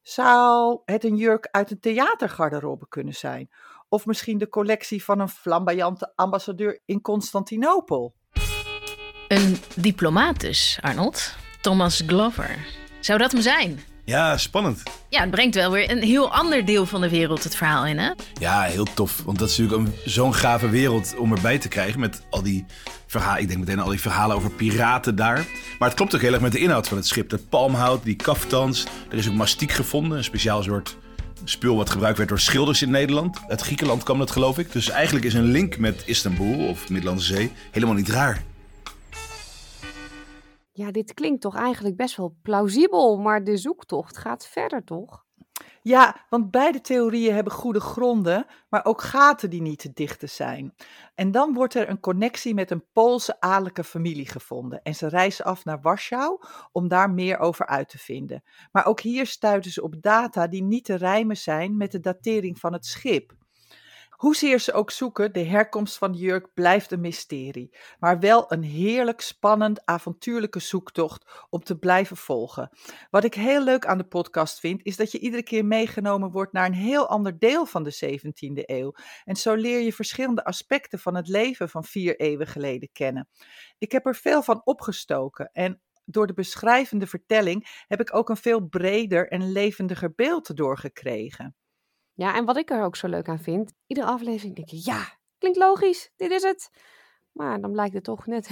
Zou 0.00 0.80
het 0.84 1.04
een 1.04 1.16
jurk 1.16 1.48
uit 1.50 1.70
een 1.70 1.80
theatergarderobe 1.80 2.88
kunnen 2.88 3.14
zijn? 3.14 3.50
Of 3.88 4.06
misschien 4.06 4.38
de 4.38 4.48
collectie 4.48 5.04
van 5.04 5.20
een 5.20 5.28
flamboyante 5.28 6.12
ambassadeur 6.14 6.80
in 6.84 7.00
Constantinopel? 7.00 8.14
Een 9.28 9.56
diplomaat 9.76 10.40
dus, 10.40 10.78
Arnold. 10.80 11.34
Thomas 11.60 12.02
Glover. 12.06 12.66
Zou 13.00 13.18
dat 13.18 13.32
hem 13.32 13.40
zijn? 13.40 13.91
Ja, 14.04 14.36
spannend. 14.36 14.82
Ja, 15.08 15.20
het 15.20 15.30
brengt 15.30 15.54
wel 15.54 15.70
weer 15.70 15.90
een 15.90 16.02
heel 16.02 16.32
ander 16.32 16.64
deel 16.64 16.86
van 16.86 17.00
de 17.00 17.08
wereld 17.08 17.44
het 17.44 17.56
verhaal 17.56 17.86
in, 17.86 17.98
hè? 17.98 18.10
Ja, 18.40 18.62
heel 18.62 18.86
tof. 18.94 19.22
Want 19.24 19.38
dat 19.38 19.48
is 19.48 19.58
natuurlijk 19.58 19.90
zo'n 20.04 20.34
gave 20.34 20.68
wereld 20.68 21.14
om 21.16 21.32
erbij 21.32 21.58
te 21.58 21.68
krijgen. 21.68 22.00
Met 22.00 22.22
al 22.30 22.42
die 22.42 22.64
verhalen. 23.06 23.40
Ik 23.40 23.48
denk 23.48 23.60
meteen 23.60 23.76
aan 23.78 23.84
al 23.84 23.90
die 23.90 24.00
verhalen 24.00 24.36
over 24.36 24.50
piraten 24.50 25.16
daar. 25.16 25.46
Maar 25.78 25.88
het 25.88 25.96
klopt 25.96 26.14
ook 26.14 26.20
heel 26.20 26.32
erg 26.32 26.42
met 26.42 26.52
de 26.52 26.58
inhoud 26.58 26.88
van 26.88 26.96
het 26.96 27.06
schip. 27.06 27.30
Het 27.30 27.48
palmhout, 27.48 28.04
die 28.04 28.16
kaftans. 28.16 28.86
Er 29.10 29.18
is 29.18 29.28
ook 29.28 29.34
mastiek 29.34 29.72
gevonden. 29.72 30.18
Een 30.18 30.24
speciaal 30.24 30.62
soort 30.62 30.96
spul 31.44 31.76
wat 31.76 31.90
gebruikt 31.90 32.16
werd 32.16 32.28
door 32.28 32.40
schilders 32.40 32.82
in 32.82 32.90
Nederland. 32.90 33.38
Uit 33.48 33.60
Griekenland 33.60 34.02
kwam 34.02 34.18
dat, 34.18 34.30
geloof 34.30 34.58
ik. 34.58 34.72
Dus 34.72 34.90
eigenlijk 34.90 35.24
is 35.24 35.34
een 35.34 35.50
link 35.50 35.78
met 35.78 36.02
Istanbul 36.06 36.68
of 36.68 36.88
Middellandse 36.88 37.34
Zee 37.34 37.52
helemaal 37.70 37.94
niet 37.94 38.08
raar. 38.08 38.42
Ja, 40.72 40.90
dit 40.90 41.14
klinkt 41.14 41.40
toch 41.40 41.56
eigenlijk 41.56 41.96
best 41.96 42.16
wel 42.16 42.36
plausibel, 42.42 43.18
maar 43.18 43.44
de 43.44 43.56
zoektocht 43.56 44.16
gaat 44.16 44.46
verder, 44.46 44.84
toch? 44.84 45.24
Ja, 45.82 46.26
want 46.28 46.50
beide 46.50 46.80
theorieën 46.80 47.34
hebben 47.34 47.52
goede 47.52 47.80
gronden, 47.80 48.46
maar 48.68 48.84
ook 48.84 49.02
gaten 49.02 49.50
die 49.50 49.62
niet 49.62 49.78
te 49.78 49.90
dichten 49.94 50.28
zijn. 50.28 50.74
En 51.14 51.30
dan 51.30 51.54
wordt 51.54 51.74
er 51.74 51.88
een 51.88 52.00
connectie 52.00 52.54
met 52.54 52.70
een 52.70 52.84
Poolse 52.92 53.40
adellijke 53.40 53.84
familie 53.84 54.26
gevonden 54.26 54.82
en 54.82 54.94
ze 54.94 55.08
reizen 55.08 55.44
af 55.44 55.64
naar 55.64 55.80
Warschau 55.80 56.40
om 56.72 56.88
daar 56.88 57.10
meer 57.10 57.38
over 57.38 57.66
uit 57.66 57.88
te 57.88 57.98
vinden. 57.98 58.42
Maar 58.72 58.86
ook 58.86 59.00
hier 59.00 59.26
stuiten 59.26 59.70
ze 59.70 59.82
op 59.82 60.02
data 60.02 60.46
die 60.46 60.62
niet 60.62 60.84
te 60.84 60.94
rijmen 60.94 61.36
zijn 61.36 61.76
met 61.76 61.92
de 61.92 62.00
datering 62.00 62.58
van 62.58 62.72
het 62.72 62.86
schip. 62.86 63.32
Hoezeer 64.22 64.60
ze 64.60 64.72
ook 64.72 64.90
zoeken, 64.90 65.32
de 65.32 65.44
herkomst 65.44 65.98
van 65.98 66.12
de 66.12 66.18
jurk 66.18 66.54
blijft 66.54 66.90
een 66.90 67.00
mysterie. 67.00 67.76
Maar 67.98 68.20
wel 68.20 68.52
een 68.52 68.62
heerlijk 68.62 69.20
spannend, 69.20 69.84
avontuurlijke 69.84 70.60
zoektocht 70.60 71.46
om 71.50 71.62
te 71.62 71.78
blijven 71.78 72.16
volgen. 72.16 72.70
Wat 73.10 73.24
ik 73.24 73.34
heel 73.34 73.64
leuk 73.64 73.86
aan 73.86 73.98
de 73.98 74.04
podcast 74.04 74.60
vind, 74.60 74.80
is 74.84 74.96
dat 74.96 75.12
je 75.12 75.18
iedere 75.18 75.42
keer 75.42 75.64
meegenomen 75.64 76.30
wordt 76.30 76.52
naar 76.52 76.66
een 76.66 76.74
heel 76.74 77.08
ander 77.08 77.38
deel 77.38 77.66
van 77.66 77.82
de 77.82 78.20
17e 78.20 78.62
eeuw. 78.64 78.94
En 79.24 79.36
zo 79.36 79.54
leer 79.54 79.80
je 79.80 79.92
verschillende 79.92 80.44
aspecten 80.44 80.98
van 80.98 81.14
het 81.14 81.28
leven 81.28 81.68
van 81.68 81.84
vier 81.84 82.20
eeuwen 82.20 82.46
geleden 82.46 82.88
kennen. 82.92 83.28
Ik 83.78 83.92
heb 83.92 84.06
er 84.06 84.16
veel 84.16 84.42
van 84.42 84.60
opgestoken 84.64 85.50
en 85.52 85.80
door 86.04 86.26
de 86.26 86.34
beschrijvende 86.34 87.06
vertelling 87.06 87.84
heb 87.86 88.00
ik 88.00 88.14
ook 88.14 88.28
een 88.28 88.36
veel 88.36 88.66
breder 88.66 89.28
en 89.28 89.52
levendiger 89.52 90.14
beeld 90.14 90.56
doorgekregen. 90.56 91.56
Ja, 92.14 92.34
en 92.34 92.44
wat 92.44 92.56
ik 92.56 92.70
er 92.70 92.82
ook 92.82 92.96
zo 92.96 93.08
leuk 93.08 93.28
aan 93.28 93.38
vind, 93.38 93.72
iedere 93.86 94.06
aflevering 94.06 94.56
denk 94.56 94.68
je, 94.68 94.80
ja, 94.84 95.18
klinkt 95.38 95.58
logisch, 95.58 96.12
dit 96.16 96.30
is 96.30 96.42
het. 96.42 96.70
Maar 97.32 97.60
dan 97.60 97.72
blijkt 97.72 97.94
het 97.94 98.04
toch 98.04 98.26
net 98.26 98.48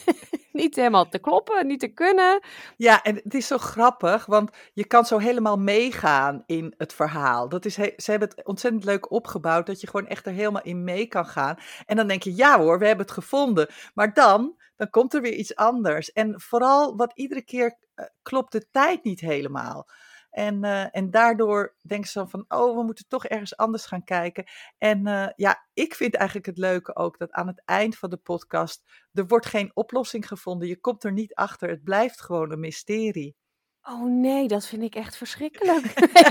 niet 0.52 0.76
helemaal 0.76 1.08
te 1.08 1.18
kloppen, 1.18 1.66
niet 1.66 1.80
te 1.80 1.88
kunnen. 1.88 2.40
Ja, 2.76 3.02
en 3.02 3.14
het 3.14 3.34
is 3.34 3.46
zo 3.46 3.58
grappig, 3.58 4.26
want 4.26 4.50
je 4.72 4.86
kan 4.86 5.04
zo 5.04 5.18
helemaal 5.18 5.56
meegaan 5.56 6.42
in 6.46 6.74
het 6.76 6.92
verhaal. 6.92 7.48
Dat 7.48 7.64
is 7.64 7.74
ze 7.74 8.10
hebben 8.10 8.28
het 8.28 8.46
ontzettend 8.46 8.84
leuk 8.84 9.10
opgebouwd, 9.10 9.66
dat 9.66 9.80
je 9.80 9.86
gewoon 9.86 10.06
echt 10.06 10.26
er 10.26 10.32
helemaal 10.32 10.62
in 10.62 10.84
mee 10.84 11.06
kan 11.06 11.26
gaan. 11.26 11.56
En 11.86 11.96
dan 11.96 12.06
denk 12.06 12.22
je, 12.22 12.34
ja 12.34 12.58
hoor, 12.58 12.78
we 12.78 12.86
hebben 12.86 13.06
het 13.06 13.14
gevonden. 13.14 13.68
Maar 13.94 14.14
dan, 14.14 14.56
dan 14.76 14.90
komt 14.90 15.14
er 15.14 15.20
weer 15.20 15.34
iets 15.34 15.56
anders. 15.56 16.12
En 16.12 16.40
vooral 16.40 16.96
wat 16.96 17.12
iedere 17.14 17.42
keer 17.42 17.76
uh, 17.96 18.06
klopt 18.22 18.52
de 18.52 18.70
tijd 18.70 19.04
niet 19.04 19.20
helemaal. 19.20 19.88
En, 20.36 20.64
uh, 20.64 20.96
en 20.96 21.10
daardoor 21.10 21.76
denken 21.80 22.10
ze 22.10 22.18
dan 22.18 22.30
van, 22.30 22.44
oh, 22.48 22.76
we 22.76 22.82
moeten 22.82 23.04
toch 23.08 23.26
ergens 23.26 23.56
anders 23.56 23.86
gaan 23.86 24.04
kijken. 24.04 24.44
En 24.78 25.06
uh, 25.06 25.28
ja, 25.36 25.66
ik 25.72 25.94
vind 25.94 26.14
eigenlijk 26.14 26.46
het 26.46 26.58
leuke 26.58 26.96
ook 26.96 27.18
dat 27.18 27.32
aan 27.32 27.46
het 27.46 27.62
eind 27.64 27.96
van 27.96 28.10
de 28.10 28.16
podcast, 28.16 28.82
er 29.12 29.26
wordt 29.26 29.46
geen 29.46 29.70
oplossing 29.74 30.28
gevonden. 30.28 30.68
Je 30.68 30.80
komt 30.80 31.04
er 31.04 31.12
niet 31.12 31.34
achter. 31.34 31.68
Het 31.68 31.84
blijft 31.84 32.20
gewoon 32.20 32.52
een 32.52 32.60
mysterie. 32.60 33.36
Oh 33.82 34.04
nee, 34.04 34.48
dat 34.48 34.66
vind 34.66 34.82
ik 34.82 34.94
echt 34.94 35.16
verschrikkelijk. 35.16 35.84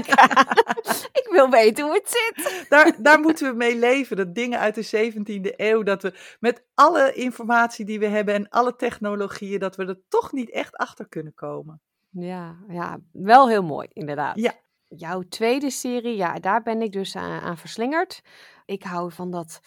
ik 1.21 1.27
wil 1.29 1.49
weten 1.49 1.85
hoe 1.85 1.93
het 1.93 2.09
zit. 2.09 2.65
Daar, 2.69 3.01
daar 3.01 3.19
moeten 3.19 3.49
we 3.49 3.55
mee 3.55 3.77
leven. 3.77 4.17
Dat 4.17 4.35
dingen 4.35 4.59
uit 4.59 4.75
de 4.75 5.11
17e 5.13 5.53
eeuw, 5.55 5.83
dat 5.83 6.01
we 6.01 6.35
met 6.39 6.65
alle 6.73 7.13
informatie 7.13 7.85
die 7.85 7.99
we 7.99 8.07
hebben 8.07 8.33
en 8.33 8.49
alle 8.49 8.75
technologieën, 8.75 9.59
dat 9.59 9.75
we 9.75 9.85
er 9.85 10.01
toch 10.07 10.31
niet 10.31 10.51
echt 10.51 10.75
achter 10.75 11.07
kunnen 11.07 11.33
komen. 11.33 11.81
Ja, 12.19 12.55
ja, 12.67 12.99
wel 13.11 13.49
heel 13.49 13.63
mooi, 13.63 13.87
inderdaad. 13.93 14.35
Ja. 14.35 14.53
Jouw 14.87 15.21
tweede 15.21 15.69
serie, 15.69 16.15
ja, 16.15 16.33
daar 16.33 16.63
ben 16.63 16.81
ik 16.81 16.91
dus 16.91 17.15
aan, 17.15 17.41
aan 17.41 17.57
verslingerd. 17.57 18.21
Ik 18.65 18.83
hou 18.83 19.11
van 19.11 19.31
dat 19.31 19.59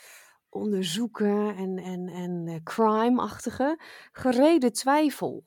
onderzoeken 0.49 1.57
en, 1.57 1.79
en, 1.79 2.09
en 2.09 2.47
uh, 2.47 2.55
crime-achtige. 2.65 3.79
Gereden 4.13 4.73
twijfel. 4.73 5.45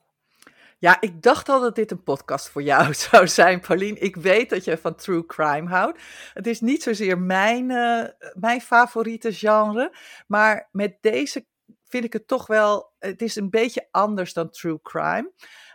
Ja, 0.78 1.00
ik 1.00 1.22
dacht 1.22 1.48
al 1.48 1.60
dat 1.60 1.74
dit 1.74 1.90
een 1.90 2.02
podcast 2.02 2.48
voor 2.48 2.62
jou 2.62 2.94
zou 3.10 3.28
zijn, 3.28 3.60
Pauline. 3.60 3.98
Ik 3.98 4.16
weet 4.16 4.50
dat 4.50 4.64
je 4.64 4.78
van 4.78 4.94
true 4.94 5.26
crime 5.26 5.68
houdt. 5.68 6.00
Het 6.32 6.46
is 6.46 6.60
niet 6.60 6.82
zozeer 6.82 7.18
mijn, 7.18 7.70
uh, 7.70 8.04
mijn 8.34 8.60
favoriete 8.60 9.32
genre, 9.32 9.96
maar 10.26 10.68
met 10.72 10.96
deze 11.00 11.46
vind 11.84 12.04
ik 12.04 12.12
het 12.12 12.28
toch 12.28 12.46
wel. 12.46 12.92
Het 12.98 13.22
is 13.22 13.36
een 13.36 13.50
beetje 13.50 13.88
anders 13.90 14.32
dan 14.32 14.50
true 14.50 14.80
crime. 14.82 15.32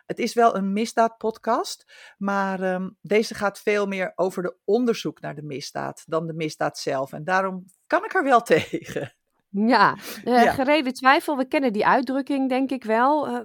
Het 0.08 0.20
is 0.20 0.34
wel 0.34 0.56
een 0.56 0.74
misdaadpodcast, 0.74 1.94
maar 2.18 2.74
um, 2.74 2.98
deze 3.02 3.34
gaat 3.34 3.60
veel 3.60 3.86
meer 3.86 4.12
over 4.16 4.44
de 4.44 4.56
onderzoek 4.66 5.22
naar 5.22 5.36
de 5.36 5.44
misdaad 5.44 6.04
dan 6.06 6.28
de 6.28 6.34
misdaad 6.34 6.78
zelf. 6.78 7.14
En 7.14 7.24
daarom 7.24 7.66
kan 7.88 8.04
ik 8.04 8.14
er 8.14 8.24
wel 8.24 8.42
tegen. 8.56 9.14
Ja, 9.50 9.98
uh, 10.26 10.44
ja. 10.44 10.52
gereden 10.52 10.94
twijfel, 10.94 11.38
we 11.38 11.48
kennen 11.48 11.74
die 11.74 11.86
uitdrukking 11.86 12.50
denk 12.50 12.72
ik 12.72 12.84
wel. 12.84 13.30
Uh, 13.30 13.40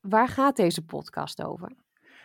waar 0.00 0.28
gaat 0.28 0.56
deze 0.56 0.84
podcast 0.84 1.42
over? 1.42 1.72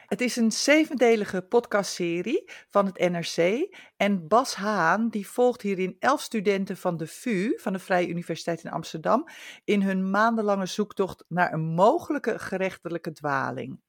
Het 0.09 0.21
is 0.21 0.35
een 0.35 0.51
zevendelige 0.51 1.41
podcastserie 1.41 2.51
van 2.69 2.85
het 2.85 2.97
NRC. 2.97 3.67
En 3.97 4.27
Bas 4.27 4.55
Haan 4.55 5.09
die 5.09 5.27
volgt 5.27 5.61
hierin 5.61 5.95
elf 5.99 6.21
studenten 6.21 6.77
van 6.77 6.97
de 6.97 7.07
VU, 7.07 7.57
van 7.57 7.73
de 7.73 7.79
Vrije 7.79 8.07
Universiteit 8.07 8.63
in 8.63 8.71
Amsterdam, 8.71 9.27
in 9.63 9.81
hun 9.81 10.09
maandenlange 10.09 10.65
zoektocht 10.65 11.25
naar 11.27 11.53
een 11.53 11.73
mogelijke 11.73 12.39
gerechtelijke 12.39 13.11
dwaling. 13.11 13.81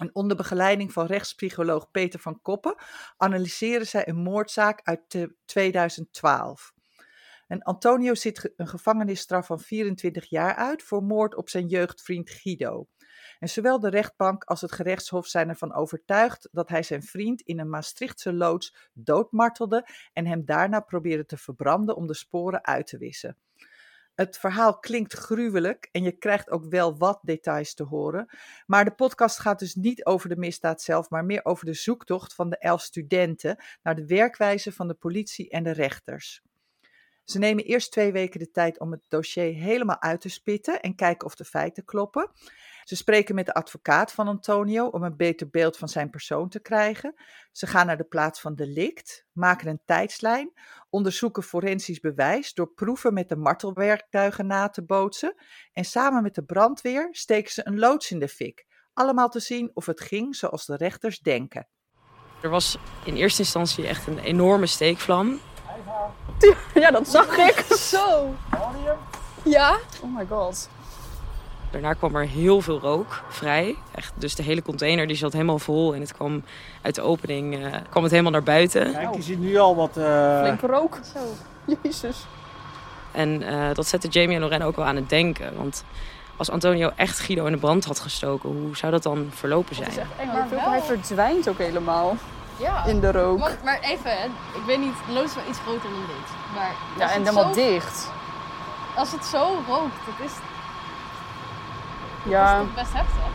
En 0.00 0.10
onder 0.12 0.36
begeleiding 0.36 0.92
van 0.92 1.06
rechtspsycholoog 1.06 1.90
Peter 1.90 2.20
van 2.20 2.42
Koppen 2.42 2.74
analyseren 3.16 3.86
zij 3.86 4.08
een 4.08 4.22
moordzaak 4.22 4.80
uit 4.82 5.28
2012. 5.44 6.72
En 7.46 7.62
Antonio 7.62 8.14
zit 8.14 8.52
een 8.56 8.68
gevangenisstraf 8.68 9.46
van 9.46 9.60
24 9.60 10.24
jaar 10.24 10.54
uit 10.54 10.82
voor 10.82 11.02
moord 11.02 11.34
op 11.34 11.48
zijn 11.48 11.66
jeugdvriend 11.66 12.30
Guido. 12.30 12.86
En 13.38 13.48
zowel 13.48 13.80
de 13.80 13.88
rechtbank 13.88 14.44
als 14.44 14.60
het 14.60 14.72
gerechtshof 14.72 15.26
zijn 15.26 15.48
ervan 15.48 15.74
overtuigd 15.74 16.48
dat 16.52 16.68
hij 16.68 16.82
zijn 16.82 17.02
vriend 17.02 17.40
in 17.40 17.58
een 17.58 17.70
Maastrichtse 17.70 18.32
loods 18.32 18.90
doodmartelde 18.92 19.88
en 20.12 20.26
hem 20.26 20.44
daarna 20.44 20.80
probeerde 20.80 21.26
te 21.26 21.36
verbranden 21.36 21.96
om 21.96 22.06
de 22.06 22.14
sporen 22.14 22.64
uit 22.64 22.86
te 22.86 22.98
wissen. 22.98 23.36
Het 24.18 24.38
verhaal 24.38 24.78
klinkt 24.78 25.12
gruwelijk 25.12 25.88
en 25.92 26.02
je 26.02 26.12
krijgt 26.12 26.50
ook 26.50 26.64
wel 26.64 26.96
wat 26.96 27.18
details 27.22 27.74
te 27.74 27.82
horen. 27.82 28.28
Maar 28.66 28.84
de 28.84 28.94
podcast 28.94 29.38
gaat 29.38 29.58
dus 29.58 29.74
niet 29.74 30.04
over 30.04 30.28
de 30.28 30.36
misdaad 30.36 30.82
zelf, 30.82 31.10
maar 31.10 31.24
meer 31.24 31.44
over 31.44 31.64
de 31.64 31.74
zoektocht 31.74 32.34
van 32.34 32.50
de 32.50 32.58
elf 32.58 32.80
studenten 32.80 33.64
naar 33.82 33.94
de 33.94 34.06
werkwijze 34.06 34.72
van 34.72 34.88
de 34.88 34.94
politie 34.94 35.50
en 35.50 35.62
de 35.62 35.70
rechters. 35.70 36.42
Ze 37.24 37.38
nemen 37.38 37.64
eerst 37.64 37.92
twee 37.92 38.12
weken 38.12 38.40
de 38.40 38.50
tijd 38.50 38.80
om 38.80 38.90
het 38.90 39.04
dossier 39.08 39.54
helemaal 39.54 40.00
uit 40.00 40.20
te 40.20 40.28
spitten 40.28 40.80
en 40.80 40.94
kijken 40.94 41.26
of 41.26 41.34
de 41.34 41.44
feiten 41.44 41.84
kloppen. 41.84 42.30
Ze 42.88 42.96
spreken 42.96 43.34
met 43.34 43.46
de 43.46 43.54
advocaat 43.54 44.12
van 44.12 44.28
Antonio 44.28 44.86
om 44.86 45.02
een 45.02 45.16
beter 45.16 45.48
beeld 45.48 45.76
van 45.76 45.88
zijn 45.88 46.10
persoon 46.10 46.48
te 46.48 46.60
krijgen. 46.60 47.14
Ze 47.52 47.66
gaan 47.66 47.86
naar 47.86 47.96
de 47.96 48.04
plaats 48.04 48.40
van 48.40 48.54
delict, 48.54 49.26
maken 49.32 49.68
een 49.68 49.80
tijdslijn, 49.84 50.52
onderzoeken 50.90 51.42
forensisch 51.42 52.00
bewijs 52.00 52.54
door 52.54 52.72
proeven 52.72 53.14
met 53.14 53.28
de 53.28 53.36
martelwerktuigen 53.36 54.46
na 54.46 54.68
te 54.68 54.84
bootsen. 54.84 55.34
En 55.72 55.84
samen 55.84 56.22
met 56.22 56.34
de 56.34 56.42
brandweer 56.42 57.08
steken 57.10 57.52
ze 57.52 57.66
een 57.66 57.78
loods 57.78 58.10
in 58.10 58.18
de 58.18 58.28
fik. 58.28 58.66
Allemaal 58.92 59.28
te 59.28 59.40
zien 59.40 59.70
of 59.74 59.86
het 59.86 60.00
ging 60.00 60.36
zoals 60.36 60.66
de 60.66 60.76
rechters 60.76 61.18
denken. 61.18 61.68
Er 62.42 62.50
was 62.50 62.78
in 63.04 63.16
eerste 63.16 63.42
instantie 63.42 63.86
echt 63.86 64.06
een 64.06 64.18
enorme 64.18 64.66
steekvlam. 64.66 65.40
Ja, 66.74 66.90
dat 66.90 67.08
zag 67.08 67.36
ik. 67.36 67.58
Zo. 67.92 68.34
Ja? 69.44 69.78
Oh 70.02 70.16
my 70.16 70.26
god. 70.26 70.68
Daarna 71.70 71.92
kwam 71.92 72.16
er 72.16 72.26
heel 72.26 72.60
veel 72.60 72.78
rook 72.78 73.22
vrij. 73.28 73.76
Echt, 73.94 74.12
dus 74.14 74.34
de 74.34 74.42
hele 74.42 74.62
container 74.62 75.06
die 75.06 75.16
zat 75.16 75.32
helemaal 75.32 75.58
vol 75.58 75.94
en 75.94 76.00
het 76.00 76.12
kwam 76.14 76.42
uit 76.82 76.94
de 76.94 77.02
opening 77.02 77.54
uh, 77.54 77.66
kwam 77.90 78.02
het 78.02 78.12
helemaal 78.12 78.32
naar 78.32 78.42
buiten. 78.42 78.92
Kijk, 78.92 79.14
je 79.14 79.22
ziet 79.22 79.38
nu 79.38 79.56
al 79.56 79.76
wat... 79.76 79.96
Uh... 79.96 80.40
Flinke 80.40 80.66
rook. 80.66 80.98
Zo. 81.14 81.18
Jezus. 81.82 82.26
En 83.12 83.42
uh, 83.42 83.74
dat 83.74 83.86
zette 83.86 84.08
Jamie 84.08 84.34
en 84.34 84.40
Lorraine 84.40 84.66
ook 84.66 84.76
wel 84.76 84.84
aan 84.84 84.96
het 84.96 85.08
denken. 85.08 85.56
Want 85.56 85.84
als 86.36 86.50
Antonio 86.50 86.90
echt 86.96 87.18
Guido 87.18 87.44
in 87.44 87.52
de 87.52 87.58
brand 87.58 87.84
had 87.84 88.00
gestoken, 88.00 88.50
hoe 88.50 88.76
zou 88.76 88.92
dat 88.92 89.02
dan 89.02 89.30
verlopen 89.34 89.74
zijn? 89.74 89.88
Dat 89.88 89.96
is 89.96 90.02
echt 90.02 90.20
eng. 90.20 90.26
Maar 90.26 90.48
wel... 90.50 90.70
Hij 90.70 90.80
verdwijnt 90.80 91.48
ook 91.48 91.58
helemaal 91.58 92.16
ja. 92.56 92.84
in 92.84 93.00
de 93.00 93.12
rook. 93.12 93.38
Maar, 93.38 93.56
maar 93.64 93.80
even, 93.80 94.12
ik 94.54 94.62
weet 94.66 94.78
niet, 94.78 94.94
de 95.06 95.12
loods 95.12 95.28
is 95.28 95.34
wel 95.34 95.44
iets 95.48 95.58
groter 95.58 95.90
dan 95.90 96.00
dit. 96.06 96.54
Maar 96.54 96.72
ja, 96.98 97.12
en 97.14 97.20
helemaal 97.20 97.54
zo... 97.54 97.60
dicht. 97.60 98.10
Als 98.96 99.12
het 99.12 99.24
zo 99.24 99.62
rookt, 99.66 99.96
dat 100.06 100.26
is, 100.26 100.32
ja. 102.28 102.58
Dat 102.58 102.66
is 102.66 102.74
best 102.74 102.92
heftig. 102.92 103.26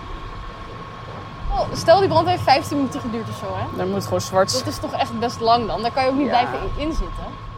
Oh, 1.51 1.73
stel 1.73 1.99
die 1.99 2.09
brand 2.09 2.27
heeft 2.27 2.41
15 2.41 2.77
minuten 2.77 2.99
geduurd 2.99 3.29
of 3.29 3.35
zo, 3.35 3.45
hè? 3.55 3.77
Dan 3.77 3.89
moet 3.89 4.03
gewoon 4.03 4.21
zwart. 4.21 4.53
Dat 4.53 4.67
is 4.67 4.79
toch 4.79 4.93
echt 4.93 5.19
best 5.19 5.39
lang 5.39 5.67
dan? 5.67 5.81
Daar 5.81 5.93
kan 5.93 6.03
je 6.03 6.09
ook 6.09 6.17
niet 6.17 6.27
ja. 6.27 6.45
blijven 6.45 6.69
in 6.77 6.91
zitten. 6.91 7.51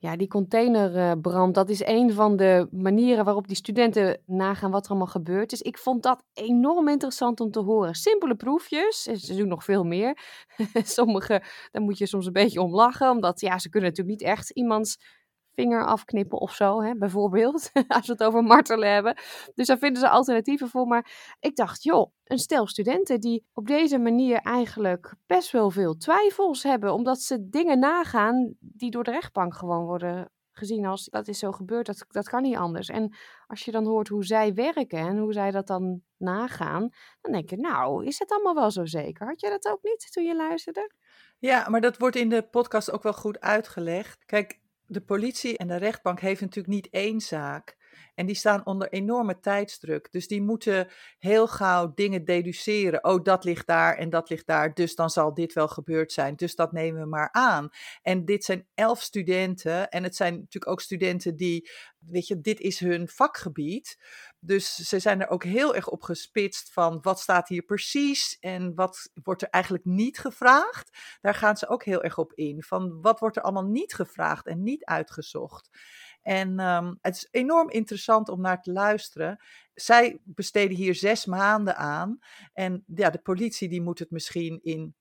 Ja, 0.00 0.16
die 0.16 0.28
containerbrand, 0.28 1.54
dat 1.54 1.68
is 1.68 1.84
een 1.84 2.12
van 2.12 2.36
de 2.36 2.68
manieren 2.70 3.24
waarop 3.24 3.46
die 3.46 3.56
studenten 3.56 4.20
nagaan 4.26 4.70
wat 4.70 4.84
er 4.84 4.90
allemaal 4.90 5.08
gebeurt. 5.08 5.50
Dus 5.50 5.62
ik 5.62 5.78
vond 5.78 6.02
dat 6.02 6.22
enorm 6.32 6.88
interessant 6.88 7.40
om 7.40 7.50
te 7.50 7.60
horen. 7.60 7.94
Simpele 7.94 8.34
proefjes, 8.34 9.02
ze 9.02 9.36
doen 9.36 9.48
nog 9.48 9.64
veel 9.64 9.84
meer. 9.84 10.18
Sommige, 10.98 11.42
daar 11.70 11.82
moet 11.82 11.98
je 11.98 12.06
soms 12.06 12.26
een 12.26 12.32
beetje 12.32 12.62
om 12.62 12.74
lachen, 12.74 13.10
omdat 13.10 13.40
ja, 13.40 13.58
ze 13.58 13.68
kunnen 13.68 13.88
natuurlijk 13.88 14.18
niet 14.18 14.28
echt 14.28 14.50
iemands 14.50 14.98
vinger 15.58 15.84
afknippen 15.84 16.38
of 16.38 16.54
zo, 16.54 16.82
hè, 16.82 16.94
bijvoorbeeld. 16.94 17.70
Als 17.88 18.06
we 18.06 18.12
het 18.12 18.22
over 18.22 18.42
martelen 18.42 18.92
hebben. 18.92 19.16
Dus 19.54 19.66
daar 19.66 19.78
vinden 19.78 20.00
ze 20.00 20.08
alternatieven 20.08 20.68
voor. 20.68 20.86
Maar 20.86 21.36
ik 21.40 21.56
dacht, 21.56 21.82
joh, 21.82 22.12
een 22.24 22.38
stel 22.38 22.66
studenten 22.66 23.20
die 23.20 23.44
op 23.52 23.66
deze 23.66 23.98
manier 23.98 24.38
eigenlijk 24.38 25.14
best 25.26 25.50
wel 25.50 25.70
veel 25.70 25.96
twijfels 25.96 26.62
hebben. 26.62 26.92
Omdat 26.92 27.20
ze 27.20 27.48
dingen 27.48 27.78
nagaan 27.78 28.54
die 28.58 28.90
door 28.90 29.04
de 29.04 29.10
rechtbank 29.10 29.54
gewoon 29.54 29.84
worden 29.84 30.30
gezien 30.52 30.86
als 30.86 31.04
dat 31.04 31.28
is 31.28 31.38
zo 31.38 31.52
gebeurd, 31.52 31.86
dat, 31.86 32.04
dat 32.08 32.28
kan 32.28 32.42
niet 32.42 32.56
anders. 32.56 32.88
En 32.88 33.14
als 33.46 33.64
je 33.64 33.70
dan 33.70 33.86
hoort 33.86 34.08
hoe 34.08 34.24
zij 34.24 34.54
werken 34.54 34.98
en 34.98 35.18
hoe 35.18 35.32
zij 35.32 35.50
dat 35.50 35.66
dan 35.66 36.02
nagaan, 36.16 36.88
dan 37.20 37.32
denk 37.32 37.50
je, 37.50 37.56
nou, 37.56 38.06
is 38.06 38.18
het 38.18 38.30
allemaal 38.30 38.54
wel 38.54 38.70
zo 38.70 38.86
zeker? 38.86 39.26
Had 39.26 39.40
je 39.40 39.48
dat 39.48 39.68
ook 39.68 39.82
niet 39.82 40.12
toen 40.12 40.24
je 40.24 40.36
luisterde? 40.36 40.92
Ja, 41.38 41.68
maar 41.68 41.80
dat 41.80 41.98
wordt 41.98 42.16
in 42.16 42.28
de 42.28 42.42
podcast 42.42 42.90
ook 42.90 43.02
wel 43.02 43.12
goed 43.12 43.40
uitgelegd. 43.40 44.24
Kijk, 44.24 44.60
De 44.90 45.00
politie 45.00 45.58
en 45.58 45.66
de 45.66 45.76
rechtbank 45.76 46.20
heeft 46.20 46.40
natuurlijk 46.40 46.74
niet 46.74 46.88
één 46.90 47.20
zaak. 47.20 47.76
En 48.14 48.26
die 48.26 48.34
staan 48.34 48.66
onder 48.66 48.88
enorme 48.88 49.40
tijdsdruk. 49.40 50.12
Dus 50.12 50.28
die 50.28 50.42
moeten 50.42 50.88
heel 51.18 51.46
gauw 51.46 51.92
dingen 51.94 52.24
deduceren. 52.24 53.04
Oh, 53.04 53.22
dat 53.22 53.44
ligt 53.44 53.66
daar 53.66 53.96
en 53.96 54.10
dat 54.10 54.28
ligt 54.28 54.46
daar. 54.46 54.74
Dus 54.74 54.94
dan 54.94 55.10
zal 55.10 55.34
dit 55.34 55.52
wel 55.52 55.68
gebeurd 55.68 56.12
zijn. 56.12 56.36
Dus 56.36 56.54
dat 56.54 56.72
nemen 56.72 57.00
we 57.00 57.06
maar 57.06 57.32
aan. 57.32 57.68
En 58.02 58.24
dit 58.24 58.44
zijn 58.44 58.66
elf 58.74 59.02
studenten. 59.02 59.88
En 59.88 60.02
het 60.02 60.16
zijn 60.16 60.32
natuurlijk 60.32 60.70
ook 60.72 60.80
studenten 60.80 61.36
die, 61.36 61.70
weet 61.98 62.26
je, 62.26 62.40
dit 62.40 62.60
is 62.60 62.80
hun 62.80 63.08
vakgebied. 63.08 63.98
Dus 64.40 64.74
ze 64.74 64.98
zijn 64.98 65.20
er 65.20 65.28
ook 65.28 65.44
heel 65.44 65.74
erg 65.74 65.88
op 65.88 66.02
gespitst 66.02 66.72
van 66.72 66.98
wat 67.02 67.20
staat 67.20 67.48
hier 67.48 67.62
precies 67.62 68.36
en 68.40 68.74
wat 68.74 69.10
wordt 69.22 69.42
er 69.42 69.48
eigenlijk 69.48 69.84
niet 69.84 70.18
gevraagd. 70.18 70.98
Daar 71.20 71.34
gaan 71.34 71.56
ze 71.56 71.68
ook 71.68 71.84
heel 71.84 72.02
erg 72.02 72.18
op 72.18 72.32
in. 72.32 72.62
Van 72.62 73.00
wat 73.00 73.20
wordt 73.20 73.36
er 73.36 73.42
allemaal 73.42 73.66
niet 73.66 73.94
gevraagd 73.94 74.46
en 74.46 74.62
niet 74.62 74.84
uitgezocht. 74.84 75.68
En 76.28 76.60
um, 76.60 76.98
het 77.00 77.14
is 77.14 77.28
enorm 77.30 77.70
interessant 77.70 78.28
om 78.28 78.40
naar 78.40 78.62
te 78.62 78.72
luisteren. 78.72 79.44
Zij 79.74 80.20
besteden 80.24 80.76
hier 80.76 80.94
zes 80.94 81.26
maanden 81.26 81.76
aan. 81.76 82.18
En 82.52 82.84
ja, 82.94 83.10
de 83.10 83.18
politie 83.18 83.68
die 83.68 83.82
moet 83.82 83.98
het 83.98 84.10
misschien 84.10 84.58
in, 84.62 84.94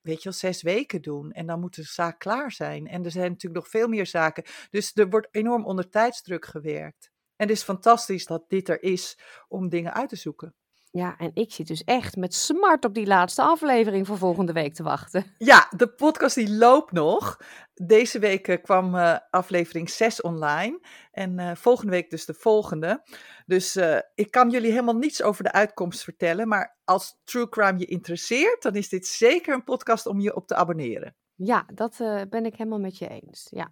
weet 0.00 0.16
je 0.16 0.28
wel, 0.28 0.32
zes 0.32 0.62
weken 0.62 1.02
doen. 1.02 1.32
En 1.32 1.46
dan 1.46 1.60
moet 1.60 1.74
de 1.74 1.82
zaak 1.82 2.18
klaar 2.18 2.52
zijn. 2.52 2.86
En 2.86 3.04
er 3.04 3.10
zijn 3.10 3.30
natuurlijk 3.30 3.62
nog 3.62 3.68
veel 3.68 3.88
meer 3.88 4.06
zaken. 4.06 4.44
Dus 4.70 4.90
er 4.94 5.10
wordt 5.10 5.28
enorm 5.30 5.64
onder 5.64 5.88
tijdsdruk 5.88 6.44
gewerkt. 6.44 7.10
En 7.36 7.46
het 7.48 7.56
is 7.56 7.62
fantastisch 7.62 8.26
dat 8.26 8.44
dit 8.48 8.68
er 8.68 8.82
is 8.82 9.18
om 9.48 9.68
dingen 9.68 9.94
uit 9.94 10.08
te 10.08 10.16
zoeken. 10.16 10.54
Ja, 10.96 11.16
en 11.18 11.30
ik 11.34 11.52
zit 11.52 11.66
dus 11.66 11.84
echt 11.84 12.16
met 12.16 12.34
smart 12.34 12.84
op 12.84 12.94
die 12.94 13.06
laatste 13.06 13.42
aflevering 13.42 14.06
voor 14.06 14.18
volgende 14.18 14.52
week 14.52 14.74
te 14.74 14.82
wachten. 14.82 15.24
Ja, 15.38 15.68
de 15.76 15.88
podcast 15.88 16.34
die 16.34 16.50
loopt 16.50 16.92
nog. 16.92 17.40
Deze 17.74 18.18
week 18.18 18.48
eh, 18.48 18.62
kwam 18.62 18.94
uh, 18.94 19.16
aflevering 19.30 19.90
6 19.90 20.20
online. 20.20 20.80
En 21.12 21.38
uh, 21.38 21.54
volgende 21.54 21.92
week 21.92 22.10
dus 22.10 22.24
de 22.24 22.34
volgende. 22.34 23.02
Dus 23.46 23.78
ik 24.14 24.30
kan 24.30 24.50
jullie 24.50 24.70
helemaal 24.70 24.96
niets 24.96 25.22
over 25.22 25.44
de 25.44 25.52
uitkomst 25.52 26.04
vertellen. 26.04 26.48
Maar 26.48 26.78
als 26.84 27.20
True 27.24 27.48
Crime 27.48 27.78
je 27.78 27.86
interesseert, 27.86 28.62
dan 28.62 28.74
is 28.74 28.88
dit 28.88 29.06
zeker 29.06 29.54
een 29.54 29.64
podcast 29.64 30.06
om 30.06 30.20
je 30.20 30.36
op 30.36 30.46
te 30.46 30.54
abonneren. 30.54 31.16
Ja, 31.34 31.66
dat 31.74 31.96
ben 32.28 32.46
ik 32.46 32.56
helemaal 32.56 32.80
met 32.80 32.98
je 32.98 33.08
eens. 33.08 33.46
Ja. 33.50 33.70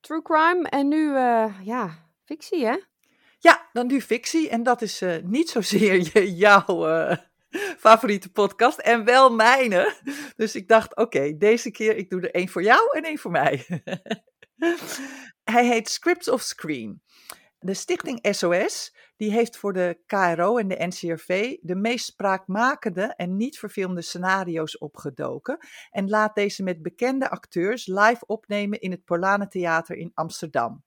True 0.00 0.22
Crime 0.22 0.68
en 0.68 0.88
nu, 0.88 1.12
ja, 1.62 1.90
fictie 2.24 2.66
hè? 2.66 2.76
Ja, 3.42 3.68
dan 3.72 3.86
nu 3.86 4.00
fictie. 4.00 4.48
En 4.48 4.62
dat 4.62 4.82
is 4.82 5.02
uh, 5.02 5.16
niet 5.22 5.50
zozeer 5.50 5.94
je, 6.12 6.34
jouw 6.34 6.88
uh, 6.88 7.16
favoriete 7.78 8.32
podcast. 8.32 8.78
En 8.78 9.04
wel 9.04 9.30
mijne. 9.34 9.94
Dus 10.36 10.54
ik 10.54 10.68
dacht, 10.68 10.96
oké, 10.96 11.36
deze 11.36 11.70
keer 11.70 11.96
ik 11.96 12.10
doe 12.10 12.20
er 12.20 12.30
één 12.30 12.48
voor 12.48 12.62
jou 12.62 12.96
en 12.96 13.02
één 13.02 13.18
voor 13.18 13.30
mij. 13.30 13.66
Hij 15.44 15.66
heet 15.66 15.88
Scripts 15.88 16.28
of 16.28 16.40
Screen. 16.42 17.02
De 17.58 17.74
stichting 17.74 18.26
SOS 18.30 18.94
die 19.16 19.32
heeft 19.32 19.56
voor 19.56 19.72
de 19.72 19.98
KRO 20.06 20.56
en 20.56 20.68
de 20.68 20.86
NCRV 20.86 21.56
de 21.60 21.74
meest 21.74 22.04
spraakmakende 22.04 23.14
en 23.16 23.36
niet 23.36 23.58
verfilmde 23.58 24.02
scenario's 24.02 24.78
opgedoken 24.78 25.58
en 25.90 26.08
laat 26.08 26.34
deze 26.34 26.62
met 26.62 26.82
bekende 26.82 27.30
acteurs 27.30 27.86
live 27.86 28.26
opnemen 28.26 28.80
in 28.80 28.90
het 28.90 29.04
Polane 29.04 29.48
Theater 29.48 29.96
in 29.96 30.10
Amsterdam. 30.14 30.84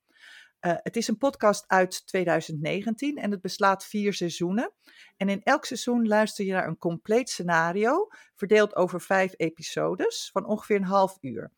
Uh, 0.66 0.74
het 0.78 0.96
is 0.96 1.08
een 1.08 1.18
podcast 1.18 1.64
uit 1.68 2.08
2019 2.08 3.18
en 3.18 3.32
het 3.32 3.42
beslaat 3.42 3.86
vier 3.86 4.14
seizoenen. 4.14 4.74
En 5.18 5.30
in 5.30 5.44
elk 5.44 5.66
seizoen 5.66 6.08
luister 6.08 6.46
je 6.46 6.52
naar 6.52 6.68
een 6.68 6.78
compleet 6.78 7.30
scenario, 7.30 8.08
verdeeld 8.36 8.76
over 8.76 9.02
vijf 9.02 9.34
episodes 9.38 10.30
van 10.32 10.46
ongeveer 10.46 10.76
een 10.76 10.84
half 10.84 11.18
uur. 11.22 11.52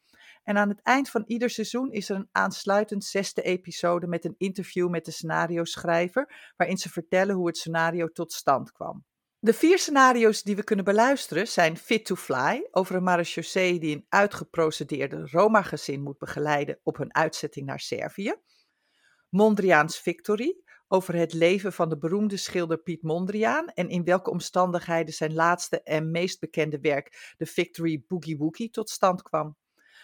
En 0.44 0.58
aan 0.58 0.70
het 0.70 0.82
eind 0.82 1.10
van 1.10 1.24
ieder 1.28 1.50
seizoen 1.50 1.92
is 1.92 2.10
er 2.10 2.16
een 2.16 2.30
aansluitend 2.32 3.04
zesde 3.04 3.42
episode 3.42 4.08
met 4.08 4.26
een 4.26 4.36
interview 4.38 4.90
met 4.90 5.06
de 5.06 5.12
scenario-schrijver, 5.12 6.52
waarin 6.58 6.78
ze 6.78 6.90
vertellen 6.90 7.36
hoe 7.36 7.48
het 7.48 7.58
scenario 7.58 8.08
tot 8.08 8.34
stand 8.34 8.72
kwam. 8.72 9.06
De 9.40 9.54
vier 9.54 9.80
scenario's 9.80 10.44
die 10.44 10.56
we 10.56 10.64
kunnen 10.64 10.86
beluisteren 10.86 11.48
zijn 11.48 11.78
Fit 11.78 12.06
to 12.06 12.16
Fly, 12.16 12.68
over 12.72 12.96
een 12.96 13.04
marechaussee 13.04 13.80
die 13.80 13.96
een 13.96 14.06
uitgeprocedeerde 14.10 15.28
Roma-gezin 15.32 16.04
moet 16.04 16.18
begeleiden 16.18 16.80
op 16.84 16.98
hun 16.98 17.16
uitzetting 17.16 17.66
naar 17.66 17.80
Servië. 17.80 18.34
Mondriaans 19.36 20.00
Victory, 20.00 20.56
over 20.88 21.16
het 21.16 21.34
leven 21.34 21.74
van 21.74 21.90
de 21.90 21.98
beroemde 21.98 22.38
schilder 22.38 22.78
Piet 22.78 23.02
Mondriaan 23.02 23.68
en 23.68 23.90
in 23.90 24.04
welke 24.04 24.30
omstandigheden 24.30 25.14
zijn 25.14 25.34
laatste 25.34 25.82
en 25.82 26.12
meest 26.12 26.40
bekende 26.40 26.80
werk, 26.80 27.34
de 27.38 27.46
Victory 27.46 28.04
Boogie 28.08 28.38
Woogie, 28.38 28.70
tot 28.70 28.90
stand 28.90 29.22
kwam. 29.22 29.56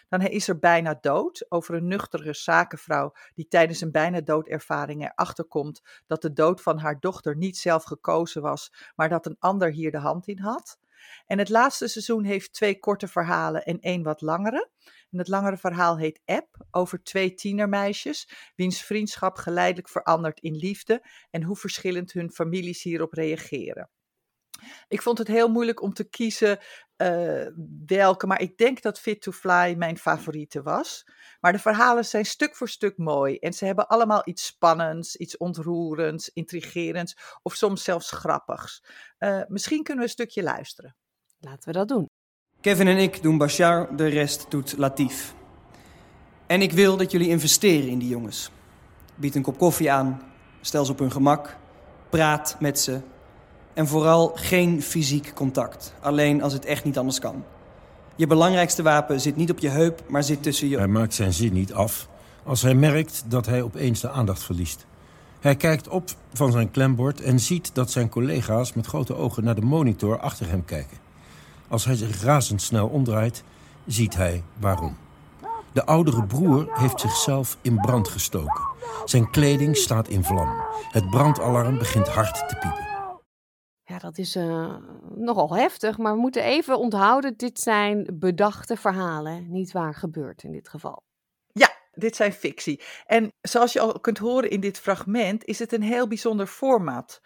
Dan 0.10 0.22
is 0.22 0.48
er 0.48 0.60
bijna 0.60 0.98
dood, 1.02 1.46
over 1.50 1.76
een 1.76 1.88
nuchtere 1.88 2.34
zakenvrouw 2.34 3.14
die 3.34 3.48
tijdens 3.48 3.82
een 3.82 3.92
bijna 3.92 4.22
doodervaring 4.22 5.04
erachter 5.04 5.46
komt 5.46 5.82
dat 6.08 6.22
de 6.22 6.34
dood 6.34 6.62
van 6.62 6.78
haar 6.78 7.00
dochter 7.00 7.38
niet 7.38 7.58
zelf 7.58 7.84
gekozen 7.84 8.42
was, 8.42 8.74
maar 8.96 9.10
dat 9.10 9.26
een 9.26 9.38
ander 9.40 9.72
hier 9.72 9.92
de 9.92 9.98
hand 9.98 10.28
in 10.28 10.40
had. 10.40 10.80
En 11.28 11.38
het 11.38 11.50
laatste 11.50 11.88
seizoen 11.88 12.24
heeft 12.24 12.54
twee 12.54 12.80
korte 12.80 13.08
verhalen 13.08 13.66
en 13.66 13.80
één 13.80 14.04
wat 14.04 14.22
langere. 14.22 14.70
Het 15.12 15.28
langere 15.28 15.58
verhaal 15.58 15.98
heet 15.98 16.22
App, 16.26 16.66
over 16.72 17.04
twee 17.04 17.34
tienermeisjes, 17.34 18.52
wiens 18.56 18.82
vriendschap 18.82 19.38
geleidelijk 19.38 19.90
verandert 19.90 20.40
in 20.40 20.56
liefde 20.56 21.06
en 21.30 21.44
hoe 21.44 21.56
verschillend 21.56 22.12
hun 22.12 22.32
families 22.32 22.84
hierop 22.84 23.14
reageren. 23.14 23.90
Ik 24.88 25.02
vond 25.02 25.18
het 25.18 25.28
heel 25.28 25.50
moeilijk 25.50 25.82
om 25.82 25.94
te 25.94 26.10
kiezen 26.10 26.60
uh, 26.98 27.48
welke, 27.86 28.28
maar 28.28 28.42
ik 28.42 28.58
denk 28.58 28.82
dat 28.82 29.00
Fit 29.00 29.22
to 29.22 29.32
Fly 29.32 29.76
mijn 29.78 29.98
favoriete 29.98 30.62
was. 30.62 31.08
Maar 31.40 31.52
de 31.52 31.60
verhalen 31.60 32.06
zijn 32.06 32.26
stuk 32.26 32.56
voor 32.56 32.70
stuk 32.70 32.98
mooi 32.98 33.38
en 33.38 33.54
ze 33.54 33.66
hebben 33.66 33.88
allemaal 33.88 34.22
iets 34.24 34.46
spannends, 34.46 35.16
iets 35.16 35.38
ontroerends, 35.38 36.30
intrigerends 36.30 37.40
of 37.42 37.56
soms 37.56 37.84
zelfs 37.84 38.12
grappigs. 38.12 38.84
Uh, 39.20 39.42
misschien 39.48 39.84
kunnen 39.84 40.04
we 40.04 40.10
een 40.10 40.16
stukje 40.16 40.44
luisteren. 40.44 40.96
Laten 41.40 41.72
we 41.72 41.78
dat 41.78 41.88
doen. 41.88 42.06
Kevin 42.62 42.88
en 42.88 42.98
ik 42.98 43.24
doen 43.24 43.38
Bashar, 43.38 43.96
de 43.96 44.08
rest 44.08 44.46
doet 44.50 44.74
Latif. 44.78 45.34
En 46.48 46.62
ik 46.62 46.72
wil 46.72 46.98
dat 46.98 47.12
jullie 47.12 47.30
investeren 47.30 47.90
in 47.90 48.00
die 48.00 48.08
jongens. 48.10 48.52
Bied 49.16 49.36
een 49.36 49.42
kop 49.42 49.58
koffie 49.58 49.92
aan, 49.92 50.22
stel 50.62 50.86
ze 50.86 50.92
op 50.92 51.00
hun 51.00 51.12
gemak, 51.12 51.58
praat 52.10 52.56
met 52.60 52.80
ze. 52.80 53.00
En 53.74 53.88
vooral 53.88 54.32
geen 54.36 54.82
fysiek 54.82 55.34
contact, 55.34 55.94
alleen 56.00 56.42
als 56.44 56.54
het 56.54 56.66
echt 56.66 56.84
niet 56.84 56.98
anders 56.98 57.20
kan. 57.20 57.44
Je 58.16 58.28
belangrijkste 58.28 58.84
wapen 58.84 59.22
zit 59.22 59.36
niet 59.36 59.52
op 59.52 59.60
je 59.60 59.70
heup, 59.70 60.04
maar 60.08 60.24
zit 60.24 60.44
tussen 60.44 60.70
je... 60.70 60.78
Hij 60.78 60.88
maakt 60.88 61.14
zijn 61.14 61.34
zin 61.34 61.54
niet 61.54 61.74
af 61.74 62.08
als 62.44 62.62
hij 62.62 62.76
merkt 62.76 63.24
dat 63.28 63.46
hij 63.46 63.62
opeens 63.62 64.02
de 64.02 64.10
aandacht 64.10 64.44
verliest. 64.44 64.86
Hij 65.40 65.56
kijkt 65.56 65.88
op 65.88 66.10
van 66.34 66.52
zijn 66.52 66.72
klembord 66.72 67.22
en 67.22 67.40
ziet 67.40 67.76
dat 67.76 67.92
zijn 67.92 68.10
collega's 68.10 68.74
met 68.74 68.86
grote 68.86 69.16
ogen 69.16 69.44
naar 69.44 69.56
de 69.56 69.62
monitor 69.62 70.20
achter 70.20 70.50
hem 70.50 70.66
kijken. 70.66 71.01
Als 71.72 71.86
hij 71.86 71.96
zich 71.96 72.22
razendsnel 72.22 72.88
omdraait, 72.88 73.44
ziet 73.86 74.16
hij 74.16 74.44
waarom. 74.60 74.98
De 75.74 75.86
oudere 75.86 76.26
broer 76.26 76.68
heeft 76.80 77.00
zichzelf 77.00 77.58
in 77.62 77.76
brand 77.76 78.08
gestoken. 78.08 78.68
Zijn 79.06 79.30
kleding 79.30 79.78
staat 79.78 80.08
in 80.08 80.24
vlam. 80.24 80.50
Het 80.90 81.10
brandalarm 81.10 81.78
begint 81.78 82.08
hard 82.08 82.48
te 82.50 82.56
piepen. 82.60 82.90
Ja, 83.84 83.98
dat 83.98 84.18
is 84.18 84.36
uh, 84.36 84.76
nogal 85.16 85.56
heftig, 85.56 85.98
maar 85.98 86.14
we 86.14 86.20
moeten 86.20 86.44
even 86.44 86.78
onthouden: 86.78 87.34
dit 87.38 87.60
zijn 87.60 88.08
bedachte 88.14 88.76
verhalen, 88.76 89.52
niet 89.52 89.72
waar 89.72 89.96
gebeurt 89.96 90.44
in 90.44 90.52
dit 90.52 90.70
geval. 90.70 91.04
Ja, 91.48 91.70
dit 91.92 92.16
zijn 92.16 92.34
fictie. 92.34 92.82
En 93.06 93.34
zoals 93.42 93.74
je 93.74 93.80
al 93.80 94.00
kunt 94.00 94.18
horen 94.18 94.50
in 94.50 94.60
dit 94.60 94.80
fragment, 94.80 95.46
is 95.46 95.60
het 95.60 95.74
een 95.74 95.84
heel 95.84 96.08
bijzonder 96.08 96.48
format. 96.48 97.22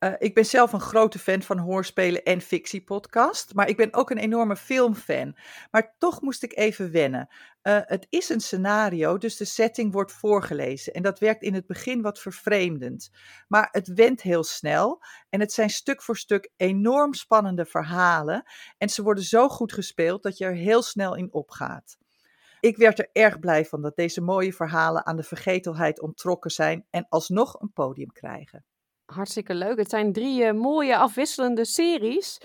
Uh, 0.00 0.12
ik 0.18 0.34
ben 0.34 0.46
zelf 0.46 0.72
een 0.72 0.80
grote 0.80 1.18
fan 1.18 1.42
van 1.42 1.58
hoorspelen 1.58 2.22
en 2.22 2.40
fictiepodcast, 2.40 3.54
maar 3.54 3.68
ik 3.68 3.76
ben 3.76 3.94
ook 3.94 4.10
een 4.10 4.18
enorme 4.18 4.56
filmfan. 4.56 5.36
Maar 5.70 5.94
toch 5.98 6.20
moest 6.20 6.42
ik 6.42 6.56
even 6.56 6.90
wennen. 6.90 7.28
Uh, 7.62 7.78
het 7.84 8.06
is 8.10 8.28
een 8.28 8.40
scenario, 8.40 9.18
dus 9.18 9.36
de 9.36 9.44
setting 9.44 9.92
wordt 9.92 10.12
voorgelezen. 10.12 10.92
En 10.92 11.02
dat 11.02 11.18
werkt 11.18 11.42
in 11.42 11.54
het 11.54 11.66
begin 11.66 12.02
wat 12.02 12.18
vervreemdend. 12.18 13.10
Maar 13.48 13.68
het 13.70 13.88
wendt 13.88 14.22
heel 14.22 14.44
snel 14.44 15.02
en 15.30 15.40
het 15.40 15.52
zijn 15.52 15.70
stuk 15.70 16.02
voor 16.02 16.16
stuk 16.16 16.50
enorm 16.56 17.14
spannende 17.14 17.64
verhalen. 17.64 18.42
En 18.78 18.88
ze 18.88 19.02
worden 19.02 19.24
zo 19.24 19.48
goed 19.48 19.72
gespeeld 19.72 20.22
dat 20.22 20.38
je 20.38 20.44
er 20.44 20.54
heel 20.54 20.82
snel 20.82 21.16
in 21.16 21.32
opgaat. 21.32 21.98
Ik 22.60 22.76
werd 22.76 22.98
er 22.98 23.08
erg 23.12 23.38
blij 23.38 23.64
van 23.64 23.82
dat 23.82 23.96
deze 23.96 24.20
mooie 24.20 24.52
verhalen 24.52 25.06
aan 25.06 25.16
de 25.16 25.22
vergetelheid 25.22 26.00
onttrokken 26.00 26.50
zijn 26.50 26.86
en 26.90 27.06
alsnog 27.08 27.60
een 27.60 27.72
podium 27.72 28.12
krijgen. 28.12 28.64
Hartstikke 29.10 29.54
leuk. 29.54 29.78
Het 29.78 29.90
zijn 29.90 30.12
drie 30.12 30.42
uh, 30.42 30.52
mooie 30.52 30.96
afwisselende 30.96 31.64
series. 31.64 32.40